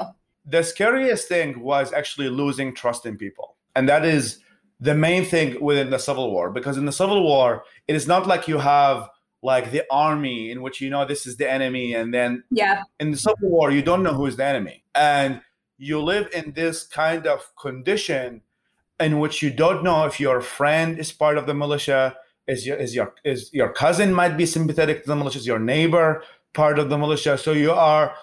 the 0.47 0.63
scariest 0.63 1.27
thing 1.27 1.59
was 1.59 1.91
actually 1.91 2.29
losing 2.29 2.73
trust 2.73 3.05
in 3.05 3.17
people. 3.17 3.57
And 3.75 3.87
that 3.89 4.05
is 4.05 4.39
the 4.79 4.95
main 4.95 5.25
thing 5.25 5.61
within 5.61 5.89
the 5.89 5.97
Civil 5.99 6.31
War. 6.31 6.49
Because 6.49 6.77
in 6.77 6.85
the 6.85 6.91
Civil 6.91 7.23
War, 7.23 7.63
it 7.87 7.95
is 7.95 8.07
not 8.07 8.27
like 8.27 8.47
you 8.47 8.57
have 8.57 9.09
like 9.47 9.71
the 9.71 9.83
army 9.89 10.51
in 10.51 10.61
which 10.61 10.81
you 10.81 10.89
know 10.89 11.05
this 11.05 11.25
is 11.25 11.37
the 11.37 11.49
enemy. 11.49 11.93
And 11.93 12.13
then 12.13 12.43
yeah, 12.51 12.83
in 12.99 13.11
the 13.11 13.17
Civil 13.17 13.49
War, 13.49 13.71
you 13.71 13.81
don't 13.81 14.03
know 14.03 14.13
who 14.13 14.25
is 14.25 14.35
the 14.35 14.43
enemy. 14.43 14.83
And 14.93 15.41
you 15.77 16.01
live 16.01 16.27
in 16.33 16.51
this 16.51 16.85
kind 16.85 17.25
of 17.25 17.55
condition 17.55 18.41
in 18.99 19.19
which 19.19 19.41
you 19.41 19.49
don't 19.49 19.85
know 19.85 20.05
if 20.05 20.19
your 20.19 20.41
friend 20.41 20.99
is 20.99 21.13
part 21.13 21.37
of 21.37 21.45
the 21.45 21.53
militia, 21.53 22.17
is 22.45 22.67
your 22.67 22.77
is 22.77 22.93
your 22.93 23.15
is 23.23 23.49
your 23.53 23.71
cousin 23.71 24.13
might 24.13 24.35
be 24.35 24.45
sympathetic 24.45 25.03
to 25.03 25.07
the 25.07 25.15
militia, 25.15 25.39
is 25.39 25.47
your 25.47 25.59
neighbor 25.59 26.23
part 26.53 26.77
of 26.77 26.89
the 26.89 26.97
militia. 26.97 27.37
So 27.37 27.53
you 27.53 27.71
are 27.71 28.13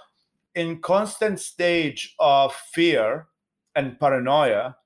in 0.54 0.80
constant 0.82 1.40
stage 1.40 2.14
of 2.18 2.54
fear 2.54 3.28
and 3.74 3.98
paranoia, 3.98 4.76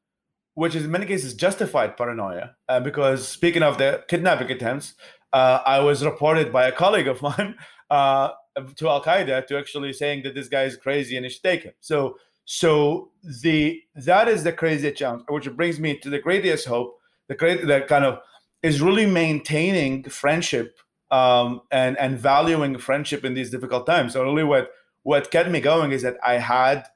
which 0.54 0.76
is 0.76 0.84
in 0.84 0.90
many 0.92 1.06
cases 1.06 1.34
justified 1.34 1.96
paranoia. 1.96 2.54
Uh, 2.68 2.78
because 2.78 3.26
speaking 3.26 3.64
of 3.64 3.78
the 3.78 4.04
kidnapping 4.06 4.52
attempts, 4.52 4.94
uh, 5.32 5.60
I 5.64 5.80
was 5.80 6.04
reported 6.04 6.52
by 6.52 6.66
a 6.66 6.72
colleague 6.72 7.08
of 7.08 7.22
mine 7.28 7.56
uh, 7.90 8.30
to 8.76 8.88
Al 8.88 9.02
Qaeda 9.02 9.46
to 9.46 9.58
actually 9.58 9.92
saying 9.92 10.22
that 10.24 10.34
this 10.34 10.48
guy 10.48 10.64
is 10.64 10.76
crazy 10.76 11.16
and 11.16 11.24
he 11.24 11.30
should 11.30 11.42
take 11.42 11.62
him. 11.62 11.74
So 11.80 12.16
so 12.50 13.10
the 13.42 13.82
that 13.94 14.26
is 14.26 14.42
the 14.42 14.52
craziest 14.52 14.96
challenge, 14.96 15.24
which 15.28 15.54
brings 15.54 15.78
me 15.78 15.98
to 15.98 16.08
the 16.08 16.18
greatest 16.18 16.66
hope. 16.66 16.98
The 17.28 17.34
great 17.34 17.66
that 17.66 17.88
kind 17.88 18.06
of 18.06 18.20
is 18.62 18.80
really 18.80 19.04
maintaining 19.04 20.04
friendship 20.04 20.78
um, 21.10 21.60
and 21.70 21.98
and 21.98 22.18
valuing 22.18 22.78
friendship 22.78 23.24
in 23.24 23.34
these 23.34 23.50
difficult 23.50 23.86
times. 23.86 24.14
So 24.14 24.22
really, 24.22 24.44
what 24.44 24.70
what 25.02 25.30
kept 25.30 25.50
me 25.50 25.60
going 25.60 25.92
is 25.92 26.02
that 26.02 26.16
I 26.24 26.34
had, 26.34 26.86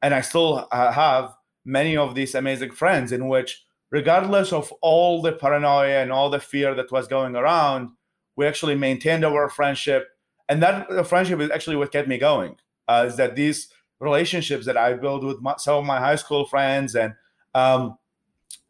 and 0.00 0.14
I 0.14 0.22
still 0.22 0.66
have 0.72 1.34
many 1.64 1.96
of 1.96 2.14
these 2.14 2.34
amazing 2.34 2.70
friends 2.70 3.12
in 3.12 3.28
which, 3.28 3.63
regardless 3.94 4.52
of 4.52 4.72
all 4.80 5.22
the 5.22 5.30
paranoia 5.30 6.02
and 6.02 6.10
all 6.10 6.28
the 6.28 6.40
fear 6.40 6.74
that 6.74 6.90
was 6.90 7.06
going 7.06 7.36
around, 7.36 7.90
we 8.34 8.44
actually 8.44 8.74
maintained 8.74 9.24
our 9.24 9.48
friendship, 9.48 10.08
and 10.48 10.60
that 10.60 11.06
friendship 11.06 11.38
is 11.38 11.48
actually 11.52 11.76
what 11.76 11.92
kept 11.92 12.08
me 12.08 12.18
going. 12.18 12.56
Uh, 12.88 13.04
is 13.06 13.16
that 13.16 13.36
these 13.36 13.68
relationships 14.00 14.66
that 14.66 14.76
I 14.76 14.94
built 14.94 15.22
with 15.22 15.40
my, 15.40 15.54
some 15.58 15.76
of 15.76 15.84
my 15.84 16.00
high 16.00 16.16
school 16.16 16.44
friends 16.44 16.96
and 16.96 17.14
um, 17.54 17.96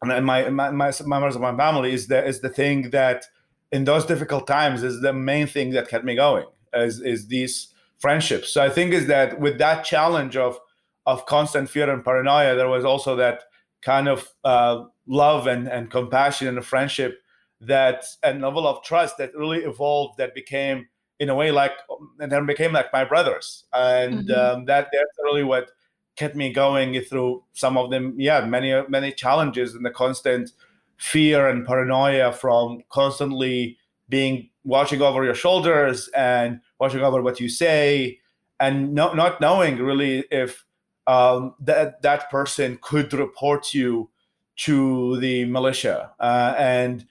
and 0.03 0.23
my, 0.23 0.47
my, 0.49 0.69
my 0.69 0.91
members 1.05 1.35
of 1.35 1.41
my 1.41 1.57
family 1.57 1.91
is 1.91 2.05
the 2.05 2.23
is 2.23 2.41
the 2.41 2.49
thing 2.49 2.91
that 2.91 3.25
in 3.71 3.85
those 3.85 4.05
difficult 4.05 4.45
times 4.45 4.83
is 4.83 5.01
the 5.01 5.11
main 5.11 5.47
thing 5.47 5.71
that 5.71 5.89
kept 5.89 6.05
me 6.05 6.15
going 6.15 6.45
is 6.75 7.01
is 7.01 7.27
these 7.27 7.73
friendships. 7.97 8.49
So 8.53 8.63
I 8.63 8.69
think 8.69 8.93
is 8.93 9.07
that 9.07 9.39
with 9.39 9.57
that 9.57 9.83
challenge 9.85 10.37
of 10.37 10.59
of 11.07 11.25
constant 11.25 11.67
fear 11.67 11.89
and 11.89 12.05
paranoia, 12.05 12.55
there 12.55 12.69
was 12.69 12.85
also 12.85 13.15
that 13.15 13.45
kind 13.81 14.07
of 14.07 14.29
uh, 14.43 14.85
love 15.07 15.47
and, 15.47 15.67
and 15.67 15.91
compassion 15.91 16.47
and 16.47 16.57
a 16.57 16.61
friendship 16.61 17.21
that 17.61 18.05
and 18.23 18.41
level 18.41 18.67
of 18.67 18.83
trust 18.83 19.17
that 19.17 19.35
really 19.35 19.59
evolved 19.59 20.17
that 20.17 20.35
became 20.35 20.87
in 21.19 21.29
a 21.29 21.35
way 21.35 21.51
like 21.51 21.71
and 22.19 22.31
then 22.31 22.45
became 22.45 22.73
like 22.73 22.91
my 22.91 23.05
brothers 23.05 23.65
and 23.73 24.27
mm-hmm. 24.27 24.57
um, 24.57 24.65
that 24.65 24.89
that's 24.91 25.17
really 25.23 25.43
what 25.43 25.71
kept 26.15 26.35
me 26.35 26.51
going 26.51 26.99
through 27.01 27.43
some 27.53 27.77
of 27.77 27.89
them 27.89 28.13
yeah 28.17 28.41
many 28.45 28.73
many 28.89 29.11
challenges 29.11 29.73
and 29.73 29.85
the 29.85 29.89
constant 29.89 30.51
fear 30.97 31.47
and 31.47 31.65
paranoia 31.65 32.31
from 32.31 32.81
constantly 32.89 33.77
being 34.09 34.49
watching 34.63 35.01
over 35.01 35.23
your 35.23 35.35
shoulders 35.35 36.09
and 36.09 36.59
watching 36.79 37.01
over 37.01 37.21
what 37.21 37.39
you 37.39 37.47
say 37.49 38.19
and 38.59 38.93
no, 38.93 39.13
not 39.13 39.41
knowing 39.41 39.77
really 39.77 40.25
if 40.31 40.65
um, 41.07 41.53
that 41.59 42.01
that 42.01 42.29
person 42.29 42.79
could 42.81 43.13
report 43.13 43.73
you 43.73 44.09
to 44.57 45.19
the 45.19 45.45
militia 45.45 46.11
uh, 46.19 46.53
and 46.57 47.05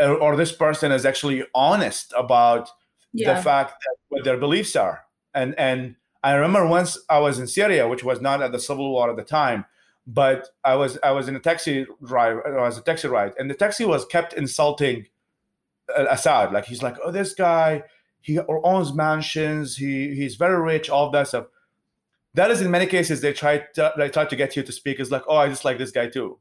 or 0.00 0.36
this 0.36 0.52
person 0.52 0.92
is 0.92 1.04
actually 1.04 1.44
honest 1.54 2.12
about 2.16 2.70
yeah. 3.12 3.34
the 3.34 3.42
fact 3.42 3.72
that 3.80 3.96
what 4.08 4.24
their 4.24 4.36
beliefs 4.36 4.76
are. 4.76 5.04
And 5.34 5.54
and 5.58 5.96
I 6.22 6.34
remember 6.34 6.66
once 6.66 6.98
I 7.10 7.18
was 7.18 7.38
in 7.38 7.46
Syria, 7.46 7.88
which 7.88 8.04
was 8.04 8.20
not 8.20 8.42
at 8.42 8.52
the 8.52 8.58
civil 8.58 8.90
war 8.90 9.10
at 9.10 9.16
the 9.16 9.24
time, 9.24 9.66
but 10.06 10.48
I 10.64 10.74
was 10.76 10.98
I 11.02 11.12
was 11.12 11.28
in 11.28 11.36
a 11.36 11.40
taxi 11.40 11.86
drive. 12.04 12.38
I 12.46 12.62
was 12.62 12.78
a 12.78 12.82
taxi 12.82 13.08
ride, 13.08 13.32
and 13.38 13.50
the 13.50 13.54
taxi 13.54 13.84
was 13.84 14.04
kept 14.06 14.32
insulting 14.32 15.06
Assad. 15.96 16.52
Like 16.52 16.66
he's 16.66 16.82
like, 16.82 16.96
oh, 17.04 17.10
this 17.10 17.34
guy, 17.34 17.82
he 18.20 18.38
owns 18.38 18.94
mansions, 18.94 19.76
he 19.76 20.14
he's 20.14 20.36
very 20.36 20.60
rich, 20.60 20.88
all 20.88 21.10
that 21.10 21.28
stuff. 21.28 21.46
That 22.34 22.50
is 22.50 22.60
in 22.60 22.70
many 22.70 22.86
cases 22.86 23.20
they 23.20 23.32
try 23.32 23.58
to 23.74 23.92
they 23.96 24.08
try 24.08 24.24
to 24.24 24.36
get 24.36 24.56
you 24.56 24.62
to 24.62 24.72
speak 24.72 25.00
is 25.00 25.10
like, 25.10 25.22
oh, 25.28 25.36
I 25.36 25.48
just 25.48 25.64
like 25.64 25.78
this 25.78 25.92
guy 25.92 26.08
too, 26.08 26.38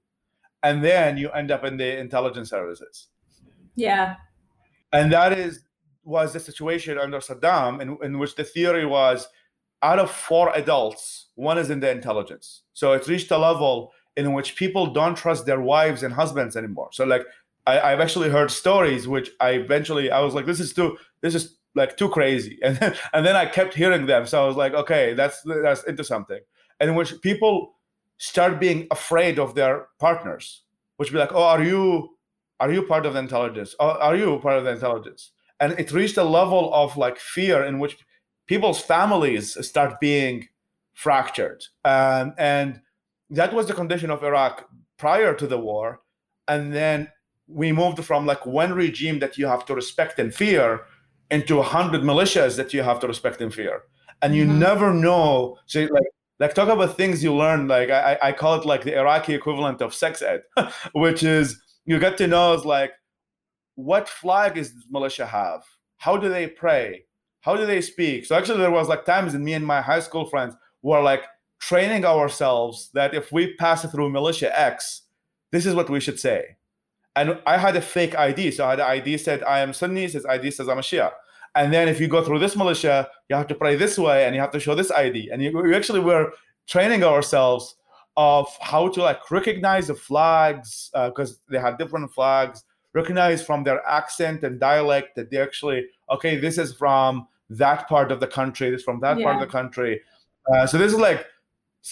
and 0.63 0.83
then 0.83 1.17
you 1.17 1.29
end 1.31 1.51
up 1.51 1.63
in 1.63 1.77
the 1.77 1.99
intelligence 1.99 2.49
services. 2.49 3.07
Yeah. 3.75 4.15
And 4.91 5.11
that 5.11 5.37
is 5.37 5.63
was 6.05 6.33
the 6.33 6.39
situation 6.39 6.97
under 6.97 7.19
Saddam, 7.19 7.81
in, 7.81 7.97
in 8.03 8.19
which 8.19 8.35
the 8.35 8.43
theory 8.43 8.85
was 8.85 9.27
out 9.81 9.99
of 9.99 10.11
four 10.11 10.51
adults, 10.55 11.27
one 11.35 11.57
is 11.57 11.69
in 11.69 11.79
the 11.79 11.91
intelligence. 11.91 12.63
So 12.73 12.93
it 12.93 13.07
reached 13.07 13.31
a 13.31 13.37
level 13.37 13.91
in 14.15 14.33
which 14.33 14.55
people 14.55 14.87
don't 14.87 15.15
trust 15.15 15.45
their 15.45 15.61
wives 15.61 16.03
and 16.03 16.13
husbands 16.13 16.55
anymore. 16.55 16.89
So 16.91 17.05
like 17.05 17.25
I, 17.65 17.91
have 17.91 18.01
actually 18.01 18.29
heard 18.29 18.51
stories 18.51 19.07
which 19.07 19.29
I 19.39 19.51
eventually 19.51 20.11
I 20.11 20.19
was 20.19 20.33
like, 20.33 20.45
this 20.45 20.59
is 20.59 20.73
too 20.73 20.97
this 21.21 21.35
is 21.35 21.57
like 21.75 21.97
too 21.97 22.09
crazy. 22.09 22.59
And 22.63 22.77
then 22.77 22.95
and 23.13 23.25
then 23.25 23.35
I 23.35 23.45
kept 23.45 23.73
hearing 23.73 24.05
them. 24.05 24.25
So 24.25 24.43
I 24.43 24.47
was 24.47 24.55
like, 24.55 24.73
okay, 24.73 25.13
that's 25.13 25.41
that's 25.43 25.83
into 25.83 26.03
something. 26.03 26.39
And 26.79 26.89
in 26.89 26.95
which 26.95 27.19
people 27.21 27.75
start 28.23 28.59
being 28.59 28.87
afraid 28.91 29.39
of 29.39 29.53
their 29.55 29.87
partners, 29.99 30.63
which 30.97 31.11
be 31.11 31.17
like, 31.17 31.33
oh, 31.33 31.43
are 31.43 31.63
you 31.63 32.09
are 32.59 32.71
you 32.71 32.83
part 32.83 33.05
of 33.05 33.13
the 33.13 33.19
intelligence? 33.19 33.75
are 33.79 34.15
you 34.15 34.39
part 34.39 34.57
of 34.57 34.63
the 34.63 34.71
intelligence? 34.71 35.31
and 35.63 35.79
it 35.79 35.91
reached 35.91 36.17
a 36.17 36.23
level 36.23 36.73
of 36.73 36.97
like 36.97 37.17
fear 37.17 37.63
in 37.63 37.79
which 37.79 37.97
people's 38.47 38.81
families 38.81 39.45
start 39.65 39.99
being 39.99 40.47
fractured 40.93 41.63
um, 41.85 42.33
and 42.37 42.81
that 43.29 43.53
was 43.53 43.67
the 43.67 43.73
condition 43.73 44.09
of 44.09 44.23
iraq 44.23 44.67
prior 44.97 45.33
to 45.33 45.47
the 45.47 45.57
war 45.57 46.01
and 46.47 46.73
then 46.73 47.07
we 47.47 47.71
moved 47.71 48.03
from 48.03 48.25
like 48.25 48.45
one 48.45 48.73
regime 48.73 49.19
that 49.19 49.37
you 49.37 49.47
have 49.47 49.65
to 49.65 49.73
respect 49.73 50.19
and 50.19 50.33
fear 50.33 50.81
into 51.31 51.59
a 51.59 51.63
hundred 51.63 52.01
militias 52.01 52.57
that 52.57 52.73
you 52.73 52.83
have 52.83 52.99
to 52.99 53.07
respect 53.07 53.41
and 53.41 53.53
fear 53.53 53.83
and 54.21 54.35
you 54.35 54.45
mm-hmm. 54.45 54.59
never 54.59 54.93
know 54.93 55.57
so 55.65 55.79
like 55.81 56.11
like 56.39 56.53
talk 56.53 56.69
about 56.69 56.97
things 56.97 57.23
you 57.23 57.33
learn 57.33 57.67
like 57.67 57.89
I, 57.89 58.17
I 58.21 58.31
call 58.31 58.55
it 58.55 58.65
like 58.65 58.83
the 58.83 58.97
iraqi 58.97 59.33
equivalent 59.33 59.81
of 59.81 59.93
sex 59.93 60.21
ed 60.21 60.41
which 60.93 61.23
is 61.23 61.61
you 61.85 61.99
get 61.99 62.17
to 62.17 62.27
know 62.27 62.53
is 62.53 62.65
like 62.65 62.91
what 63.75 64.07
flag 64.07 64.57
is 64.57 64.73
militia 64.89 65.25
have? 65.25 65.63
How 65.97 66.17
do 66.17 66.29
they 66.29 66.47
pray? 66.47 67.05
How 67.41 67.55
do 67.55 67.65
they 67.65 67.81
speak? 67.81 68.25
So 68.25 68.35
actually, 68.35 68.59
there 68.59 68.71
was 68.71 68.87
like 68.87 69.05
times 69.05 69.33
in 69.33 69.43
me 69.43 69.53
and 69.53 69.65
my 69.65 69.81
high 69.81 69.99
school 69.99 70.25
friends 70.25 70.55
were 70.81 71.01
like 71.01 71.23
training 71.59 72.05
ourselves 72.05 72.89
that 72.93 73.13
if 73.13 73.31
we 73.31 73.55
pass 73.55 73.89
through 73.89 74.09
militia 74.09 74.57
X, 74.57 75.03
this 75.51 75.65
is 75.65 75.75
what 75.75 75.89
we 75.89 75.99
should 75.99 76.19
say. 76.19 76.57
And 77.15 77.39
I 77.45 77.57
had 77.57 77.75
a 77.75 77.81
fake 77.81 78.15
ID. 78.15 78.51
So 78.51 78.65
I 78.65 78.71
had 78.71 78.79
an 78.79 78.85
ID 78.85 79.17
said 79.17 79.43
I 79.43 79.59
am 79.59 79.73
Sunni, 79.73 80.07
says 80.07 80.25
ID 80.25 80.51
says 80.51 80.67
I'm 80.67 80.79
a 80.79 80.81
Shia. 80.81 81.11
And 81.55 81.71
then 81.71 81.87
if 81.87 81.99
you 81.99 82.07
go 82.07 82.23
through 82.23 82.39
this 82.39 82.55
militia, 82.55 83.07
you 83.29 83.35
have 83.35 83.47
to 83.47 83.55
pray 83.55 83.75
this 83.75 83.97
way 83.97 84.25
and 84.25 84.33
you 84.33 84.41
have 84.41 84.51
to 84.51 84.59
show 84.59 84.73
this 84.75 84.91
ID. 84.91 85.29
And 85.31 85.41
you, 85.41 85.51
we 85.55 85.75
actually 85.75 85.99
were 85.99 86.33
training 86.67 87.03
ourselves 87.03 87.75
of 88.17 88.47
how 88.61 88.87
to 88.87 89.01
like 89.01 89.31
recognize 89.31 89.87
the 89.87 89.95
flags 89.95 90.89
because 90.93 91.33
uh, 91.33 91.35
they 91.49 91.59
had 91.59 91.77
different 91.77 92.11
flags 92.13 92.63
recognize 92.93 93.43
from 93.43 93.63
their 93.63 93.85
accent 93.87 94.43
and 94.43 94.59
dialect 94.59 95.15
that 95.15 95.31
they 95.31 95.37
actually 95.37 95.85
okay 96.11 96.37
this 96.37 96.57
is 96.57 96.75
from 96.75 97.27
that 97.49 97.87
part 97.87 98.11
of 98.11 98.19
the 98.19 98.27
country 98.27 98.69
this 98.69 98.83
from 98.83 98.99
that 98.99 99.17
yeah. 99.17 99.23
part 99.23 99.35
of 99.35 99.41
the 99.41 99.51
country 99.51 99.99
uh, 100.53 100.67
so 100.67 100.77
this 100.77 100.93
is 100.93 100.99
like 100.99 101.25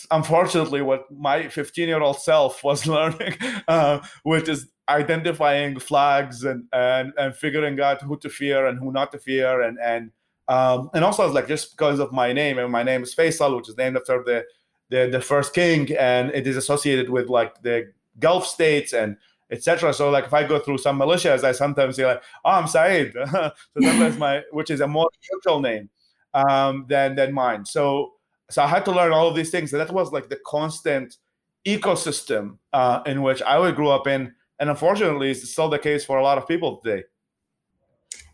unfortunately 0.09 0.81
what 0.81 1.11
my 1.11 1.47
15 1.47 1.87
year 1.87 2.01
old 2.01 2.19
self 2.19 2.63
was 2.63 2.87
learning 2.95 3.35
uh, 3.67 3.99
which 4.23 4.47
is 4.47 4.67
identifying 4.89 5.79
flags 5.79 6.43
and, 6.43 6.65
and 6.73 7.13
and 7.17 7.35
figuring 7.35 7.79
out 7.79 8.01
who 8.01 8.17
to 8.17 8.29
fear 8.29 8.65
and 8.65 8.79
who 8.79 8.91
not 8.91 9.11
to 9.11 9.19
fear 9.19 9.61
and 9.61 9.77
and 9.79 10.11
um, 10.47 10.89
and 10.93 11.03
also 11.05 11.25
it's 11.25 11.35
like 11.35 11.47
just 11.47 11.71
because 11.71 11.99
of 11.99 12.11
my 12.11 12.33
name 12.33 12.57
and 12.57 12.71
my 12.71 12.83
name 12.83 13.03
is 13.03 13.15
Faisal 13.15 13.55
which 13.55 13.69
is 13.69 13.77
named 13.77 13.95
after 13.97 14.23
the 14.23 14.43
the, 14.89 15.07
the 15.09 15.21
first 15.21 15.53
king 15.53 15.89
and 15.97 16.31
it 16.31 16.45
is 16.45 16.57
associated 16.57 17.09
with 17.09 17.29
like 17.29 17.61
the 17.61 17.91
Gulf 18.19 18.45
states 18.45 18.93
and 18.93 19.15
etc. 19.49 19.93
So 19.93 20.09
like 20.09 20.25
if 20.25 20.33
I 20.33 20.43
go 20.45 20.59
through 20.59 20.79
some 20.79 20.99
militias, 20.99 21.43
I 21.43 21.51
sometimes 21.51 21.95
say 21.95 22.05
like, 22.05 22.21
"Oh, 22.43 22.51
I'm 22.51 22.67
Saeed," 22.67 23.13
so 23.31 23.51
sometimes 23.81 24.17
my 24.17 24.41
which 24.51 24.69
is 24.69 24.81
a 24.81 24.87
more 24.87 25.09
neutral 25.31 25.59
name 25.61 25.89
um, 26.33 26.85
than 26.89 27.15
than 27.15 27.33
mine. 27.33 27.65
So 27.65 28.13
so 28.51 28.61
I 28.63 28.67
had 28.67 28.85
to 28.85 28.91
learn 28.91 29.13
all 29.13 29.27
of 29.27 29.35
these 29.35 29.49
things, 29.49 29.73
and 29.73 29.79
that 29.79 29.91
was 29.91 30.11
like 30.11 30.29
the 30.29 30.39
constant 30.45 31.17
ecosystem 31.65 32.57
uh, 32.73 33.01
in 33.05 33.21
which 33.21 33.41
I 33.41 33.57
would 33.57 33.75
grow 33.75 33.89
up 33.89 34.07
in, 34.07 34.33
and 34.59 34.69
unfortunately, 34.69 35.31
it's 35.31 35.49
still 35.49 35.69
the 35.69 35.79
case 35.79 36.03
for 36.03 36.17
a 36.17 36.23
lot 36.23 36.37
of 36.37 36.47
people 36.47 36.77
today. 36.77 37.03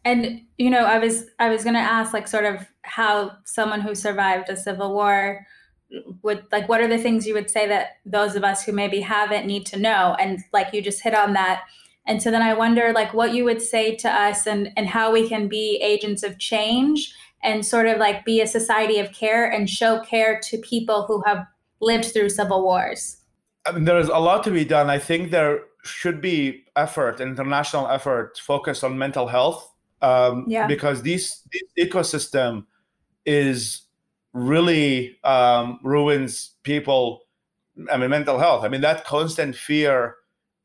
And 0.03 0.41
you 0.57 0.69
know, 0.69 0.85
I 0.85 0.99
was 0.99 1.25
I 1.39 1.49
was 1.49 1.63
going 1.63 1.75
to 1.75 1.81
ask 1.81 2.13
like 2.13 2.27
sort 2.27 2.45
of 2.45 2.65
how 2.83 3.33
someone 3.45 3.81
who 3.81 3.93
survived 3.93 4.49
a 4.49 4.55
civil 4.55 4.93
war 4.93 5.45
would 6.21 6.45
like 6.51 6.67
what 6.67 6.81
are 6.81 6.87
the 6.87 6.97
things 6.97 7.27
you 7.27 7.33
would 7.33 7.49
say 7.49 7.67
that 7.67 7.97
those 8.05 8.35
of 8.35 8.43
us 8.43 8.63
who 8.63 8.71
maybe 8.71 9.01
haven't 9.01 9.45
need 9.45 9.65
to 9.67 9.79
know? 9.79 10.15
And 10.19 10.39
like 10.53 10.73
you 10.73 10.81
just 10.81 11.03
hit 11.03 11.13
on 11.13 11.33
that. 11.33 11.63
And 12.05 12.23
so 12.23 12.31
then 12.31 12.41
i 12.41 12.53
wonder 12.53 12.93
like 12.93 13.13
what 13.13 13.33
you 13.33 13.43
would 13.43 13.61
say 13.61 13.93
to 13.97 14.09
us 14.09 14.47
and 14.47 14.71
and 14.77 14.87
how 14.87 15.11
we 15.11 15.27
can 15.27 15.49
be 15.49 15.77
agents 15.81 16.23
of 16.23 16.39
change 16.39 17.13
and 17.43 17.65
sort 17.65 17.87
of 17.87 17.97
like 17.97 18.25
be 18.25 18.41
a 18.41 18.47
society 18.47 18.99
of 18.99 19.11
care 19.11 19.49
and 19.49 19.69
show 19.69 19.99
care 20.01 20.39
to 20.43 20.57
people 20.57 21.03
who 21.03 21.21
have 21.25 21.45
lived 21.79 22.05
through 22.05 22.29
civil 22.29 22.63
wars. 22.63 23.17
I 23.65 23.71
mean, 23.71 23.85
there's 23.85 24.09
a 24.09 24.17
lot 24.17 24.43
to 24.45 24.51
be 24.51 24.65
done. 24.65 24.89
I 24.89 24.99
think 24.99 25.31
there 25.31 25.61
should 25.83 26.21
be 26.21 26.65
effort 26.75 27.21
international 27.21 27.87
effort 27.87 28.37
focused 28.39 28.83
on 28.83 28.97
mental 28.97 29.27
health 29.27 29.73
um, 30.01 30.45
yeah. 30.47 30.67
because 30.67 31.01
this, 31.01 31.43
this 31.53 31.87
ecosystem 31.87 32.65
is 33.25 33.83
really 34.33 35.17
um, 35.23 35.79
ruins 35.83 36.51
people 36.63 37.21
i 37.91 37.97
mean 37.97 38.09
mental 38.09 38.39
health. 38.39 38.63
I 38.63 38.69
mean 38.69 38.81
that 38.81 39.05
constant 39.05 39.55
fear 39.55 40.15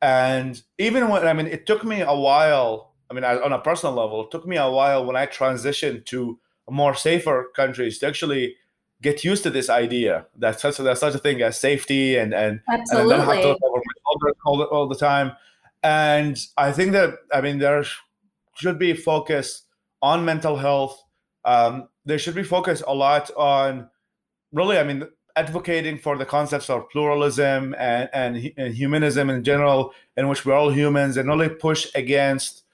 and 0.00 0.60
even 0.78 1.08
when 1.08 1.26
i 1.26 1.32
mean 1.32 1.46
it 1.46 1.66
took 1.66 1.84
me 1.84 2.00
a 2.00 2.14
while 2.14 2.94
i 3.10 3.14
mean 3.14 3.24
on 3.24 3.52
a 3.52 3.58
personal 3.58 3.94
level 3.94 4.24
it 4.24 4.30
took 4.30 4.46
me 4.46 4.56
a 4.56 4.70
while 4.70 5.04
when 5.04 5.16
i 5.16 5.26
transitioned 5.26 6.04
to 6.06 6.38
more 6.70 6.94
safer 6.94 7.50
countries 7.54 7.98
to 7.98 8.06
actually 8.06 8.56
get 9.00 9.24
used 9.24 9.42
to 9.42 9.50
this 9.50 9.68
idea 9.68 10.26
that 10.36 10.60
such 10.60 10.78
a, 10.78 10.96
such 10.96 11.14
a 11.14 11.18
thing 11.18 11.42
as 11.42 11.58
safety 11.58 12.16
and 12.16 12.32
and, 12.32 12.60
Absolutely. 12.68 13.14
and 13.14 13.26
don't 13.26 13.34
have 13.34 13.42
to 13.42 13.58
over 14.06 14.32
all 14.44 14.58
the, 14.58 14.64
all 14.64 14.88
the 14.88 14.96
time 14.96 15.32
and 15.82 16.38
i 16.56 16.70
think 16.70 16.92
that 16.92 17.14
i 17.32 17.40
mean 17.40 17.58
there 17.58 17.84
should 18.54 18.78
be 18.78 18.94
focus 18.94 19.62
on 20.00 20.24
mental 20.24 20.56
health 20.56 21.02
um, 21.44 21.88
there 22.04 22.18
should 22.18 22.34
be 22.34 22.42
focus 22.42 22.82
a 22.86 22.94
lot 22.94 23.30
on 23.36 23.88
really, 24.52 24.78
I 24.78 24.84
mean, 24.84 25.04
advocating 25.34 25.98
for 25.98 26.16
the 26.16 26.26
concepts 26.26 26.68
of 26.68 26.88
pluralism 26.90 27.74
and, 27.78 28.08
and, 28.12 28.52
and, 28.56 28.74
humanism 28.74 29.30
in 29.30 29.42
general, 29.42 29.92
in 30.16 30.28
which 30.28 30.44
we're 30.44 30.54
all 30.54 30.70
humans, 30.70 31.16
and 31.16 31.28
really 31.28 31.48
push 31.48 31.86
against 31.94 32.64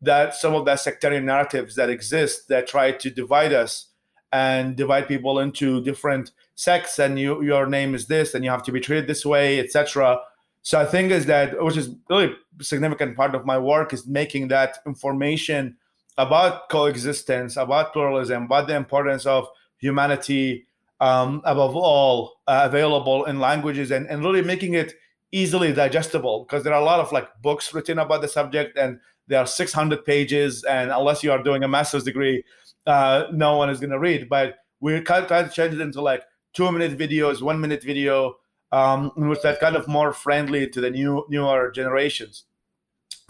that 0.00 0.34
some 0.34 0.54
of 0.54 0.64
that 0.64 0.80
sectarian 0.80 1.24
narratives 1.24 1.74
that 1.74 1.90
exist 1.90 2.48
that 2.48 2.66
try 2.66 2.92
to 2.92 3.10
divide 3.10 3.52
us 3.52 3.88
and 4.32 4.76
divide 4.76 5.08
people 5.08 5.38
into 5.38 5.82
different 5.82 6.32
sects 6.54 6.98
and 6.98 7.18
you 7.18 7.42
your 7.42 7.66
name 7.66 7.94
is 7.94 8.06
this 8.06 8.34
and 8.34 8.44
you 8.44 8.50
have 8.50 8.62
to 8.62 8.72
be 8.72 8.80
treated 8.80 9.06
this 9.06 9.24
way 9.24 9.58
etc 9.58 10.18
so 10.62 10.78
i 10.78 10.84
think 10.84 11.10
is 11.10 11.24
that 11.24 11.62
which 11.64 11.76
is 11.76 11.90
really 12.10 12.34
significant 12.60 13.16
part 13.16 13.34
of 13.34 13.46
my 13.46 13.56
work 13.56 13.92
is 13.92 14.06
making 14.06 14.48
that 14.48 14.78
information 14.86 15.76
about 16.18 16.68
coexistence, 16.68 17.56
about 17.56 17.92
pluralism, 17.92 18.42
about 18.42 18.66
the 18.66 18.76
importance 18.76 19.24
of 19.24 19.48
humanity, 19.78 20.66
um, 21.00 21.40
above 21.44 21.76
all, 21.76 22.40
uh, 22.48 22.62
available 22.64 23.24
in 23.24 23.38
languages 23.38 23.92
and, 23.92 24.06
and 24.08 24.22
really 24.22 24.42
making 24.42 24.74
it 24.74 24.92
easily 25.30 25.72
digestible 25.72 26.44
because 26.44 26.64
there 26.64 26.74
are 26.74 26.82
a 26.82 26.84
lot 26.84 26.98
of 27.00 27.12
like 27.12 27.28
books 27.40 27.72
written 27.72 28.00
about 28.00 28.20
the 28.20 28.28
subject 28.28 28.76
and 28.76 28.98
there 29.28 29.40
are 29.40 29.46
600 29.46 30.04
pages 30.04 30.64
and 30.64 30.90
unless 30.90 31.22
you 31.22 31.30
are 31.30 31.42
doing 31.42 31.62
a 31.62 31.68
master's 31.68 32.04
degree 32.04 32.42
uh, 32.86 33.24
no 33.32 33.56
one 33.56 33.70
is 33.70 33.80
going 33.80 33.90
to 33.90 33.98
read 33.98 34.28
but 34.28 34.56
we're 34.80 35.02
kind 35.02 35.22
of 35.22 35.28
trying 35.28 35.48
to 35.48 35.50
change 35.50 35.74
it 35.74 35.80
into 35.80 36.00
like 36.00 36.22
two 36.54 36.70
minute 36.72 36.98
videos 36.98 37.42
one 37.42 37.60
minute 37.60 37.82
video 37.82 38.34
um, 38.72 39.10
which 39.16 39.42
that 39.42 39.60
kind 39.60 39.76
of 39.76 39.88
more 39.88 40.12
friendly 40.12 40.68
to 40.68 40.80
the 40.80 40.90
new 40.90 41.24
newer 41.28 41.70
generations 41.70 42.44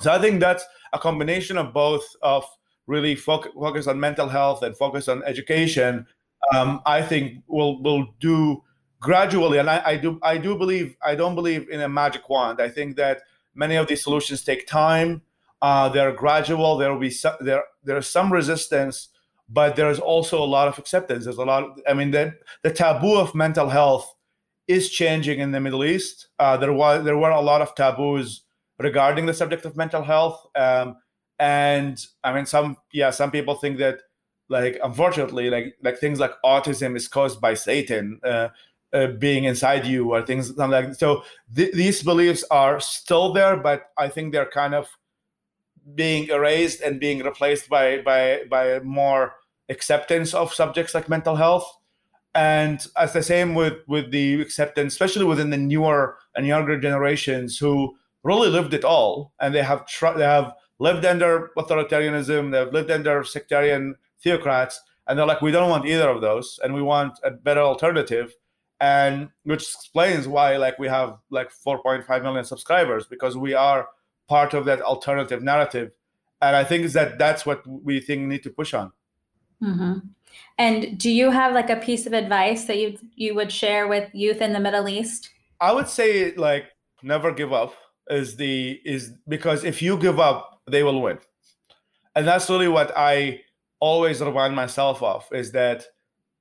so 0.00 0.12
i 0.12 0.18
think 0.18 0.40
that's 0.40 0.64
a 0.92 0.98
combination 0.98 1.58
of 1.58 1.72
both 1.72 2.04
of 2.22 2.44
really 2.88 3.14
focus, 3.14 3.52
focus 3.54 3.86
on 3.86 4.00
mental 4.00 4.28
health 4.28 4.62
and 4.64 4.76
focus 4.76 5.06
on 5.06 5.22
education, 5.24 6.06
um, 6.52 6.80
I 6.86 7.02
think 7.02 7.44
will 7.46 7.80
will 7.82 8.06
do 8.18 8.64
gradually. 9.00 9.58
And 9.58 9.70
I, 9.70 9.82
I 9.84 9.96
do 9.96 10.18
I 10.22 10.38
do 10.38 10.56
believe 10.56 10.96
I 11.04 11.14
don't 11.14 11.36
believe 11.36 11.68
in 11.68 11.80
a 11.82 11.88
magic 11.88 12.28
wand. 12.28 12.60
I 12.60 12.68
think 12.68 12.96
that 12.96 13.22
many 13.54 13.76
of 13.76 13.86
these 13.86 14.02
solutions 14.02 14.42
take 14.42 14.66
time. 14.66 15.22
Uh, 15.60 15.88
they're 15.88 16.12
gradual. 16.12 16.76
There 16.76 16.92
will 16.92 17.00
be 17.00 17.10
some, 17.10 17.34
there 17.40 17.64
there's 17.82 18.08
some 18.08 18.32
resistance, 18.32 19.08
but 19.48 19.76
there's 19.76 19.98
also 19.98 20.42
a 20.42 20.46
lot 20.46 20.68
of 20.68 20.78
acceptance. 20.78 21.24
There's 21.24 21.38
a 21.38 21.44
lot. 21.44 21.78
I 21.88 21.94
mean, 21.94 22.10
the 22.10 22.34
the 22.62 22.72
taboo 22.72 23.16
of 23.18 23.34
mental 23.34 23.68
health 23.68 24.14
is 24.68 24.90
changing 24.90 25.40
in 25.40 25.50
the 25.52 25.60
Middle 25.60 25.84
East. 25.84 26.28
Uh, 26.38 26.56
there 26.56 26.72
was 26.72 27.04
there 27.04 27.18
were 27.18 27.30
a 27.30 27.40
lot 27.40 27.62
of 27.62 27.74
taboos 27.74 28.42
regarding 28.78 29.26
the 29.26 29.34
subject 29.34 29.64
of 29.64 29.76
mental 29.76 30.02
health. 30.02 30.46
Um, 30.54 30.96
and 31.38 32.04
i 32.24 32.32
mean 32.32 32.46
some 32.46 32.76
yeah 32.92 33.10
some 33.10 33.30
people 33.30 33.54
think 33.54 33.78
that 33.78 34.00
like 34.48 34.78
unfortunately 34.82 35.50
like 35.50 35.74
like 35.82 35.98
things 35.98 36.18
like 36.18 36.32
autism 36.44 36.96
is 36.96 37.06
caused 37.06 37.40
by 37.40 37.54
satan 37.54 38.18
uh, 38.24 38.48
uh, 38.92 39.06
being 39.18 39.44
inside 39.44 39.84
you 39.86 40.12
or 40.12 40.22
things 40.22 40.56
like 40.56 40.70
that. 40.70 40.98
so 40.98 41.22
th- 41.54 41.72
these 41.72 42.02
beliefs 42.02 42.44
are 42.50 42.80
still 42.80 43.32
there 43.32 43.56
but 43.56 43.90
i 43.98 44.08
think 44.08 44.32
they're 44.32 44.50
kind 44.50 44.74
of 44.74 44.88
being 45.94 46.28
erased 46.28 46.80
and 46.80 47.00
being 47.00 47.22
replaced 47.22 47.68
by 47.68 47.98
by 48.02 48.40
by 48.50 48.80
more 48.80 49.34
acceptance 49.68 50.34
of 50.34 50.52
subjects 50.52 50.94
like 50.94 51.08
mental 51.08 51.36
health 51.36 51.66
and 52.34 52.86
as 52.96 53.12
the 53.12 53.22
same 53.22 53.54
with 53.54 53.74
with 53.86 54.10
the 54.10 54.40
acceptance 54.40 54.92
especially 54.92 55.24
within 55.24 55.50
the 55.50 55.56
newer 55.56 56.16
and 56.34 56.46
younger 56.46 56.78
generations 56.78 57.58
who 57.58 57.94
really 58.22 58.48
lived 58.48 58.74
it 58.74 58.84
all 58.84 59.32
and 59.40 59.54
they 59.54 59.62
have 59.62 59.86
tr- 59.86 60.16
they 60.16 60.24
have 60.24 60.52
lived 60.78 61.04
under 61.04 61.50
authoritarianism, 61.56 62.52
they've 62.52 62.72
lived 62.72 62.90
under 62.90 63.24
sectarian 63.24 63.96
theocrats, 64.24 64.78
and 65.06 65.18
they're 65.18 65.26
like, 65.26 65.42
we 65.42 65.50
don't 65.50 65.70
want 65.70 65.86
either 65.86 66.08
of 66.08 66.20
those, 66.20 66.58
and 66.62 66.74
we 66.74 66.82
want 66.82 67.18
a 67.24 67.30
better 67.30 67.60
alternative. 67.60 68.34
And 68.80 69.30
which 69.42 69.62
explains 69.62 70.28
why, 70.28 70.56
like, 70.56 70.78
we 70.78 70.86
have 70.86 71.18
like 71.30 71.50
4.5 71.50 72.22
million 72.22 72.44
subscribers 72.44 73.06
because 73.06 73.36
we 73.36 73.54
are 73.54 73.88
part 74.28 74.54
of 74.54 74.64
that 74.66 74.80
alternative 74.82 75.42
narrative. 75.42 75.92
And 76.40 76.54
I 76.54 76.64
think 76.64 76.84
is 76.84 76.92
that 76.92 77.18
that's 77.18 77.44
what 77.44 77.66
we 77.66 78.00
think 78.00 78.28
need 78.28 78.42
to 78.44 78.50
push 78.50 78.74
on. 78.74 78.92
Mm-hmm. 79.62 79.98
And 80.58 80.98
do 80.98 81.10
you 81.10 81.30
have 81.30 81.52
like 81.52 81.70
a 81.70 81.76
piece 81.76 82.06
of 82.06 82.12
advice 82.12 82.64
that 82.66 82.78
you 82.78 82.98
you 83.16 83.34
would 83.34 83.50
share 83.50 83.88
with 83.88 84.08
youth 84.14 84.40
in 84.40 84.52
the 84.52 84.60
Middle 84.60 84.88
East? 84.88 85.30
I 85.60 85.72
would 85.72 85.88
say 85.88 86.34
like 86.36 86.66
never 87.02 87.32
give 87.32 87.52
up 87.52 87.74
is 88.08 88.36
the 88.36 88.80
is 88.84 89.12
because 89.26 89.64
if 89.64 89.82
you 89.82 89.98
give 89.98 90.20
up 90.20 90.60
they 90.66 90.82
will 90.82 91.00
win. 91.00 91.18
And 92.14 92.26
that's 92.26 92.50
really 92.50 92.68
what 92.68 92.92
I 92.96 93.40
always 93.80 94.20
remind 94.20 94.54
myself 94.54 95.02
of 95.02 95.26
is 95.32 95.52
that 95.52 95.86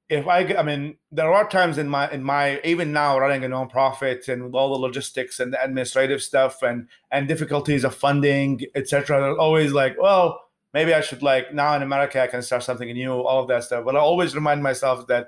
if 0.10 0.26
I, 0.28 0.39
I 0.55 0.64
mean, 0.64 0.97
there 1.12 1.32
are 1.32 1.49
times 1.49 1.78
in 1.78 1.89
my, 1.89 2.10
in 2.12 2.24
my, 2.24 2.62
even 2.64 2.93
now 2.93 3.20
running 3.20 3.43
a 3.43 3.49
nonprofit 3.49 4.30
and 4.30 4.55
all 4.55 4.70
the 4.70 4.80
logistics 4.80 5.39
and 5.39 5.51
the 5.51 5.62
administrative 5.64 6.24
stuff 6.24 6.62
and, 6.62 6.88
and 7.12 7.28
difficulties 7.28 7.84
of 7.84 7.93
funding, 7.93 8.62
etc. 8.74 9.20
They're 9.20 9.38
always 9.38 9.74
like, 9.74 9.95
well, 9.99 10.39
maybe 10.74 10.93
I 10.93 11.01
should 11.01 11.24
like 11.24 11.53
now 11.53 11.76
in 11.76 11.82
America, 11.82 12.22
I 12.22 12.28
can 12.28 12.41
start 12.41 12.64
something 12.64 12.88
new, 12.91 13.12
all 13.12 13.41
of 13.41 13.49
that 13.49 13.66
stuff. 13.66 13.84
But 13.84 13.95
I 13.95 13.99
always 13.99 14.34
remind 14.34 14.64
myself 14.64 15.08
that 15.08 15.28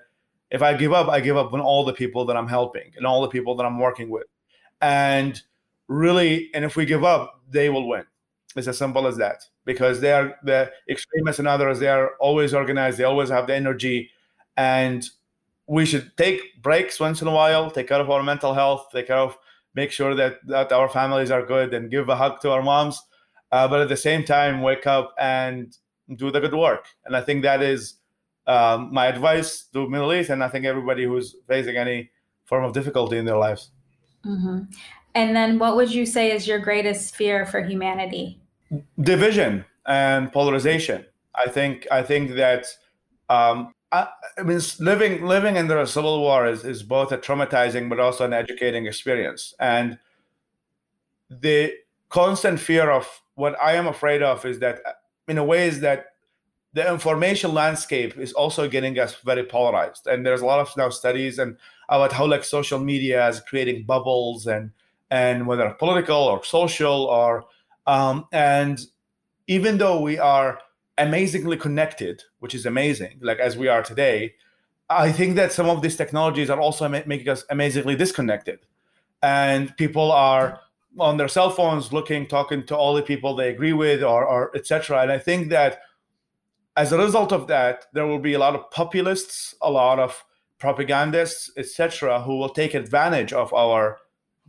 if 0.49 0.61
I 0.61 0.73
give 0.73 0.93
up, 0.93 1.09
I 1.09 1.19
give 1.19 1.37
up 1.37 1.53
on 1.53 1.59
all 1.59 1.83
the 1.83 1.93
people 1.93 2.25
that 2.25 2.37
I'm 2.37 2.47
helping 2.47 2.91
and 2.95 3.05
all 3.05 3.21
the 3.21 3.27
people 3.27 3.55
that 3.55 3.65
I'm 3.65 3.79
working 3.79 4.09
with. 4.09 4.27
And 4.81 5.39
really, 5.87 6.49
and 6.53 6.63
if 6.63 6.75
we 6.75 6.85
give 6.85 7.03
up, 7.03 7.41
they 7.49 7.69
will 7.69 7.87
win. 7.87 8.05
It's 8.55 8.67
as 8.67 8.77
simple 8.77 9.07
as 9.07 9.17
that. 9.17 9.43
Because 9.65 10.01
they 10.01 10.11
are 10.11 10.35
the 10.43 10.71
extremists 10.89 11.39
and 11.39 11.47
others, 11.47 11.79
they 11.79 11.87
are 11.87 12.11
always 12.19 12.53
organized, 12.53 12.97
they 12.97 13.03
always 13.03 13.29
have 13.29 13.45
the 13.45 13.55
energy. 13.55 14.09
And 14.59 15.09
we 15.67 15.85
should 15.85 16.11
take 16.17 16.41
breaks 16.61 16.99
once 16.99 17.21
in 17.21 17.27
a 17.27 17.31
while, 17.31 17.71
take 17.71 17.87
care 17.87 18.01
of 18.01 18.09
our 18.09 18.21
mental 18.21 18.53
health, 18.53 18.87
take 18.91 19.07
care 19.07 19.23
of 19.27 19.37
make 19.75 19.91
sure 19.91 20.15
that, 20.15 20.33
that 20.45 20.71
our 20.71 20.89
families 20.89 21.31
are 21.31 21.45
good 21.45 21.73
and 21.73 21.89
give 21.89 22.09
a 22.09 22.15
hug 22.15 22.41
to 22.41 22.51
our 22.51 22.61
moms. 22.61 23.01
Uh, 23.51 23.67
but 23.67 23.79
at 23.81 23.89
the 23.89 23.97
same 23.97 24.23
time, 24.23 24.61
wake 24.61 24.85
up 24.85 25.13
and 25.19 25.77
do 26.15 26.31
the 26.31 26.39
good 26.39 26.53
work. 26.53 26.85
And 27.05 27.15
I 27.15 27.21
think 27.21 27.43
that 27.43 27.61
is 27.61 27.95
um, 28.47 28.93
my 28.93 29.07
advice 29.07 29.67
to 29.73 29.89
Middle 29.89 30.13
East, 30.13 30.29
and 30.29 30.43
I 30.43 30.49
think 30.49 30.65
everybody 30.65 31.05
who's 31.05 31.35
facing 31.47 31.77
any 31.77 32.11
form 32.45 32.63
of 32.63 32.73
difficulty 32.73 33.17
in 33.17 33.25
their 33.25 33.37
lives. 33.37 33.71
Mm-hmm. 34.25 34.59
And 35.15 35.35
then 35.35 35.59
what 35.59 35.75
would 35.75 35.91
you 35.91 36.05
say 36.05 36.31
is 36.31 36.47
your 36.47 36.59
greatest 36.59 37.15
fear 37.15 37.45
for 37.45 37.61
humanity? 37.63 38.41
Division 39.01 39.65
and 39.87 40.31
polarization. 40.31 41.05
I 41.35 41.49
think 41.49 41.87
I 41.91 42.03
think 42.03 42.31
that 42.35 42.65
um, 43.29 43.73
I, 43.91 44.07
I, 44.37 44.43
mean 44.43 44.59
living 44.79 45.25
living 45.25 45.57
under 45.57 45.79
a 45.79 45.87
civil 45.87 46.21
war 46.21 46.47
is, 46.47 46.63
is 46.63 46.83
both 46.83 47.11
a 47.11 47.17
traumatizing 47.17 47.89
but 47.89 47.99
also 47.99 48.25
an 48.25 48.33
educating 48.33 48.85
experience. 48.85 49.53
And 49.59 49.97
the 51.29 51.73
constant 52.09 52.59
fear 52.59 52.91
of 52.91 53.21
what 53.35 53.55
I 53.61 53.73
am 53.73 53.87
afraid 53.87 54.21
of 54.21 54.45
is 54.45 54.59
that 54.59 54.81
in 55.27 55.37
a 55.37 55.43
way 55.43 55.67
is 55.67 55.79
that 55.81 56.07
the 56.73 56.91
information 56.91 57.53
landscape 57.53 58.17
is 58.17 58.33
also 58.33 58.67
getting 58.67 58.99
us 58.99 59.15
very 59.15 59.43
polarized. 59.43 60.05
And 60.05 60.25
there's 60.25 60.41
a 60.41 60.45
lot 60.45 60.59
of 60.59 60.75
now 60.77 60.89
studies 60.89 61.39
and 61.39 61.57
about 61.87 62.13
how 62.13 62.27
like 62.27 62.43
social 62.43 62.79
media 62.79 63.27
is 63.27 63.39
creating 63.39 63.85
bubbles 63.85 64.45
and 64.45 64.71
and 65.11 65.47
whether 65.47 65.67
political 65.71 66.17
or 66.17 66.43
social 66.43 67.05
or 67.05 67.45
um, 67.87 68.27
and 68.31 68.79
even 69.47 69.79
though 69.79 69.99
we 69.99 70.19
are 70.19 70.59
amazingly 70.99 71.57
connected 71.57 72.23
which 72.39 72.53
is 72.53 72.65
amazing 72.65 73.17
like 73.21 73.39
as 73.39 73.57
we 73.57 73.67
are 73.67 73.81
today 73.81 74.33
I 74.89 75.11
think 75.11 75.35
that 75.35 75.51
some 75.51 75.69
of 75.69 75.81
these 75.83 75.95
technologies 75.95 76.49
are 76.49 76.59
also 76.59 76.87
making 76.89 77.29
us 77.29 77.45
amazingly 77.51 77.95
disconnected, 77.95 78.59
and 79.21 79.75
people 79.77 80.11
are 80.11 80.61
on 80.97 81.17
their 81.17 81.27
cell 81.27 81.51
phones 81.51 81.93
looking, 81.93 82.25
talking 82.25 82.65
to 82.65 82.75
all 82.75 82.95
the 82.95 83.03
people 83.03 83.35
they 83.35 83.49
agree 83.49 83.73
with, 83.73 84.01
or, 84.01 84.25
or 84.25 84.55
etc. 84.55 85.01
And 85.01 85.11
I 85.11 85.19
think 85.19 85.49
that 85.49 85.81
as 86.75 86.91
a 86.91 86.97
result 86.97 87.31
of 87.31 87.47
that, 87.47 87.85
there 87.93 88.07
will 88.07 88.19
be 88.19 88.33
a 88.33 88.39
lot 88.39 88.55
of 88.55 88.71
populists, 88.71 89.53
a 89.61 89.69
lot 89.69 89.99
of 89.99 90.23
propagandists, 90.57 91.51
etc., 91.55 92.21
who 92.23 92.37
will 92.37 92.49
take 92.49 92.73
advantage 92.73 93.31
of 93.31 93.53
our 93.53 93.99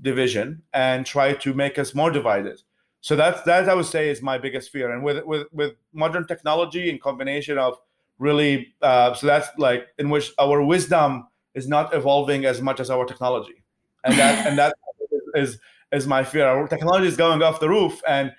division 0.01 0.63
and 0.73 1.05
try 1.05 1.35
to 1.35 1.53
make 1.53 1.79
us 1.79 1.95
more 1.95 2.11
divided. 2.11 2.63
So 3.01 3.17
that's 3.17 3.43
that 3.43 3.69
I 3.69 3.75
would 3.75 3.87
say 3.87 4.11
is 4.11 4.21
my 4.23 4.39
biggest 4.39 4.71
fear. 4.71 4.93
And 4.93 5.03
with 5.03 5.25
with 5.25 5.47
with 5.53 5.75
modern 5.93 6.27
technology 6.27 6.91
in 6.91 6.99
combination 6.99 7.59
of 7.59 7.79
really 8.19 8.75
uh, 8.83 9.15
so 9.15 9.27
that's 9.27 9.49
like 9.59 9.89
in 9.99 10.11
which 10.11 10.33
our 10.39 10.63
wisdom 10.63 11.27
is 11.55 11.67
not 11.67 11.95
evolving 11.95 12.45
as 12.45 12.61
much 12.61 12.81
as 12.81 12.91
our 12.91 13.07
technology. 13.07 13.65
And 14.05 14.15
that 14.19 14.47
and 14.47 14.59
that 14.59 14.75
is 15.35 15.59
is 15.93 16.07
my 16.07 16.25
fear. 16.25 16.47
Our 16.47 16.69
technology 16.69 17.07
is 17.07 17.17
going 17.17 17.43
off 17.43 17.59
the 17.61 17.69
roof 17.69 18.01
and 18.07 18.33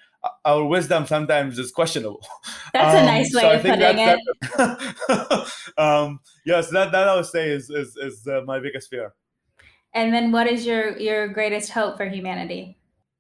our 0.46 0.64
wisdom 0.64 1.06
sometimes 1.08 1.58
is 1.58 1.72
questionable. 1.72 2.26
That's 2.74 2.96
um, 2.96 3.04
a 3.04 3.06
nice 3.06 3.34
way 3.34 3.42
so 3.42 3.52
of 3.52 3.62
putting 3.62 3.80
that, 3.80 3.96
it. 3.98 4.20
that, 4.58 5.52
um, 5.78 6.20
yes 6.46 6.70
that 6.70 6.92
that 6.92 7.08
i 7.08 7.16
would 7.16 7.26
say 7.26 7.50
is 7.50 7.70
is, 7.70 7.98
is 7.98 8.28
uh, 8.28 8.42
my 8.46 8.60
biggest 8.60 8.90
fear. 8.90 9.14
And 9.94 10.14
then 10.14 10.32
what 10.32 10.48
is 10.48 10.66
your 10.66 10.98
your 10.98 11.28
greatest 11.28 11.72
hope 11.72 11.98
for 11.98 12.08
humanity? 12.08 12.78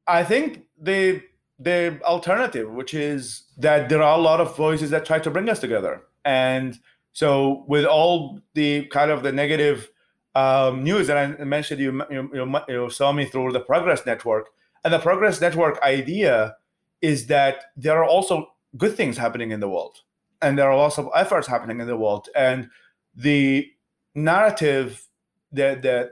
I 0.08 0.24
think 0.24 0.64
the 0.80 1.22
the 1.62 2.00
alternative 2.04 2.72
which 2.72 2.94
is 2.94 3.44
that 3.58 3.90
there 3.90 4.02
are 4.02 4.18
a 4.18 4.22
lot 4.22 4.42
of 4.42 4.56
voices 4.58 4.90
that 4.90 5.06
try 5.06 5.20
to 5.20 5.30
bring 5.30 5.50
us 5.50 5.60
together. 5.60 6.02
And 6.26 6.80
so, 7.14 7.66
with 7.68 7.86
all 7.86 8.40
the 8.54 8.86
kind 8.86 9.12
of 9.12 9.22
the 9.24 9.32
negative 9.32 9.90
um, 10.34 10.84
news, 10.84 11.08
that 11.08 11.18
I 11.18 11.44
mentioned 11.44 11.82
you, 11.82 12.02
you, 12.10 12.62
you 12.68 12.90
saw 12.90 13.12
me 13.12 13.26
through 13.26 13.52
the 13.52 13.60
Progress 13.60 14.06
Network, 14.06 14.48
and 14.84 14.94
the 14.94 15.00
Progress 15.00 15.42
Network 15.42 15.82
idea 15.84 16.56
is 17.02 17.28
that 17.28 17.66
there 17.76 17.98
are 17.98 18.06
also 18.06 18.48
good 18.78 18.96
things 18.96 19.18
happening 19.18 19.52
in 19.52 19.60
the 19.60 19.70
world, 19.70 20.00
and 20.42 20.58
there 20.58 20.70
are 20.70 20.78
lots 20.78 20.98
of 20.98 21.10
efforts 21.16 21.48
happening 21.48 21.82
in 21.82 21.88
the 21.88 21.98
world, 21.98 22.30
and 22.36 22.70
the 23.14 23.70
narrative 24.16 25.06
that 25.52 25.82
that 25.82 26.12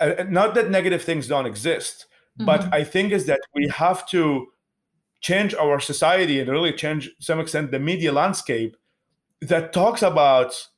uh, 0.00 0.24
not 0.28 0.54
that 0.54 0.70
negative 0.70 1.02
things 1.02 1.28
don't 1.28 1.46
exist, 1.46 2.06
mm-hmm. 2.38 2.46
but 2.46 2.72
I 2.72 2.84
think 2.84 3.12
is 3.12 3.26
that 3.26 3.40
we 3.54 3.68
have 3.68 4.08
to 4.10 4.48
change 5.20 5.54
our 5.54 5.80
society 5.80 6.40
and 6.40 6.50
really 6.50 6.72
change 6.72 7.06
to 7.06 7.24
some 7.24 7.40
extent 7.40 7.70
the 7.70 7.78
media 7.78 8.12
landscape 8.12 8.76
that 9.40 9.72
talks 9.72 10.02
about 10.02 10.68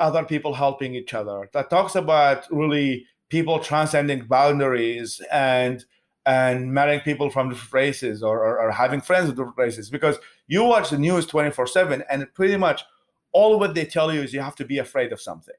other 0.00 0.22
people 0.22 0.52
helping 0.52 0.94
each 0.94 1.14
other 1.14 1.48
that 1.54 1.70
talks 1.70 1.94
about 1.94 2.46
really 2.50 3.06
people 3.30 3.58
transcending 3.58 4.26
boundaries 4.26 5.20
and 5.30 5.84
and 6.26 6.72
marrying 6.74 7.00
people 7.00 7.30
from 7.30 7.48
different 7.48 7.72
races 7.72 8.22
or, 8.22 8.44
or, 8.44 8.60
or 8.60 8.70
having 8.70 9.00
friends 9.00 9.30
of 9.30 9.36
different 9.36 9.56
races. 9.56 9.88
Because 9.88 10.18
you 10.46 10.62
watch 10.62 10.90
the 10.90 10.98
news 10.98 11.26
24 11.26 11.66
7 11.66 12.04
and 12.10 12.26
pretty 12.34 12.58
much 12.58 12.84
all 13.32 13.58
what 13.58 13.74
they 13.74 13.86
tell 13.86 14.12
you 14.12 14.20
is 14.20 14.34
you 14.34 14.40
have 14.40 14.56
to 14.56 14.64
be 14.66 14.78
afraid 14.78 15.10
of 15.12 15.20
something. 15.20 15.54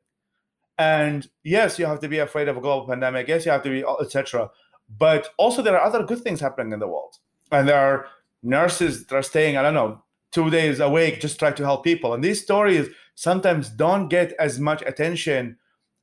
And 0.77 1.27
yes 1.43 1.79
you 1.79 1.87
have 1.87 1.99
to 2.01 2.07
be 2.07 2.19
afraid 2.19 2.47
of 2.47 2.57
a 2.57 2.61
global 2.61 2.87
pandemic. 2.87 3.27
Yes 3.27 3.45
you 3.45 3.51
have 3.51 3.63
to 3.63 3.69
be 3.69 3.83
etc 3.99 4.51
but 4.97 5.29
also 5.37 5.61
there 5.61 5.77
are 5.77 5.85
other 5.85 6.03
good 6.03 6.21
things 6.21 6.39
happening 6.39 6.73
in 6.73 6.79
the 6.79 6.87
world. 6.87 7.15
And 7.51 7.67
there 7.67 7.79
are 7.79 8.07
nurses 8.41 9.05
that 9.05 9.15
are 9.15 9.21
staying 9.21 9.57
i 9.57 9.61
don't 9.61 9.73
know 9.73 10.01
two 10.31 10.49
days 10.49 10.79
awake 10.79 11.19
just 11.19 11.39
try 11.39 11.51
to 11.51 11.63
help 11.63 11.83
people. 11.83 12.13
And 12.13 12.23
these 12.23 12.41
stories 12.41 12.87
sometimes 13.15 13.69
don't 13.69 14.07
get 14.07 14.33
as 14.39 14.59
much 14.59 14.81
attention 14.85 15.57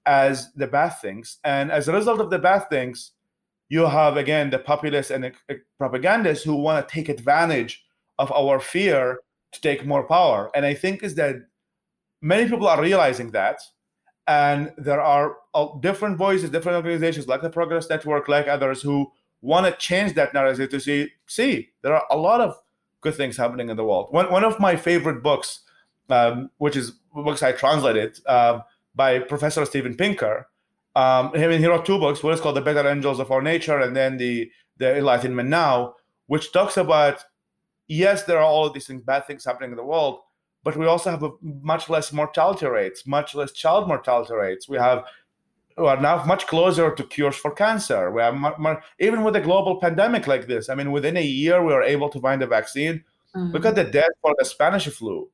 as 0.04 0.52
the 0.54 0.66
bad 0.66 0.90
things. 1.00 1.38
And 1.44 1.70
as 1.70 1.88
a 1.88 1.92
result 1.92 2.20
of 2.20 2.30
the 2.30 2.38
bad 2.38 2.68
things 2.68 3.12
you 3.68 3.86
have 3.86 4.16
again 4.16 4.50
the 4.50 4.58
populists 4.58 5.10
and 5.10 5.24
the 5.24 5.60
propagandists 5.78 6.44
who 6.44 6.54
want 6.54 6.86
to 6.86 6.94
take 6.94 7.08
advantage 7.08 7.84
of 8.18 8.30
our 8.32 8.60
fear 8.60 9.20
to 9.52 9.60
take 9.60 9.86
more 9.86 10.04
power. 10.04 10.50
And 10.54 10.66
i 10.66 10.74
think 10.74 11.02
is 11.02 11.14
that 11.16 11.36
many 12.20 12.48
people 12.48 12.68
are 12.68 12.80
realizing 12.80 13.30
that 13.32 13.60
and 14.26 14.72
there 14.76 15.00
are 15.00 15.30
uh, 15.30 15.36
different 15.80 16.16
voices 16.16 16.50
different 16.50 16.76
organizations 16.76 17.26
like 17.26 17.42
the 17.42 17.50
progress 17.50 17.88
network 17.88 18.28
like 18.28 18.46
others 18.46 18.82
who 18.82 19.10
want 19.40 19.66
to 19.66 19.72
change 19.72 20.14
that 20.14 20.34
narrative 20.34 20.68
to 20.70 20.80
see 20.80 21.08
see 21.26 21.68
there 21.82 21.94
are 21.94 22.04
a 22.10 22.16
lot 22.16 22.40
of 22.40 22.56
good 23.06 23.14
things 23.14 23.36
happening 23.36 23.70
in 23.70 23.76
the 23.76 23.84
world. 23.84 24.08
One 24.10 24.30
one 24.30 24.44
of 24.44 24.58
my 24.60 24.76
favorite 24.76 25.22
books, 25.22 25.60
um, 26.10 26.50
which 26.58 26.76
is 26.76 26.92
books 27.14 27.42
I 27.42 27.52
translated 27.52 28.18
uh, 28.26 28.60
by 28.94 29.20
Professor 29.20 29.64
Steven 29.64 29.96
Pinker. 29.96 30.48
Um, 30.94 31.30
I 31.34 31.46
mean, 31.46 31.60
he 31.60 31.66
wrote 31.66 31.86
two 31.86 31.98
books. 31.98 32.22
One 32.22 32.34
is 32.34 32.40
called 32.40 32.56
"The 32.56 32.62
Better 32.68 32.88
Angels 32.88 33.20
of 33.20 33.30
Our 33.30 33.42
Nature," 33.42 33.78
and 33.78 33.94
then 33.94 34.16
the 34.16 34.50
the 34.78 34.96
Enlightenment 34.96 35.48
Now, 35.48 35.94
which 36.26 36.52
talks 36.52 36.76
about 36.76 37.24
yes, 37.86 38.24
there 38.24 38.38
are 38.38 38.44
all 38.44 38.66
of 38.66 38.74
these 38.74 38.86
things, 38.86 39.02
bad 39.02 39.26
things 39.26 39.44
happening 39.44 39.70
in 39.70 39.76
the 39.76 39.84
world, 39.84 40.20
but 40.64 40.76
we 40.76 40.86
also 40.86 41.10
have 41.10 41.22
a 41.22 41.30
much 41.40 41.88
less 41.88 42.12
mortality 42.12 42.66
rates, 42.66 43.06
much 43.06 43.34
less 43.34 43.52
child 43.52 43.86
mortality 43.86 44.34
rates. 44.34 44.68
We 44.68 44.78
have 44.78 45.04
we 45.76 45.86
are 45.86 46.00
now 46.00 46.24
much 46.24 46.46
closer 46.46 46.94
to 46.94 47.04
cures 47.04 47.36
for 47.36 47.50
cancer. 47.50 48.10
We 48.10 48.22
are 48.22 48.82
even 48.98 49.24
with 49.24 49.36
a 49.36 49.40
global 49.40 49.78
pandemic 49.78 50.26
like 50.26 50.46
this. 50.46 50.68
I 50.68 50.74
mean, 50.74 50.90
within 50.90 51.16
a 51.16 51.22
year, 51.22 51.62
we 51.62 51.72
were 51.72 51.82
able 51.82 52.08
to 52.10 52.20
find 52.20 52.42
a 52.42 52.46
vaccine. 52.46 53.04
Mm-hmm. 53.34 53.52
Look 53.52 53.66
at 53.66 53.74
the 53.74 53.84
death 53.84 54.10
for 54.22 54.34
the 54.38 54.44
Spanish 54.44 54.86
flu, 54.88 55.28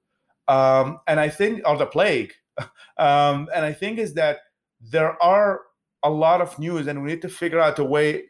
um, 0.49 0.99
and 1.07 1.21
I 1.21 1.29
think, 1.29 1.63
or 1.67 1.77
the 1.77 1.87
plague. 1.87 2.33
um, 2.99 3.49
and 3.55 3.65
I 3.65 3.73
think 3.73 3.99
is 3.99 4.15
that 4.15 4.41
there 4.81 5.23
are 5.23 5.61
a 6.03 6.11
lot 6.11 6.41
of 6.41 6.59
news, 6.59 6.89
and 6.89 7.03
we 7.03 7.11
need 7.11 7.23
to 7.23 7.29
figure 7.29 7.61
out 7.61 7.79
a 7.79 7.85
way 7.85 8.25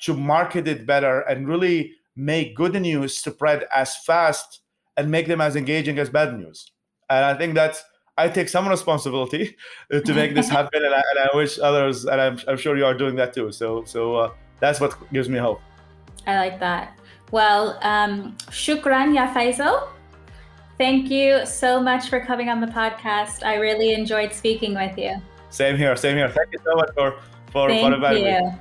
to 0.00 0.14
market 0.14 0.66
it 0.66 0.86
better 0.86 1.20
and 1.20 1.48
really 1.48 1.92
make 2.16 2.56
good 2.56 2.80
news 2.80 3.18
spread 3.18 3.66
as 3.74 3.96
fast 3.96 4.60
and 4.96 5.10
make 5.10 5.26
them 5.26 5.40
as 5.40 5.54
engaging 5.54 5.98
as 5.98 6.08
bad 6.08 6.38
news. 6.38 6.72
And 7.10 7.24
I 7.24 7.34
think 7.34 7.54
that's 7.54 7.82
I 8.18 8.28
take 8.28 8.48
some 8.48 8.68
responsibility 8.68 9.56
to 9.90 10.12
make 10.12 10.34
this 10.34 10.48
happen, 10.48 10.84
and 10.84 10.92
I, 10.92 11.02
and 11.10 11.30
I 11.32 11.36
wish 11.36 11.58
others, 11.58 12.04
and 12.04 12.20
I'm, 12.20 12.38
I'm, 12.48 12.56
sure 12.56 12.76
you 12.76 12.84
are 12.84 12.92
doing 12.92 13.14
that 13.16 13.32
too. 13.32 13.52
So, 13.52 13.84
so 13.84 14.16
uh, 14.16 14.32
that's 14.58 14.80
what 14.80 14.92
gives 15.12 15.28
me 15.28 15.38
hope. 15.38 15.60
I 16.26 16.36
like 16.36 16.58
that. 16.58 16.98
Well, 17.30 17.78
um, 17.82 18.36
shukran, 18.50 19.14
ya 19.14 19.32
Faisal. 19.32 19.88
Thank 20.78 21.10
you 21.10 21.46
so 21.46 21.80
much 21.80 22.08
for 22.08 22.20
coming 22.20 22.48
on 22.48 22.60
the 22.60 22.66
podcast. 22.66 23.44
I 23.44 23.56
really 23.56 23.92
enjoyed 23.92 24.32
speaking 24.32 24.74
with 24.74 24.98
you. 24.98 25.16
Same 25.50 25.76
here. 25.76 25.96
Same 25.96 26.16
here. 26.16 26.28
Thank 26.28 26.52
you 26.52 26.58
so 26.64 26.74
much 26.74 26.90
for 26.94 27.18
for, 27.52 27.68
Thank 27.68 27.86
for 27.86 27.94
inviting 27.94 28.26
you. 28.26 28.40
me. 28.42 28.58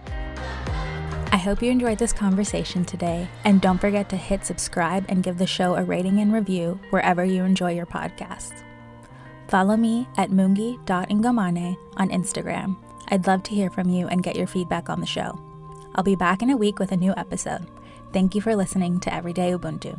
I 1.32 1.38
hope 1.38 1.62
you 1.62 1.70
enjoyed 1.72 1.98
this 1.98 2.14
conversation 2.14 2.86
today, 2.86 3.28
and 3.44 3.60
don't 3.60 3.80
forget 3.80 4.10
to 4.10 4.18
hit 4.18 4.46
subscribe 4.46 5.06
and 5.10 5.24
give 5.24 5.38
the 5.38 5.48
show 5.48 5.76
a 5.76 5.84
rating 5.84 6.20
and 6.20 6.32
review 6.32 6.80
wherever 6.90 7.26
you 7.26 7.44
enjoy 7.44 7.74
your 7.74 7.86
podcasts. 7.86 8.64
Follow 9.48 9.78
me 9.78 10.08
at 10.18 10.30
mungi.ngomane 10.30 11.78
on 11.98 12.10
Instagram. 12.10 12.76
I'd 13.10 13.28
love 13.28 13.44
to 13.44 13.56
hear 13.56 13.70
from 13.70 13.90
you 13.90 14.08
and 14.08 14.24
get 14.24 14.36
your 14.36 14.48
feedback 14.48 14.90
on 14.90 15.00
the 15.00 15.06
show. 15.06 15.40
I'll 15.96 16.04
be 16.04 16.16
back 16.16 16.42
in 16.42 16.50
a 16.50 16.58
week 16.58 16.80
with 16.80 16.92
a 16.92 16.98
new 16.98 17.14
episode. 17.16 17.66
Thank 18.12 18.36
you 18.36 18.42
for 18.42 18.56
listening 18.56 19.00
to 19.02 19.14
Everyday 19.14 19.52
Ubuntu. 19.52 19.98